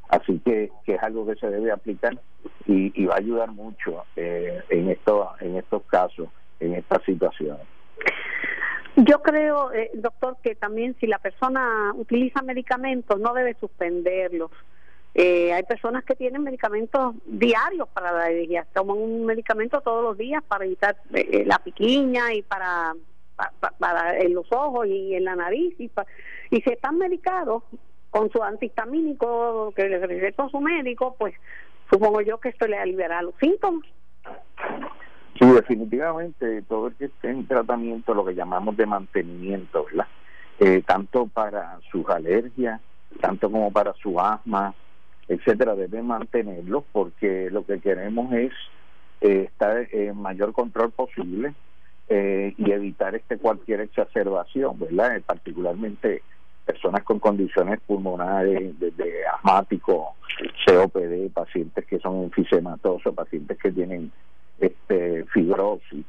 así 0.10 0.40
que, 0.44 0.72
que 0.86 0.96
es 0.96 1.04
algo 1.04 1.26
que 1.26 1.36
se 1.36 1.50
debe 1.50 1.72
aplicar 1.72 2.18
y, 2.66 2.92
y 3.02 3.06
va 3.06 3.16
a 3.16 3.20
ayudar 3.20 3.52
mucho 3.52 4.06
eh, 4.16 4.62
en, 4.70 4.90
esto, 4.90 5.32
en 5.40 5.58
estos 5.58 5.84
casos, 5.84 6.30
en 6.60 6.74
estas 6.74 7.04
situaciones. 7.04 7.66
Yo 8.98 9.22
creo, 9.22 9.72
eh, 9.72 9.90
doctor, 9.94 10.38
que 10.44 10.56
también 10.56 10.96
si 11.00 11.08
la 11.08 11.18
persona 11.20 11.94
utiliza 11.96 12.42
medicamentos 12.42 13.20
no 13.20 13.34
debe 13.34 13.56
suspenderlos 13.60 14.52
eh, 15.14 15.52
hay 15.52 15.64
personas 15.64 16.06
que 16.06 16.16
tienen 16.16 16.42
medicamentos 16.42 17.16
diarios 17.26 17.90
para 17.90 18.14
la 18.14 18.26
alergia, 18.26 18.66
toman 18.74 18.98
un 18.98 19.26
medicamento 19.26 19.82
todos 19.82 20.04
los 20.04 20.18
días 20.18 20.42
para 20.48 20.64
evitar 20.64 20.96
eh, 21.14 21.28
eh, 21.32 21.44
la 21.46 21.60
piquiña 21.60 22.34
y 22.34 22.42
para, 22.44 22.94
para, 23.78 24.18
en 24.18 24.34
los 24.34 24.50
ojos 24.52 24.88
y 24.88 25.14
en 25.16 25.26
la 25.26 25.36
nariz 25.36 25.76
y, 25.80 25.92
y 26.50 26.62
si 26.62 26.70
están 26.70 26.98
medicados 26.98 27.64
con 28.10 28.32
su 28.32 28.42
antihistamínico 28.42 29.74
que 29.76 29.90
les 29.90 30.02
recetó 30.02 30.48
su 30.48 30.62
médico, 30.62 31.16
pues 31.20 31.34
supongo 31.90 32.22
yo 32.22 32.40
que 32.40 32.50
esto 32.50 32.66
le 32.68 32.78
aliviará 32.78 33.22
los 33.22 33.36
síntomas. 33.36 33.86
Sí, 35.40 35.46
definitivamente 35.46 36.62
todo 36.64 36.88
el 36.88 36.96
que 36.96 37.06
esté 37.06 37.32
en 37.32 37.48
tratamiento, 37.48 38.14
lo 38.14 38.24
que 38.24 38.36
llamamos 38.36 38.78
de 38.78 38.86
mantenimiento, 38.86 39.86
¿verdad? 39.86 40.08
tanto 40.86 41.26
para 41.26 41.80
sus 41.92 42.08
alergias, 42.08 42.80
tanto 43.20 43.50
como 43.50 43.72
para 43.72 43.94
su 43.94 44.20
asma, 44.20 44.76
etcétera, 45.32 45.76
debe 45.76 46.02
mantenerlo 46.02 46.84
porque 46.92 47.50
lo 47.52 47.66
que 47.66 47.80
queremos 47.80 48.34
es 48.34 48.52
eh, 49.22 49.46
estar 49.48 49.88
en 49.92 50.18
mayor 50.22 50.52
control 50.52 50.92
posible 50.92 51.54
eh, 52.10 52.54
y 52.58 52.72
evitar 52.72 53.16
este 53.16 53.38
cualquier 53.38 53.80
exacerbación, 53.80 54.78
¿verdad? 54.78 55.16
Eh, 55.16 55.24
particularmente 55.26 56.22
personas 56.66 57.04
con 57.04 57.20
condiciones 57.20 57.80
pulmonares, 57.88 58.78
desde 58.78 59.26
asmáticos, 59.26 60.10
COPD, 60.66 61.32
pacientes 61.34 61.86
que 61.86 62.00
son 62.00 62.24
enfisematosos, 62.24 63.16
pacientes 63.16 63.58
que 63.58 63.72
tienen 63.72 64.12
este 64.60 65.24
fibrosis, 65.34 66.06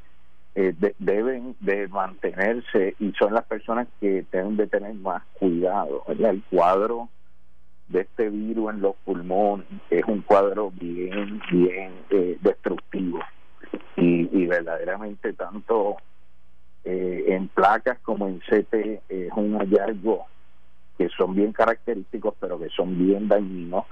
deben 0.98 1.56
de 1.60 1.88
mantenerse 1.88 2.96
y 2.98 3.12
son 3.12 3.34
las 3.34 3.44
personas 3.44 3.86
que 4.00 4.26
deben 4.32 4.56
de 4.56 4.66
tener 4.66 4.94
más 4.94 5.22
cuidado, 5.38 6.02
¿verdad? 6.08 6.32
El 6.32 6.42
cuadro 6.50 7.08
de 7.92 8.00
este 8.00 8.30
virus 8.30 8.72
en 8.72 8.80
los 8.80 8.96
pulmones 9.04 9.66
es 9.90 10.04
un 10.06 10.22
cuadro 10.22 10.70
bien, 10.70 11.40
bien 11.50 11.92
eh, 12.10 12.38
destructivo. 12.40 13.20
Y, 13.96 14.28
y, 14.36 14.46
verdaderamente 14.46 15.32
tanto 15.34 15.96
eh, 16.84 17.24
en 17.28 17.48
placas 17.48 17.98
como 18.00 18.26
en 18.28 18.40
CT 18.40 18.74
es 19.08 19.32
un 19.36 19.58
hallazgo 19.58 20.26
que 20.98 21.08
son 21.10 21.34
bien 21.34 21.52
característicos 21.52 22.34
pero 22.40 22.58
que 22.58 22.68
son 22.70 22.98
bien 22.98 23.28
dañinos. 23.28 23.84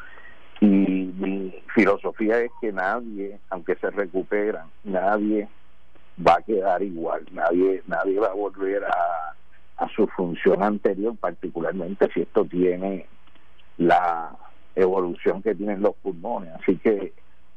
Y 0.60 0.66
mi 0.66 1.54
filosofía 1.74 2.40
es 2.40 2.50
que 2.60 2.72
nadie, 2.72 3.38
aunque 3.48 3.76
se 3.76 3.90
recuperan, 3.90 4.66
nadie 4.84 5.48
va 6.26 6.34
a 6.34 6.42
quedar 6.42 6.82
igual, 6.82 7.24
nadie, 7.32 7.82
nadie 7.86 8.18
va 8.18 8.28
a 8.28 8.34
volver 8.34 8.84
a, 8.84 9.34
a 9.78 9.88
su 9.88 10.06
función 10.08 10.62
anterior, 10.62 11.16
particularmente 11.18 12.08
si 12.12 12.20
esto 12.20 12.44
tiene 12.44 13.06
la 13.80 14.36
evolución 14.76 15.42
que 15.42 15.54
tienen 15.54 15.80
los 15.80 15.96
pulmones. 15.96 16.52
Así 16.54 16.76
que, 16.76 17.14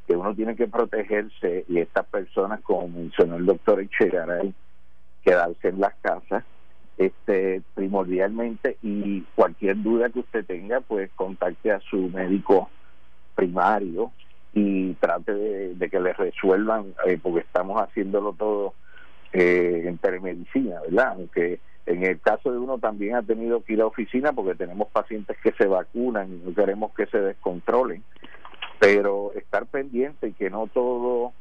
que 0.07 0.15
uno 0.15 0.33
tiene 0.33 0.55
que 0.55 0.67
protegerse 0.67 1.65
y 1.67 1.79
estas 1.79 2.05
personas, 2.05 2.61
como 2.61 2.87
mencionó 2.87 3.35
el 3.35 3.45
doctor 3.45 3.81
Echegaray, 3.81 4.53
quedarse 5.23 5.67
en 5.67 5.79
las 5.79 5.93
casas 5.95 6.43
este 6.97 7.61
primordialmente 7.73 8.77
y 8.83 9.21
cualquier 9.35 9.81
duda 9.81 10.09
que 10.09 10.19
usted 10.19 10.45
tenga 10.45 10.79
pues 10.79 11.09
contacte 11.15 11.71
a 11.71 11.79
su 11.79 12.09
médico 12.09 12.69
primario 13.33 14.11
y 14.53 14.93
trate 14.93 15.33
de, 15.33 15.89
que 15.89 15.99
le 15.99 16.13
resuelvan, 16.13 16.93
eh, 17.05 17.19
porque 17.21 17.39
estamos 17.39 17.81
haciéndolo 17.81 18.33
todo 18.33 18.75
eh, 19.33 19.83
en 19.87 19.97
telemedicina, 19.97 20.79
¿verdad? 20.81 21.13
Aunque 21.17 21.59
en 21.85 22.03
el 22.03 22.19
caso 22.21 22.51
de 22.51 22.57
uno 22.57 22.77
también 22.77 23.15
ha 23.15 23.21
tenido 23.21 23.63
que 23.63 23.73
ir 23.73 23.81
a 23.81 23.85
oficina 23.85 24.31
porque 24.31 24.55
tenemos 24.55 24.87
pacientes 24.89 25.37
que 25.43 25.51
se 25.53 25.65
vacunan 25.65 26.31
y 26.31 26.37
no 26.37 26.53
queremos 26.53 26.93
que 26.93 27.05
se 27.07 27.19
descontrolen, 27.19 28.03
pero 28.79 29.31
estar 29.33 29.65
pendiente 29.65 30.33
que 30.33 30.49
no 30.49 30.67
todo 30.67 31.33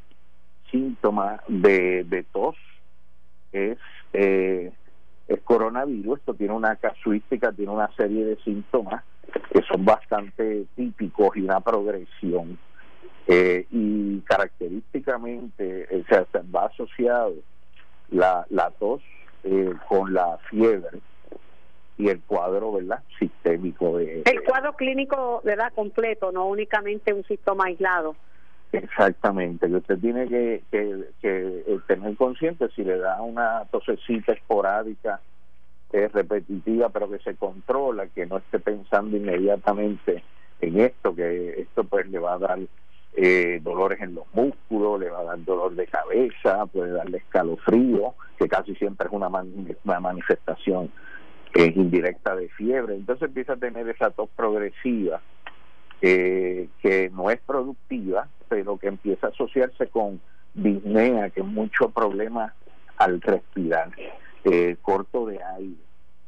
síntoma 0.70 1.42
de, 1.48 2.04
de 2.04 2.24
tos 2.24 2.56
es, 3.52 3.78
eh, 4.12 4.72
es 5.28 5.40
coronavirus, 5.42 6.18
esto 6.18 6.34
tiene 6.34 6.54
una 6.54 6.76
casuística, 6.76 7.52
tiene 7.52 7.72
una 7.72 7.94
serie 7.94 8.24
de 8.24 8.36
síntomas 8.36 9.04
que 9.52 9.62
son 9.62 9.84
bastante 9.84 10.66
típicos 10.74 11.36
y 11.36 11.42
una 11.42 11.60
progresión. 11.60 12.58
Eh, 13.28 13.66
y 13.70 14.18
característicamente 14.22 15.86
eh, 15.88 16.04
se 16.08 16.40
va 16.52 16.66
asociado 16.66 17.34
la, 18.10 18.44
la 18.50 18.70
tos 18.72 19.00
eh, 19.44 19.72
con 19.88 20.12
la 20.12 20.38
fiebre 20.50 21.00
y 21.98 22.08
el 22.08 22.20
cuadro 22.22 22.72
verdad 22.72 23.02
sistémico 23.18 23.98
de 23.98 24.22
el 24.24 24.42
cuadro 24.44 24.72
clínico 24.74 25.40
verdad 25.44 25.72
completo 25.74 26.32
no 26.32 26.46
únicamente 26.46 27.12
un 27.12 27.24
síntoma 27.24 27.64
aislado. 27.66 28.16
Exactamente. 28.72 29.68
Que 29.68 29.76
usted 29.76 29.98
tiene 29.98 30.26
que, 30.28 30.62
que, 30.70 31.10
que 31.20 31.78
tener 31.86 32.16
consciente 32.16 32.70
si 32.74 32.82
le 32.82 32.96
da 32.96 33.20
una 33.20 33.66
tosecita 33.66 34.32
esporádica 34.32 35.20
es 35.92 36.10
repetitiva 36.12 36.88
pero 36.88 37.10
que 37.10 37.18
se 37.18 37.36
controla 37.36 38.06
que 38.06 38.24
no 38.24 38.38
esté 38.38 38.58
pensando 38.58 39.14
inmediatamente 39.16 40.24
en 40.60 40.80
esto 40.80 41.14
que 41.14 41.60
esto 41.60 41.84
pues 41.84 42.08
le 42.08 42.18
va 42.18 42.34
a 42.34 42.38
dar 42.38 42.58
eh, 43.14 43.60
dolores 43.62 44.00
en 44.00 44.14
los 44.14 44.24
músculos, 44.32 44.98
le 45.00 45.10
va 45.10 45.20
a 45.20 45.24
dar 45.24 45.44
dolor 45.44 45.74
de 45.74 45.86
cabeza, 45.86 46.66
puede 46.66 46.92
darle 46.92 47.18
escalofrío, 47.18 48.14
que 48.38 48.48
casi 48.48 48.74
siempre 48.76 49.06
es 49.06 49.12
una, 49.12 49.28
manifestación 50.00 50.90
eh, 51.54 51.72
indirecta 51.76 52.34
de 52.34 52.48
fiebre. 52.48 52.94
Entonces 52.94 53.28
empieza 53.28 53.54
a 53.54 53.56
tener 53.56 53.88
esa 53.88 54.10
tos 54.10 54.30
progresiva 54.34 55.20
eh, 56.00 56.68
que 56.80 57.10
no 57.10 57.30
es 57.30 57.40
productiva, 57.40 58.28
pero 58.48 58.78
que 58.78 58.88
empieza 58.88 59.26
a 59.26 59.30
asociarse 59.30 59.88
con 59.88 60.20
disnea, 60.54 61.30
que 61.30 61.40
es 61.40 61.46
mucho 61.46 61.90
problema 61.90 62.54
al 62.96 63.20
respirar, 63.20 63.90
eh, 64.44 64.76
corto 64.80 65.26
de 65.26 65.38
aire. 65.42 65.76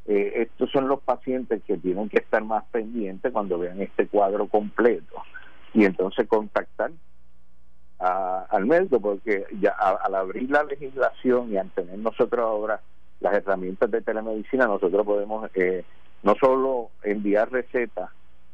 estos 0.05 0.69
son 0.71 0.87
los 0.87 1.01
pacientes 1.01 1.63
que 1.63 1.77
tienen 1.77 2.09
que 2.09 2.19
estar 2.19 2.43
más 2.43 2.63
pendientes 2.71 3.31
cuando 3.31 3.57
vean 3.57 3.81
este 3.81 4.07
cuadro 4.07 4.47
completo 4.47 5.23
y 5.75 5.85
entonces 5.85 6.27
contactar 6.27 6.91
al 7.99 8.65
médico 8.65 8.99
porque 8.99 9.45
ya 9.59 9.71
al 9.71 10.15
abrir 10.15 10.49
la 10.49 10.63
legislación 10.63 11.51
y 11.51 11.57
al 11.57 11.69
tener 11.71 11.97
nosotros 11.97 12.43
ahora 12.43 12.81
las 13.19 13.33
herramientas 13.33 13.89
de 13.91 14.01
telemedicina 14.01 14.67
nosotros 14.67 15.05
podemos 15.05 15.49
eh, 15.53 15.83
no 16.23 16.35
solo 16.35 16.89
enviar 17.03 17.51
recetas 17.51 18.09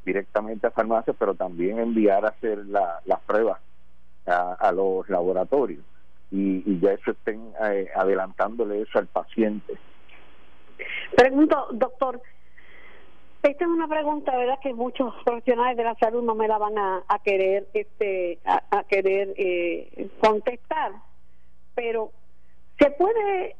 directamente 0.05 0.67
a 0.67 0.71
farmacias 0.71 1.15
pero 1.17 1.35
también 1.35 1.79
enviar 1.79 2.25
a 2.25 2.29
hacer 2.29 2.65
las 2.65 3.19
pruebas 3.25 3.59
a, 4.25 4.71
los 4.71 5.09
laboratorios. 5.09 5.83
Y, 6.31 6.79
ya 6.79 6.93
eso 6.93 7.11
estén 7.11 7.51
eh, 7.63 7.89
adelantándole 7.95 8.81
eso 8.81 8.99
al 8.99 9.07
paciente. 9.07 9.77
Pregunto 11.15 11.67
doctor 11.73 12.21
esta 13.43 13.65
es 13.65 13.69
una 13.69 13.87
pregunta, 13.87 14.35
¿verdad? 14.35 14.59
Que 14.61 14.73
muchos 14.73 15.13
profesionales 15.23 15.77
de 15.77 15.83
la 15.83 15.95
salud 15.95 16.23
no 16.23 16.35
me 16.35 16.47
la 16.47 16.57
van 16.57 16.77
a, 16.77 17.03
querer, 17.23 17.67
este, 17.73 18.39
a, 18.45 18.83
querer 18.83 19.33
eh, 19.37 20.09
contestar. 20.21 20.91
Pero 21.73 22.11
se 22.79 22.91
puede, 22.91 23.55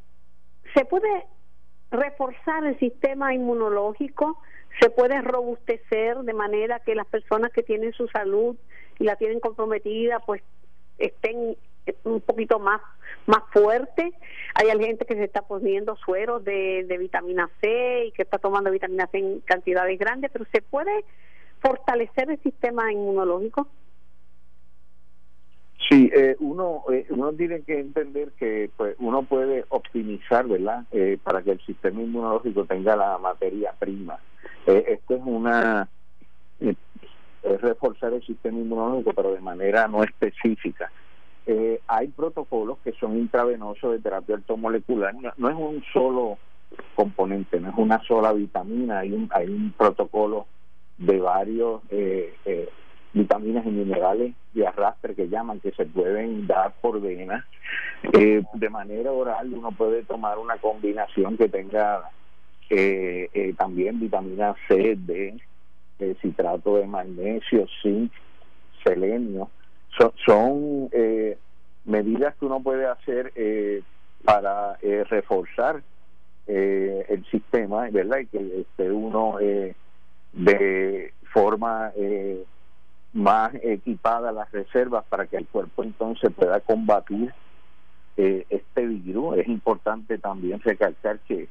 se 0.76 0.86
puede 0.86 1.26
reforzar 1.90 2.66
el 2.66 2.78
sistema 2.80 3.34
inmunológico, 3.34 4.38
se 4.80 4.90
puede 4.90 5.22
robustecer 5.22 6.18
de 6.20 6.34
manera 6.34 6.80
que 6.80 6.96
las 6.96 7.08
personas 7.08 7.52
que 7.52 7.64
tienen 7.64 7.94
su 7.94 8.08
salud 8.08 8.56
y 9.00 9.04
la 9.04 9.16
tienen 9.16 9.40
comprometida, 9.40 10.20
pues 10.20 10.42
estén 10.98 11.58
un 12.04 12.22
poquito 12.22 12.60
más 12.60 12.82
más 13.26 13.44
fuerte. 13.52 14.12
Hay 14.56 14.68
gente 14.80 15.06
que 15.06 15.16
se 15.16 15.24
está 15.24 15.42
poniendo 15.42 15.96
sueros 15.98 16.44
de, 16.44 16.86
de 16.88 16.98
vitamina 16.98 17.50
C 17.62 18.06
y 18.08 18.12
que 18.12 18.24
está 18.24 18.38
tomando 18.38 18.72
vitamina 18.72 19.08
C 19.08 19.20
en 19.20 19.40
cantidades 19.42 19.98
grandes, 20.00 20.32
pero 20.32 20.46
se 20.52 20.62
puede 20.62 21.06
fortalecer 21.62 22.32
el 22.32 22.42
sistema 22.42 22.92
inmunológico. 22.92 23.68
Sí, 25.90 26.10
eh, 26.16 26.36
uno 26.40 26.84
eh, 26.92 27.06
uno 27.10 27.34
tiene 27.34 27.62
que 27.62 27.80
entender 27.80 28.32
que 28.40 28.70
pues 28.78 28.96
uno 29.00 29.24
puede 29.24 29.66
optimizar, 29.70 30.48
¿verdad? 30.48 30.86
Eh, 30.92 31.18
para 31.22 31.42
que 31.42 31.52
el 31.52 31.62
sistema 31.66 32.02
inmunológico 32.02 32.66
tenga 32.66 32.96
la 32.96 33.18
materia 33.18 33.74
prima. 33.78 34.20
esto 34.66 35.16
es 35.16 35.22
una 35.26 35.90
es 36.60 37.60
reforzar 37.60 38.14
el 38.14 38.24
sistema 38.24 38.60
inmunológico, 38.60 39.14
pero 39.14 39.34
de 39.34 39.42
manera 39.42 39.88
no 39.88 40.04
específica. 40.04 40.92
Eh, 41.48 41.82
hay 41.88 42.08
protocolos 42.10 42.78
que 42.84 42.92
son 42.94 43.18
intravenosos 43.18 43.92
de 43.92 44.00
terapia 44.00 44.36
ortomolecular, 44.36 45.14
no, 45.38 45.50
es 45.50 45.56
un 45.56 45.84
solo 45.92 46.38
componente, 46.96 47.60
no 47.60 47.70
es 47.70 47.76
una 47.78 48.00
sola 48.04 48.32
vitamina, 48.32 49.00
hay 49.00 49.12
un, 49.12 49.28
hay 49.34 49.48
un 49.48 49.74
protocolo 49.76 50.46
de 51.00 51.20
varios 51.20 51.82
eh, 51.90 52.36
eh, 52.46 52.70
vitaminas 53.14 53.66
y 53.66 53.70
minerales 53.70 54.36
de 54.54 54.68
arrastre 54.68 55.16
que 55.16 55.30
llaman, 55.30 55.60
que 55.60 55.72
se 55.72 55.86
pueden 55.88 56.46
dar 56.46 56.74
por 56.80 57.02
vena. 57.02 57.46
de 58.04 58.70
manera 58.70 59.12
oral 59.12 59.52
uno 59.54 59.72
puede 59.72 60.04
tomar 60.04 60.38
una 60.38 60.58
combinación 60.58 61.38
que 61.38 61.50
tenga 61.50 62.04
también 63.58 64.00
vitamina 64.00 64.56
C, 64.68 64.96
D, 64.96 65.38
citrato 66.22 66.78
de 66.78 66.88
magnesio, 66.88 67.66
zinc, 67.82 68.12
selenio 68.84 69.50
son, 70.26 70.90
eh, 70.92 71.38
medidas 71.86 72.36
que 72.36 72.46
uno 72.46 72.62
puede 72.62 72.86
hacer 72.86 73.32
eh, 73.36 73.82
para 74.24 74.78
eh, 74.82 75.04
reforzar 75.10 75.82
el 76.48 77.26
sistema, 77.32 77.88
¿verdad? 77.90 78.20
Y 78.20 78.26
que 78.26 78.62
esté 78.62 78.92
uno 78.92 79.38
de 79.38 81.14
forma 81.32 81.94
más 83.14 83.54
equipada 83.62 84.34
las 84.34 84.52
reservas 84.52 85.06
para 85.08 85.28
que 85.28 85.38
el 85.38 85.48
cuerpo 85.48 85.84
entonces 85.84 86.30
pueda 86.34 86.60
combatir 86.60 87.34
este 88.18 88.86
virus. 88.86 89.38
Es 89.38 89.48
importante 89.48 90.18
también 90.18 90.60
recalcar 90.60 91.20
que 91.20 91.48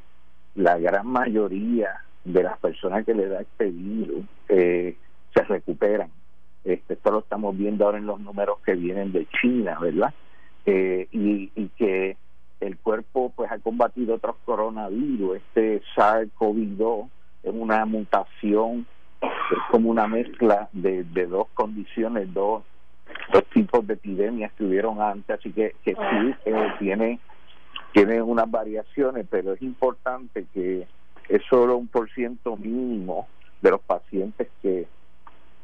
la 0.55 0.77
gran 0.77 1.07
mayoría 1.07 2.05
de 2.25 2.43
las 2.43 2.59
personas 2.59 3.07
que 3.07 3.15
le 3.15 3.27
da 3.27 3.41
este 3.41 3.71
virus 3.71 4.27
se 4.49 5.43
recuperan 5.49 6.11
este, 6.65 6.95
esto 6.95 7.11
lo 7.11 7.21
estamos 7.21 7.57
viendo 7.57 7.85
ahora 7.85 7.99
en 7.99 8.07
los 8.07 8.21
números 8.21 8.59
que 8.65 8.75
vienen 8.75 9.13
de 9.13 9.27
China, 9.41 9.79
¿verdad? 9.81 10.13
Eh, 10.67 11.09
y, 11.13 11.51
y 11.55 11.69
que 11.77 12.17
el 12.61 12.77
cuerpo 12.79 13.33
pues 13.35 13.51
ha 13.51 13.59
combatido 13.59 14.17
otros 14.17 14.37
coronavirus. 14.45 15.39
Este 15.39 15.83
SARS-CoV-2 15.97 17.09
es 17.43 17.53
una 17.55 17.85
mutación, 17.87 18.87
es 19.23 19.59
como 19.71 19.91
una 19.91 20.07
mezcla 20.07 20.69
de, 20.73 21.05
dos 21.27 21.49
condiciones, 21.55 22.33
dos, 22.33 22.63
dos 23.33 23.45
tipos 23.47 23.87
de 23.87 23.95
epidemias 23.95 24.53
que 24.53 24.65
hubieron 24.65 25.01
antes, 25.01 25.39
así 25.39 25.53
que, 25.53 25.75
que 25.83 25.95
sí 25.95 26.35
eh, 26.45 26.73
tiene, 26.79 27.19
tiene 27.93 28.23
unas 28.23 28.51
variaciones, 28.51 29.27
pero 29.31 29.55
es 29.55 29.63
importante 29.63 30.47
que 30.53 30.87
es 31.29 31.43
solo 31.49 31.77
un 31.77 31.89
por 31.89 32.11
ciento 32.11 32.57
mínimo 32.57 33.27
de 33.63 33.71
los 33.71 33.81
pacientes 33.81 34.49
que 34.63 34.87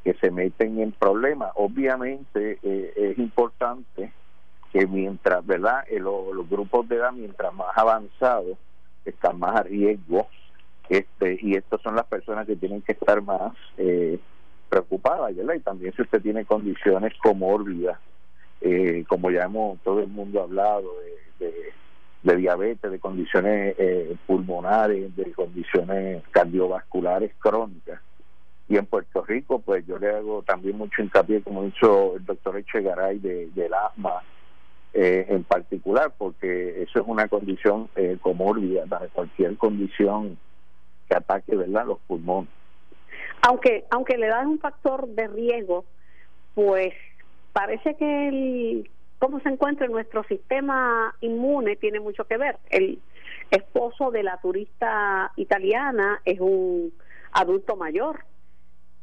que 0.07 0.14
se 0.20 0.30
meten 0.30 0.78
en 0.78 0.92
problemas. 0.92 1.50
Obviamente 1.57 2.61
eh, 2.62 2.92
es 2.94 3.18
importante 3.18 4.12
que 4.72 4.86
mientras, 4.86 5.44
¿verdad? 5.44 5.84
Eh, 5.88 5.98
los 5.98 6.48
grupos 6.48 6.88
de 6.88 6.94
edad, 6.94 7.11
mientras 7.11 7.52
más 7.52 7.76
avanzados, 7.76 8.57
están 9.04 9.40
más 9.40 9.57
a 9.57 9.62
riesgo. 9.64 10.28
Este, 10.88 11.40
y 11.42 11.57
estas 11.57 11.80
son 11.82 11.96
las 11.96 12.07
personas 12.07 12.46
que 12.46 12.54
tienen 12.54 12.82
que 12.82 12.92
estar 12.92 13.20
más 13.20 13.52
eh, 13.78 14.20
preocupadas. 14.68 15.32
Y 15.32 15.61
también 15.62 15.92
si 15.96 16.02
usted 16.02 16.22
tiene 16.22 16.44
condiciones 16.44 17.12
comórbidas, 17.20 17.98
eh, 18.61 19.04
como 19.09 19.32
ya 19.32 19.42
hemos 19.42 19.80
todo 19.80 19.98
el 19.98 20.09
mundo 20.09 20.40
hablado, 20.40 20.88
de, 21.40 21.72
de, 22.22 22.36
diabetes, 22.36 22.92
de 22.92 23.00
condiciones 23.00 23.74
pulmonares, 24.24 25.16
de 25.16 25.32
condiciones 25.32 26.22
cardiovasculares 26.30 27.32
crónicas, 27.40 28.00
y 28.68 28.76
en 28.76 28.86
Puerto 28.86 29.22
Rico 29.24 29.60
pues 29.60 29.86
yo 29.86 29.98
le 29.98 30.10
hago 30.10 30.42
también 30.42 30.76
mucho 30.76 31.02
hincapié 31.02 31.42
como 31.42 31.64
hizo 31.64 32.16
el 32.16 32.24
doctor 32.24 32.56
Echegaray 32.56 33.18
de, 33.18 33.48
del 33.54 33.72
asma 33.74 34.22
eh, 34.92 35.26
en 35.28 35.44
particular 35.44 36.12
porque 36.16 36.82
eso 36.82 37.00
es 37.00 37.04
una 37.06 37.28
condición 37.28 37.88
eh, 37.96 38.18
comórbida 38.20 38.84
para 38.86 39.08
cualquier 39.08 39.56
condición 39.56 40.38
que 41.08 41.14
ataque 41.14 41.54
verdad 41.54 41.86
los 41.86 41.98
pulmones. 42.00 42.50
Aunque 43.42 43.84
aunque 43.90 44.18
le 44.18 44.26
da 44.26 44.40
un 44.40 44.58
factor 44.58 45.06
de 45.08 45.28
riesgo 45.28 45.84
pues 46.54 46.92
parece 47.52 47.94
que 47.96 48.28
el 48.28 48.90
cómo 49.18 49.40
se 49.40 49.48
encuentra 49.48 49.86
nuestro 49.86 50.24
sistema 50.24 51.14
inmune 51.20 51.76
tiene 51.76 52.00
mucho 52.00 52.24
que 52.24 52.36
ver. 52.36 52.58
El 52.70 53.00
esposo 53.50 54.10
de 54.10 54.22
la 54.24 54.38
turista 54.38 55.32
italiana 55.36 56.20
es 56.24 56.40
un 56.40 56.92
adulto 57.32 57.76
mayor 57.76 58.24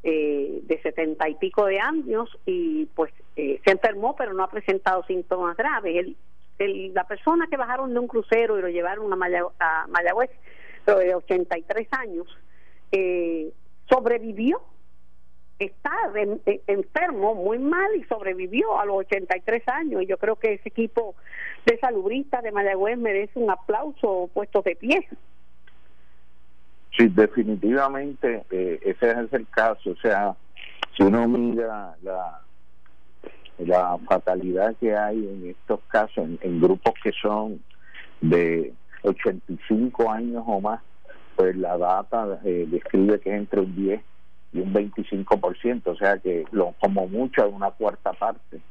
eh, 0.03 0.59
de 0.63 0.81
setenta 0.81 1.29
y 1.29 1.35
pico 1.35 1.65
de 1.65 1.79
años 1.79 2.29
y 2.45 2.85
pues 2.87 3.13
eh, 3.35 3.61
se 3.63 3.71
enfermó 3.71 4.15
pero 4.15 4.33
no 4.33 4.43
ha 4.43 4.49
presentado 4.49 5.03
síntomas 5.05 5.55
graves. 5.55 6.15
El, 6.59 6.93
la 6.93 7.05
persona 7.05 7.47
que 7.49 7.57
bajaron 7.57 7.93
de 7.93 7.99
un 7.99 8.07
crucero 8.07 8.57
y 8.57 8.61
lo 8.61 8.69
llevaron 8.69 9.11
a, 9.11 9.17
a 9.59 9.87
Mayagüez, 9.87 10.29
pero 10.85 10.99
de 10.99 11.15
83 11.15 11.87
años, 11.91 12.27
eh, 12.91 13.51
sobrevivió 13.89 14.61
está 15.59 15.91
enfermo 16.67 17.35
muy 17.35 17.59
mal 17.59 17.95
y 17.95 18.03
sobrevivió 18.03 18.79
a 18.79 18.85
los 18.85 18.97
83 18.97 19.67
años 19.67 20.01
y 20.01 20.07
yo 20.07 20.17
creo 20.17 20.35
que 20.35 20.53
ese 20.53 20.69
equipo 20.69 21.15
de 21.65 21.77
salubristas 21.79 22.43
de 22.43 22.51
Mayagüez 22.51 22.97
merece 22.97 23.39
un 23.39 23.49
aplauso 23.49 24.29
puesto 24.33 24.61
de 24.61 24.75
pie. 24.75 25.07
Sí, 26.97 27.07
definitivamente 27.07 28.45
eh, 28.51 28.79
ese 28.83 29.11
es 29.11 29.33
el 29.33 29.47
caso, 29.49 29.91
o 29.91 29.95
sea, 29.95 30.35
si 30.95 31.03
uno 31.03 31.27
mira 31.27 31.95
la 32.03 32.43
la 33.59 33.97
fatalidad 34.07 34.75
que 34.79 34.95
hay 34.95 35.17
en 35.17 35.49
estos 35.49 35.79
casos, 35.87 36.27
en, 36.41 36.61
grupos 36.61 36.93
que 37.03 37.11
son 37.11 37.61
de 38.21 38.73
85 39.03 40.11
años 40.11 40.43
o 40.45 40.61
más, 40.61 40.81
pues 41.35 41.55
la 41.55 41.77
data 41.77 42.39
eh, 42.43 42.65
describe 42.67 43.19
que 43.19 43.29
es 43.31 43.37
entre 43.37 43.61
un 43.61 43.75
10 43.75 44.01
y 44.53 44.59
un 44.59 44.73
25%, 44.73 45.81
o 45.85 45.95
sea 45.95 46.17
que 46.19 46.45
lo, 46.51 46.75
como 46.79 47.07
mucho 47.07 47.47
una 47.49 47.71
cuarta 47.71 48.13
parte. 48.13 48.61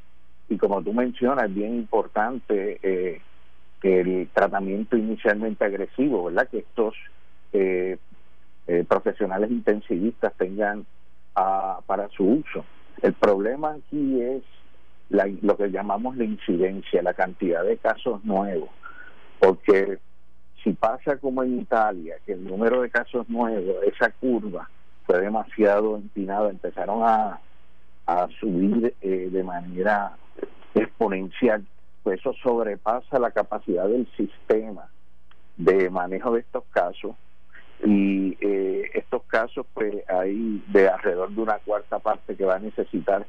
Y 0.49 0.57
como 0.57 0.81
tú 0.81 0.93
mencionas, 0.93 1.45
es 1.45 1.55
bien 1.55 1.75
importante 1.75 2.79
eh, 2.83 3.21
el 3.81 4.29
tratamiento 4.33 4.95
inicialmente 4.95 5.65
agresivo, 5.65 6.25
¿verdad? 6.25 6.47
Que 6.49 6.59
estos 6.59 6.95
eh, 7.51 7.97
eh, 8.67 8.85
profesionales 8.87 9.51
intensivistas 9.51 10.33
tengan 10.35 10.85
ah, 11.35 11.79
para 11.85 12.09
su 12.09 12.25
uso. 12.25 12.65
El 13.01 13.13
problema 13.13 13.71
aquí 13.71 14.21
es 14.21 14.43
la, 15.09 15.29
lo 15.41 15.57
que 15.57 15.69
llamamos 15.69 16.15
la 16.17 16.23
incidencia, 16.23 17.01
la 17.01 17.13
cantidad 17.13 17.63
de 17.63 17.77
casos 17.77 18.23
nuevos, 18.23 18.69
porque 19.39 19.99
si 20.63 20.71
pasa 20.73 21.17
como 21.17 21.43
en 21.43 21.59
Italia, 21.59 22.15
que 22.25 22.33
el 22.33 22.45
número 22.45 22.81
de 22.81 22.89
casos 22.89 23.27
nuevos, 23.27 23.75
esa 23.83 24.11
curva, 24.11 24.69
fue 25.05 25.19
demasiado 25.19 25.97
empinado, 25.97 26.49
empezaron 26.49 27.01
a, 27.03 27.41
a 28.05 28.27
subir 28.39 28.95
eh, 29.01 29.29
de 29.29 29.43
manera 29.43 30.15
exponencial, 30.73 31.65
pues 32.03 32.19
eso 32.19 32.33
sobrepasa 32.41 33.19
la 33.19 33.31
capacidad 33.31 33.87
del 33.87 34.07
sistema 34.15 34.87
de 35.57 35.89
manejo 35.89 36.33
de 36.33 36.39
estos 36.39 36.63
casos 36.71 37.15
y 37.83 38.37
eh, 38.39 38.91
estos 38.93 39.23
casos 39.23 39.65
pues 39.73 39.95
hay 40.09 40.63
de 40.67 40.89
alrededor 40.89 41.31
de 41.31 41.41
una 41.41 41.59
cuarta 41.59 41.99
parte 41.99 42.35
que 42.35 42.45
va 42.45 42.55
a 42.55 42.59
necesitar 42.59 43.25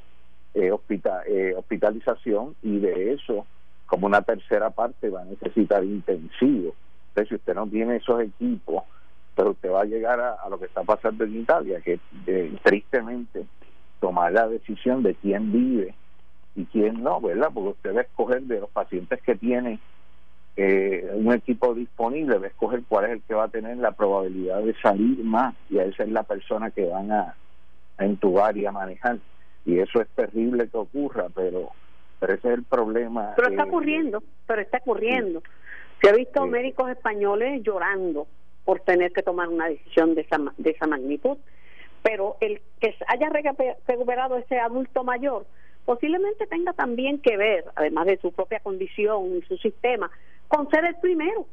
eh, 0.55 0.71
hospitalización 0.71 2.55
y 2.63 2.79
de 2.79 3.13
eso 3.15 3.47
como 3.87 4.07
una 4.07 4.23
tercera 4.23 4.71
parte 4.71 5.11
va 5.11 5.23
a 5.23 5.25
necesitar 5.25 5.85
intensivo. 5.85 6.75
Entonces 7.09 7.29
si 7.29 7.35
usted 7.37 7.55
no 7.55 7.67
tiene 7.67 7.97
esos 7.97 8.21
equipos 8.21 8.85
pero 9.35 9.51
usted 9.51 9.71
va 9.71 9.83
a 9.83 9.87
llegar 9.87 10.21
a, 10.21 10.49
lo 10.49 10.59
que 10.59 10.67
está 10.67 10.83
pasando 10.83 11.25
en 11.25 11.41
Italia, 11.41 11.81
que 11.81 11.99
eh, 12.27 12.57
tristemente 12.63 13.47
tomar 14.01 14.33
la 14.33 14.49
decisión 14.49 15.03
de 15.03 15.15
quién 15.17 15.53
vive 15.53 15.95
y 16.55 16.65
quién 16.67 17.03
no, 17.03 17.21
¿verdad? 17.21 17.51
Porque 17.53 17.71
usted 17.71 17.97
va 17.97 18.01
a 18.01 18.05
escoger 18.05 18.43
de 18.43 18.61
los 18.61 18.71
pacientes 18.71 19.21
que 19.23 19.35
tiene 19.35 19.81
eh, 20.57 21.11
un 21.15 21.33
equipo 21.33 21.75
disponible, 21.75 22.39
va 22.39 22.45
a 22.45 22.49
escoger 22.49 22.83
cuál 22.89 23.07
es 23.07 23.11
el 23.13 23.23
que 23.23 23.35
va 23.35 23.45
a 23.45 23.49
tener 23.49 23.77
la 23.79 23.93
probabilidad 23.93 24.63
de 24.63 24.75
salir 24.81 25.23
más 25.25 25.55
y 25.69 25.79
a 25.79 25.85
esa 25.85 26.05
es 26.05 26.11
la 26.11 26.23
persona 26.23 26.71
que 26.71 26.85
van 26.85 27.11
a, 27.11 27.35
a 27.97 28.05
entubar 28.05 28.57
y 28.57 28.67
a 28.67 28.73
manejar. 28.73 29.19
Y 29.67 29.79
eso 29.79 30.01
es 30.01 30.09
terrible 30.11 30.69
que 30.69 30.77
ocurra, 30.77 31.27
pero, 31.35 31.71
pero 32.21 32.35
ese 32.35 32.49
es 32.49 32.55
el 32.55 32.65
problema. 32.65 33.33
Pero 33.37 33.49
está 33.49 33.63
eh, 33.63 33.69
ocurriendo, 33.69 34.23
pero 34.47 34.61
está 34.61 34.79
ocurriendo. 34.79 35.43
Se 36.01 36.11
ha 36.11 36.13
visto 36.13 36.47
médicos 36.47 36.91
españoles 36.91 37.63
llorando 37.63 38.27
por 38.65 38.81
tener 38.81 39.13
que 39.13 39.23
tomar 39.23 39.49
una 39.49 39.69
decisión 39.69 40.15
de 40.15 40.23
esa, 40.23 40.39
de 40.59 40.71
esa 40.71 40.87
magnitud. 40.87 41.39
Pero 42.03 42.37
el 42.41 42.61
que 42.81 42.95
haya 43.09 43.31
recuperado 43.31 44.37
ese 44.37 44.59
adulto 44.59 45.03
mayor 45.05 45.47
posiblemente 45.85 46.47
tenga 46.47 46.73
también 46.73 47.19
que 47.19 47.37
ver, 47.37 47.65
además 47.75 48.07
de 48.07 48.19
su 48.19 48.33
propia 48.33 48.61
condición 48.61 49.37
y 49.37 49.43
su 49.43 49.57
sistema, 49.59 50.11
con 50.49 50.69
ser 50.71 50.85
el 50.85 50.97
primero, 50.97 51.47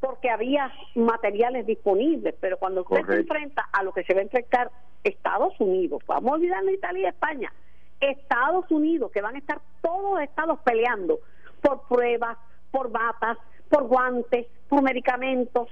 porque 0.00 0.30
había 0.30 0.72
materiales 0.94 1.66
disponibles, 1.66 2.34
pero 2.40 2.58
cuando 2.58 2.82
usted 2.82 3.06
se 3.06 3.20
enfrenta 3.20 3.68
a 3.72 3.82
lo 3.82 3.92
que 3.92 4.04
se 4.04 4.14
va 4.14 4.20
a 4.20 4.24
enfrentar 4.24 4.70
Estados 5.02 5.54
Unidos, 5.58 6.02
vamos 6.06 6.32
a 6.32 6.34
olvidarnos 6.34 6.74
Italia 6.74 7.02
y 7.02 7.06
España, 7.06 7.52
Estados 8.00 8.70
Unidos, 8.70 9.10
que 9.12 9.22
van 9.22 9.36
a 9.36 9.38
estar 9.38 9.60
todos 9.80 10.20
estados 10.20 10.58
peleando 10.60 11.20
por 11.62 11.86
pruebas, 11.88 12.36
por 12.70 12.90
batas, 12.90 13.38
por 13.68 13.84
guantes, 13.84 14.46
por 14.68 14.82
medicamentos, 14.82 15.68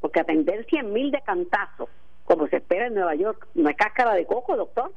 porque 0.00 0.20
atender 0.20 0.66
100 0.66 0.92
mil 0.92 1.10
de 1.10 1.20
cantazo, 1.22 1.88
como 2.24 2.46
se 2.48 2.56
espera 2.56 2.86
en 2.86 2.94
Nueva 2.94 3.14
York, 3.14 3.46
no 3.54 3.68
es 3.68 3.76
cáscara 3.76 4.14
de 4.14 4.26
coco, 4.26 4.56
doctor. 4.56 4.92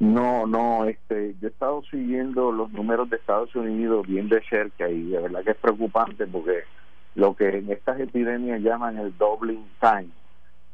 No, 0.00 0.46
no, 0.46 0.86
este, 0.86 1.36
yo 1.42 1.48
he 1.48 1.50
estado 1.50 1.82
siguiendo 1.90 2.50
los 2.52 2.72
números 2.72 3.10
de 3.10 3.16
Estados 3.16 3.54
Unidos 3.54 4.06
bien 4.06 4.30
de 4.30 4.42
cerca 4.48 4.88
y 4.88 5.10
de 5.10 5.20
verdad 5.20 5.44
que 5.44 5.50
es 5.50 5.58
preocupante 5.58 6.26
porque 6.26 6.62
lo 7.16 7.36
que 7.36 7.58
en 7.58 7.70
estas 7.70 8.00
epidemias 8.00 8.62
llaman 8.62 8.96
el 8.96 9.16
doubling 9.18 9.62
time, 9.78 10.08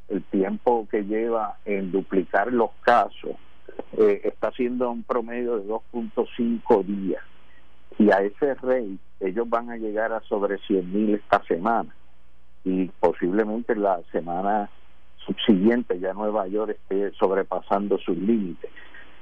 el 0.09 0.22
tiempo 0.22 0.87
que 0.89 1.03
lleva 1.03 1.57
en 1.64 1.91
duplicar 1.91 2.53
los 2.53 2.70
casos, 2.83 3.33
eh, 3.99 4.20
está 4.22 4.53
siendo 4.53 4.93
un 4.93 5.03
promedio 5.03 5.59
de 5.59 5.66
2.5 5.66 6.85
días. 6.85 7.22
Y 7.99 8.12
a 8.12 8.20
ese 8.20 8.55
rey 8.55 8.97
ellos 9.18 9.51
van 9.51 9.70
a 9.70 9.77
llegar 9.77 10.12
a 10.12 10.20
sobre 10.20 10.59
100 10.59 10.93
mil 10.93 11.14
esta 11.14 11.43
semana 11.49 11.93
y 12.64 12.87
posiblemente 13.01 13.74
la 13.74 14.01
semana 14.12 14.70
subsiguiente 15.24 15.99
ya 15.99 16.12
Nueva 16.12 16.47
York 16.47 16.77
esté 16.79 17.11
sobrepasando 17.18 17.99
sus 17.99 18.16
límites. 18.16 18.70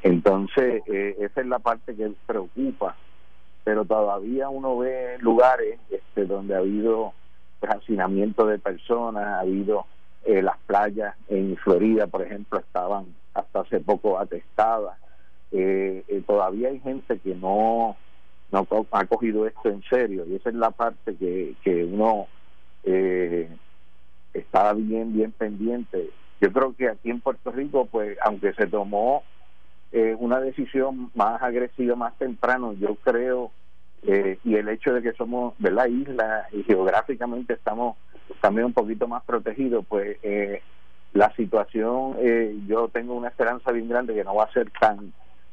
Entonces, 0.05 0.82
eh, 0.86 1.16
esa 1.18 1.40
es 1.40 1.46
la 1.46 1.59
parte 1.59 1.96
que 1.96 2.12
preocupa, 2.26 2.94
pero 3.64 3.86
todavía 3.86 4.50
uno 4.50 4.76
ve 4.76 5.16
lugares 5.18 5.80
este, 5.90 6.26
donde 6.26 6.55
ha 6.55 6.59
habido 6.59 7.14
hacinamiento 7.62 8.46
de 8.46 8.59
personas, 8.59 9.24
ha 9.24 9.40
habido 9.40 9.86
eh, 10.26 10.42
las 10.42 10.59
playas 10.66 11.14
en 11.28 11.57
Florida, 11.57 12.07
por 12.07 12.20
ejemplo, 12.20 12.59
estaban 12.59 13.07
hasta 13.32 13.61
hace 13.61 13.80
poco 13.80 14.18
atestadas. 14.18 14.98
Eh, 15.50 16.05
todavía 16.26 16.68
hay 16.68 16.80
gente 16.80 17.18
que 17.20 17.34
no, 17.34 17.96
no 18.52 18.66
ha 18.90 19.05
cogido 19.07 19.46
esto 19.46 19.70
en 19.70 19.82
serio 19.84 20.26
y 20.26 20.34
esa 20.34 20.50
es 20.50 20.55
la 20.55 20.70
parte 20.70 21.16
que, 21.16 21.55
que 21.62 21.82
uno 21.82 22.26
eh, 22.82 23.48
estaba 24.34 24.74
bien, 24.74 25.14
bien 25.14 25.32
pendiente. 25.32 26.11
Yo 26.42 26.52
creo 26.52 26.74
que 26.74 26.90
aquí 26.90 27.09
en 27.09 27.20
Puerto 27.20 27.52
Rico, 27.52 27.86
pues, 27.86 28.18
aunque 28.22 28.52
se 28.52 28.66
tomó 28.66 29.22
eh, 29.95 30.16
una 30.18 30.40
decisión 30.40 31.12
más 31.14 31.40
agresiva 31.40 31.95
más 31.95 32.18
temprano, 32.18 32.72
yo 32.72 32.97
creo, 32.97 33.53
eh, 34.03 34.38
y 34.42 34.57
el 34.57 34.68
hecho 34.68 34.92
de 34.92 35.03
que 35.03 35.12
somos 35.12 35.55
de 35.61 35.70
la 35.70 35.86
isla 35.86 36.49
y 36.51 36.64
geográficamente 36.64 37.55
estamos 37.55 37.97
también 38.40 38.66
un 38.66 38.72
poquito 38.72 39.07
más 39.07 39.22
protegidos, 39.22 39.86
pues 39.88 40.18
eh, 40.24 40.62
la 41.12 41.32
situación, 41.36 42.16
eh, 42.18 42.57
yo 42.66 42.88
tengo 42.88 43.14
una 43.14 43.28
esperanza 43.28 43.70
bien 43.70 43.88
grande 43.88 44.14
que 44.14 44.24
no 44.24 44.34
va 44.34 44.45
a 44.45 44.53
ser 44.53 44.68
tan 44.80 45.12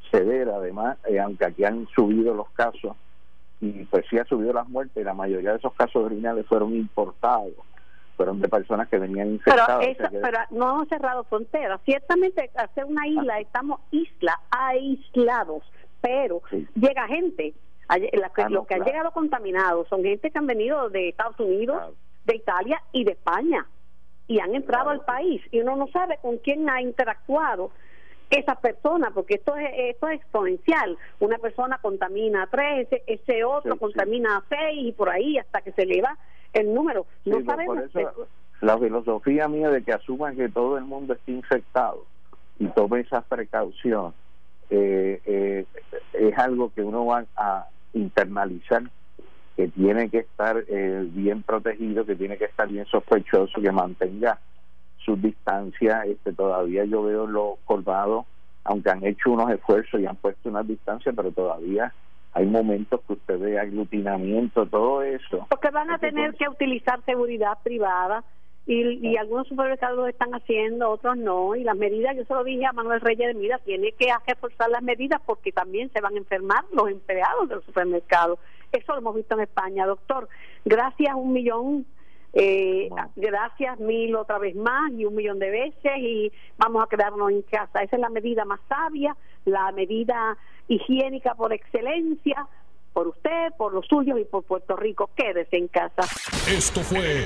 severa, 0.10 0.56
además, 0.56 0.98
aunque 1.24 1.46
aquí 1.46 1.64
han 1.64 1.88
subido 1.96 2.34
los 2.34 2.50
casos 2.50 2.98
y 3.62 3.86
pues 3.86 4.06
sí 4.10 4.18
ha 4.18 4.26
subido 4.26 4.54
las 4.54 4.68
muertes. 4.68 5.06
La 5.06 5.14
mayoría 5.14 5.52
de 5.52 5.58
esos 5.58 5.74
casos 5.76 6.04
originales 6.04 6.48
fueron 6.48 6.76
importados, 6.76 7.54
fueron 8.22 8.40
de 8.40 8.50
personas 8.50 8.88
que 8.88 9.00
venían 9.00 9.32
infectadas. 9.32 9.84
Pero, 9.98 10.38
no 10.52 10.76
hemos 10.76 10.88
cerrado 10.90 11.24
fronteras. 11.24 11.82
Ciertamente, 11.86 12.52
hacer 12.56 12.86
una 12.86 13.08
isla, 13.08 13.40
estamos 13.40 13.80
isla, 13.90 14.40
aislados, 14.52 15.64
pero 16.02 16.44
llega 16.76 17.08
gente. 17.08 17.56
Ah, 17.88 17.98
los 18.50 18.68
que 18.68 18.76
han 18.76 18.84
llegado 18.84 19.12
contaminados 19.12 19.88
son 19.88 20.04
gente 20.04 20.30
que 20.30 20.38
han 20.38 20.46
venido 20.46 20.90
de 20.90 21.10
Estados 21.10 21.40
Unidos, 21.40 21.82
de 22.26 22.36
Italia 22.36 22.80
y 22.92 23.06
de 23.06 23.14
España 23.14 23.66
y 24.28 24.40
han 24.40 24.54
entrado 24.54 24.92
al 24.92 25.02
país 25.02 25.42
y 25.52 25.60
uno 25.60 25.76
no 25.76 25.88
sabe 25.88 26.18
con 26.22 26.38
quién 26.38 26.70
ha 26.70 26.80
interactuado 26.80 27.72
esa 28.30 28.56
persona, 28.56 29.12
porque 29.14 29.34
esto 29.36 29.58
es, 29.58 29.70
esto 29.76 30.08
es 30.08 30.22
exponencial. 30.22 30.98
Una 31.20 31.38
persona 31.40 31.80
contamina 31.82 32.44
a 32.44 32.48
tres, 32.48 32.88
ese, 33.08 33.44
otro 33.44 33.76
contamina 33.78 34.38
a 34.38 34.44
seis 34.48 34.88
y 34.88 34.92
por 34.94 35.10
ahí 35.10 35.38
hasta 35.38 35.62
que 35.62 35.74
se 35.74 35.82
eleva 35.82 36.18
el 36.54 36.74
número. 36.74 37.06
No 37.26 37.44
sabemos. 37.44 37.78
la 38.62 38.78
filosofía 38.78 39.48
mía 39.48 39.70
de 39.70 39.84
que 39.84 39.94
asuman 39.94 40.36
que 40.36 40.50
todo 40.50 40.78
el 40.78 40.86
mundo 40.86 41.14
esté 41.14 41.32
infectado 41.32 42.06
y 42.60 42.68
tome 42.68 43.00
esas 43.02 43.24
precauciones 43.26 44.14
eh, 44.70 45.22
eh, 45.26 45.66
es 46.14 46.38
algo 46.38 46.72
que 46.74 46.82
uno 46.82 47.06
va 47.06 47.26
a 47.36 47.68
internalizar 47.94 48.84
que 49.58 49.68
tiene 49.68 50.10
que 50.10 50.20
estar 50.20 50.64
eh, 50.68 51.08
bien 51.12 51.44
protegido, 51.44 52.06
que 52.06 52.16
tiene 52.16 52.38
que 52.38 52.46
estar 52.46 52.70
bien 52.70 52.86
sospechoso, 52.86 53.62
que 53.62 53.72
mantenga 53.72 54.40
su 54.98 55.18
distancia. 55.18 56.04
Este, 56.06 56.32
todavía 56.32 56.86
yo 56.86 57.04
veo 57.04 57.28
los 57.28 57.60
colvados, 57.66 58.26
aunque 58.64 58.92
han 58.92 59.06
hecho 59.06 59.32
unos 59.32 59.52
esfuerzos 59.52 60.00
y 60.00 60.06
han 60.06 60.16
puesto 60.16 60.48
unas 60.48 60.66
distancias, 60.66 61.14
pero 61.16 61.32
todavía 61.32 61.94
hay 62.34 62.46
momentos 62.46 63.02
que 63.08 63.14
usted 63.14 63.40
ve 63.40 63.60
aglutinamiento, 63.60 64.66
todo 64.66 65.02
eso. 65.02 65.48
Porque 65.50 65.70
van 65.70 65.92
a 65.92 65.98
tener 65.98 66.34
que 66.36 66.48
utilizar 66.48 67.04
seguridad 67.06 67.58
privada 67.64 68.24
y, 68.66 69.06
y 69.06 69.18
algunos 69.18 69.48
supermercados 69.48 69.98
lo 69.98 70.08
están 70.08 70.32
haciendo, 70.34 70.90
otros 70.90 71.18
no. 71.18 71.56
Y 71.56 71.64
las 71.64 71.76
medidas, 71.76 72.16
yo 72.16 72.24
se 72.24 72.34
lo 72.34 72.44
dije 72.44 72.66
a 72.66 72.74
Manuel 72.74 73.02
Reyes 73.02 73.28
de 73.28 73.34
Mira, 73.34 73.60
tiene 73.60 73.92
que 73.94 74.08
reforzar 74.26 74.70
las 74.70 74.82
medidas 74.82 75.22
porque 75.26 75.52
también 75.52 75.92
se 75.92 76.02
van 76.02 76.16
a 76.16 76.20
enfermar 76.20 76.64
los 76.72 76.90
empleados 76.90 77.50
del 77.50 77.62
supermercado. 77.64 78.40
Eso 78.72 78.94
lo 78.94 79.00
hemos 79.00 79.16
visto 79.16 79.36
en 79.36 79.42
España, 79.42 79.86
doctor. 79.86 80.30
Gracias 80.64 81.14
un 81.16 81.34
millón. 81.34 81.86
Eh, 82.34 82.90
Gracias 83.16 83.80
mil 83.80 84.16
otra 84.16 84.38
vez 84.40 84.56
más 84.56 84.92
y 84.94 85.06
un 85.06 85.16
millón 85.16 85.40
de 85.40 85.50
veces 85.50 85.98
y 85.98 86.32
vamos 86.58 86.84
a 86.84 86.88
quedarnos 86.88 87.32
en 87.32 87.42
casa. 87.44 87.84
Esa 87.84 87.96
es 87.96 88.02
la 88.02 88.10
medida 88.10 88.46
más 88.46 88.60
sabia, 88.70 89.16
la 89.46 89.72
medida 89.72 90.38
higiénica 90.68 91.36
por 91.36 91.52
excelencia 91.52 92.48
por 92.94 93.08
usted, 93.08 93.54
por 93.58 93.74
los 93.74 93.86
suyos 93.88 94.20
y 94.20 94.26
por 94.26 94.44
Puerto 94.44 94.76
Rico. 94.76 95.10
Quédese 95.16 95.58
en 95.58 95.68
casa. 95.68 96.04
Esto 96.50 96.82
fue 96.82 97.26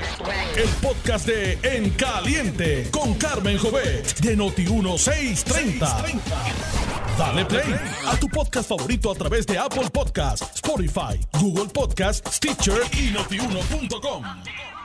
el 0.56 0.68
podcast 0.82 1.26
de 1.26 1.58
En 1.62 1.90
Caliente 1.90 2.88
con 2.90 3.14
Carmen 3.14 3.58
Jovet 3.58 4.20
de 4.20 4.36
Noti1630. 4.36 6.20
Dale 7.18 7.44
play 7.46 7.74
a 8.06 8.16
tu 8.20 8.28
podcast 8.28 8.68
favorito 8.68 9.10
a 9.10 9.14
través 9.14 9.46
de 9.46 9.58
Apple 9.58 9.88
Podcasts, 9.92 10.56
Spotify, 10.56 11.18
Google 11.40 11.72
Podcasts, 11.72 12.36
Stitcher 12.36 12.82
y 12.92 13.10
notiuno.com. 13.12 14.75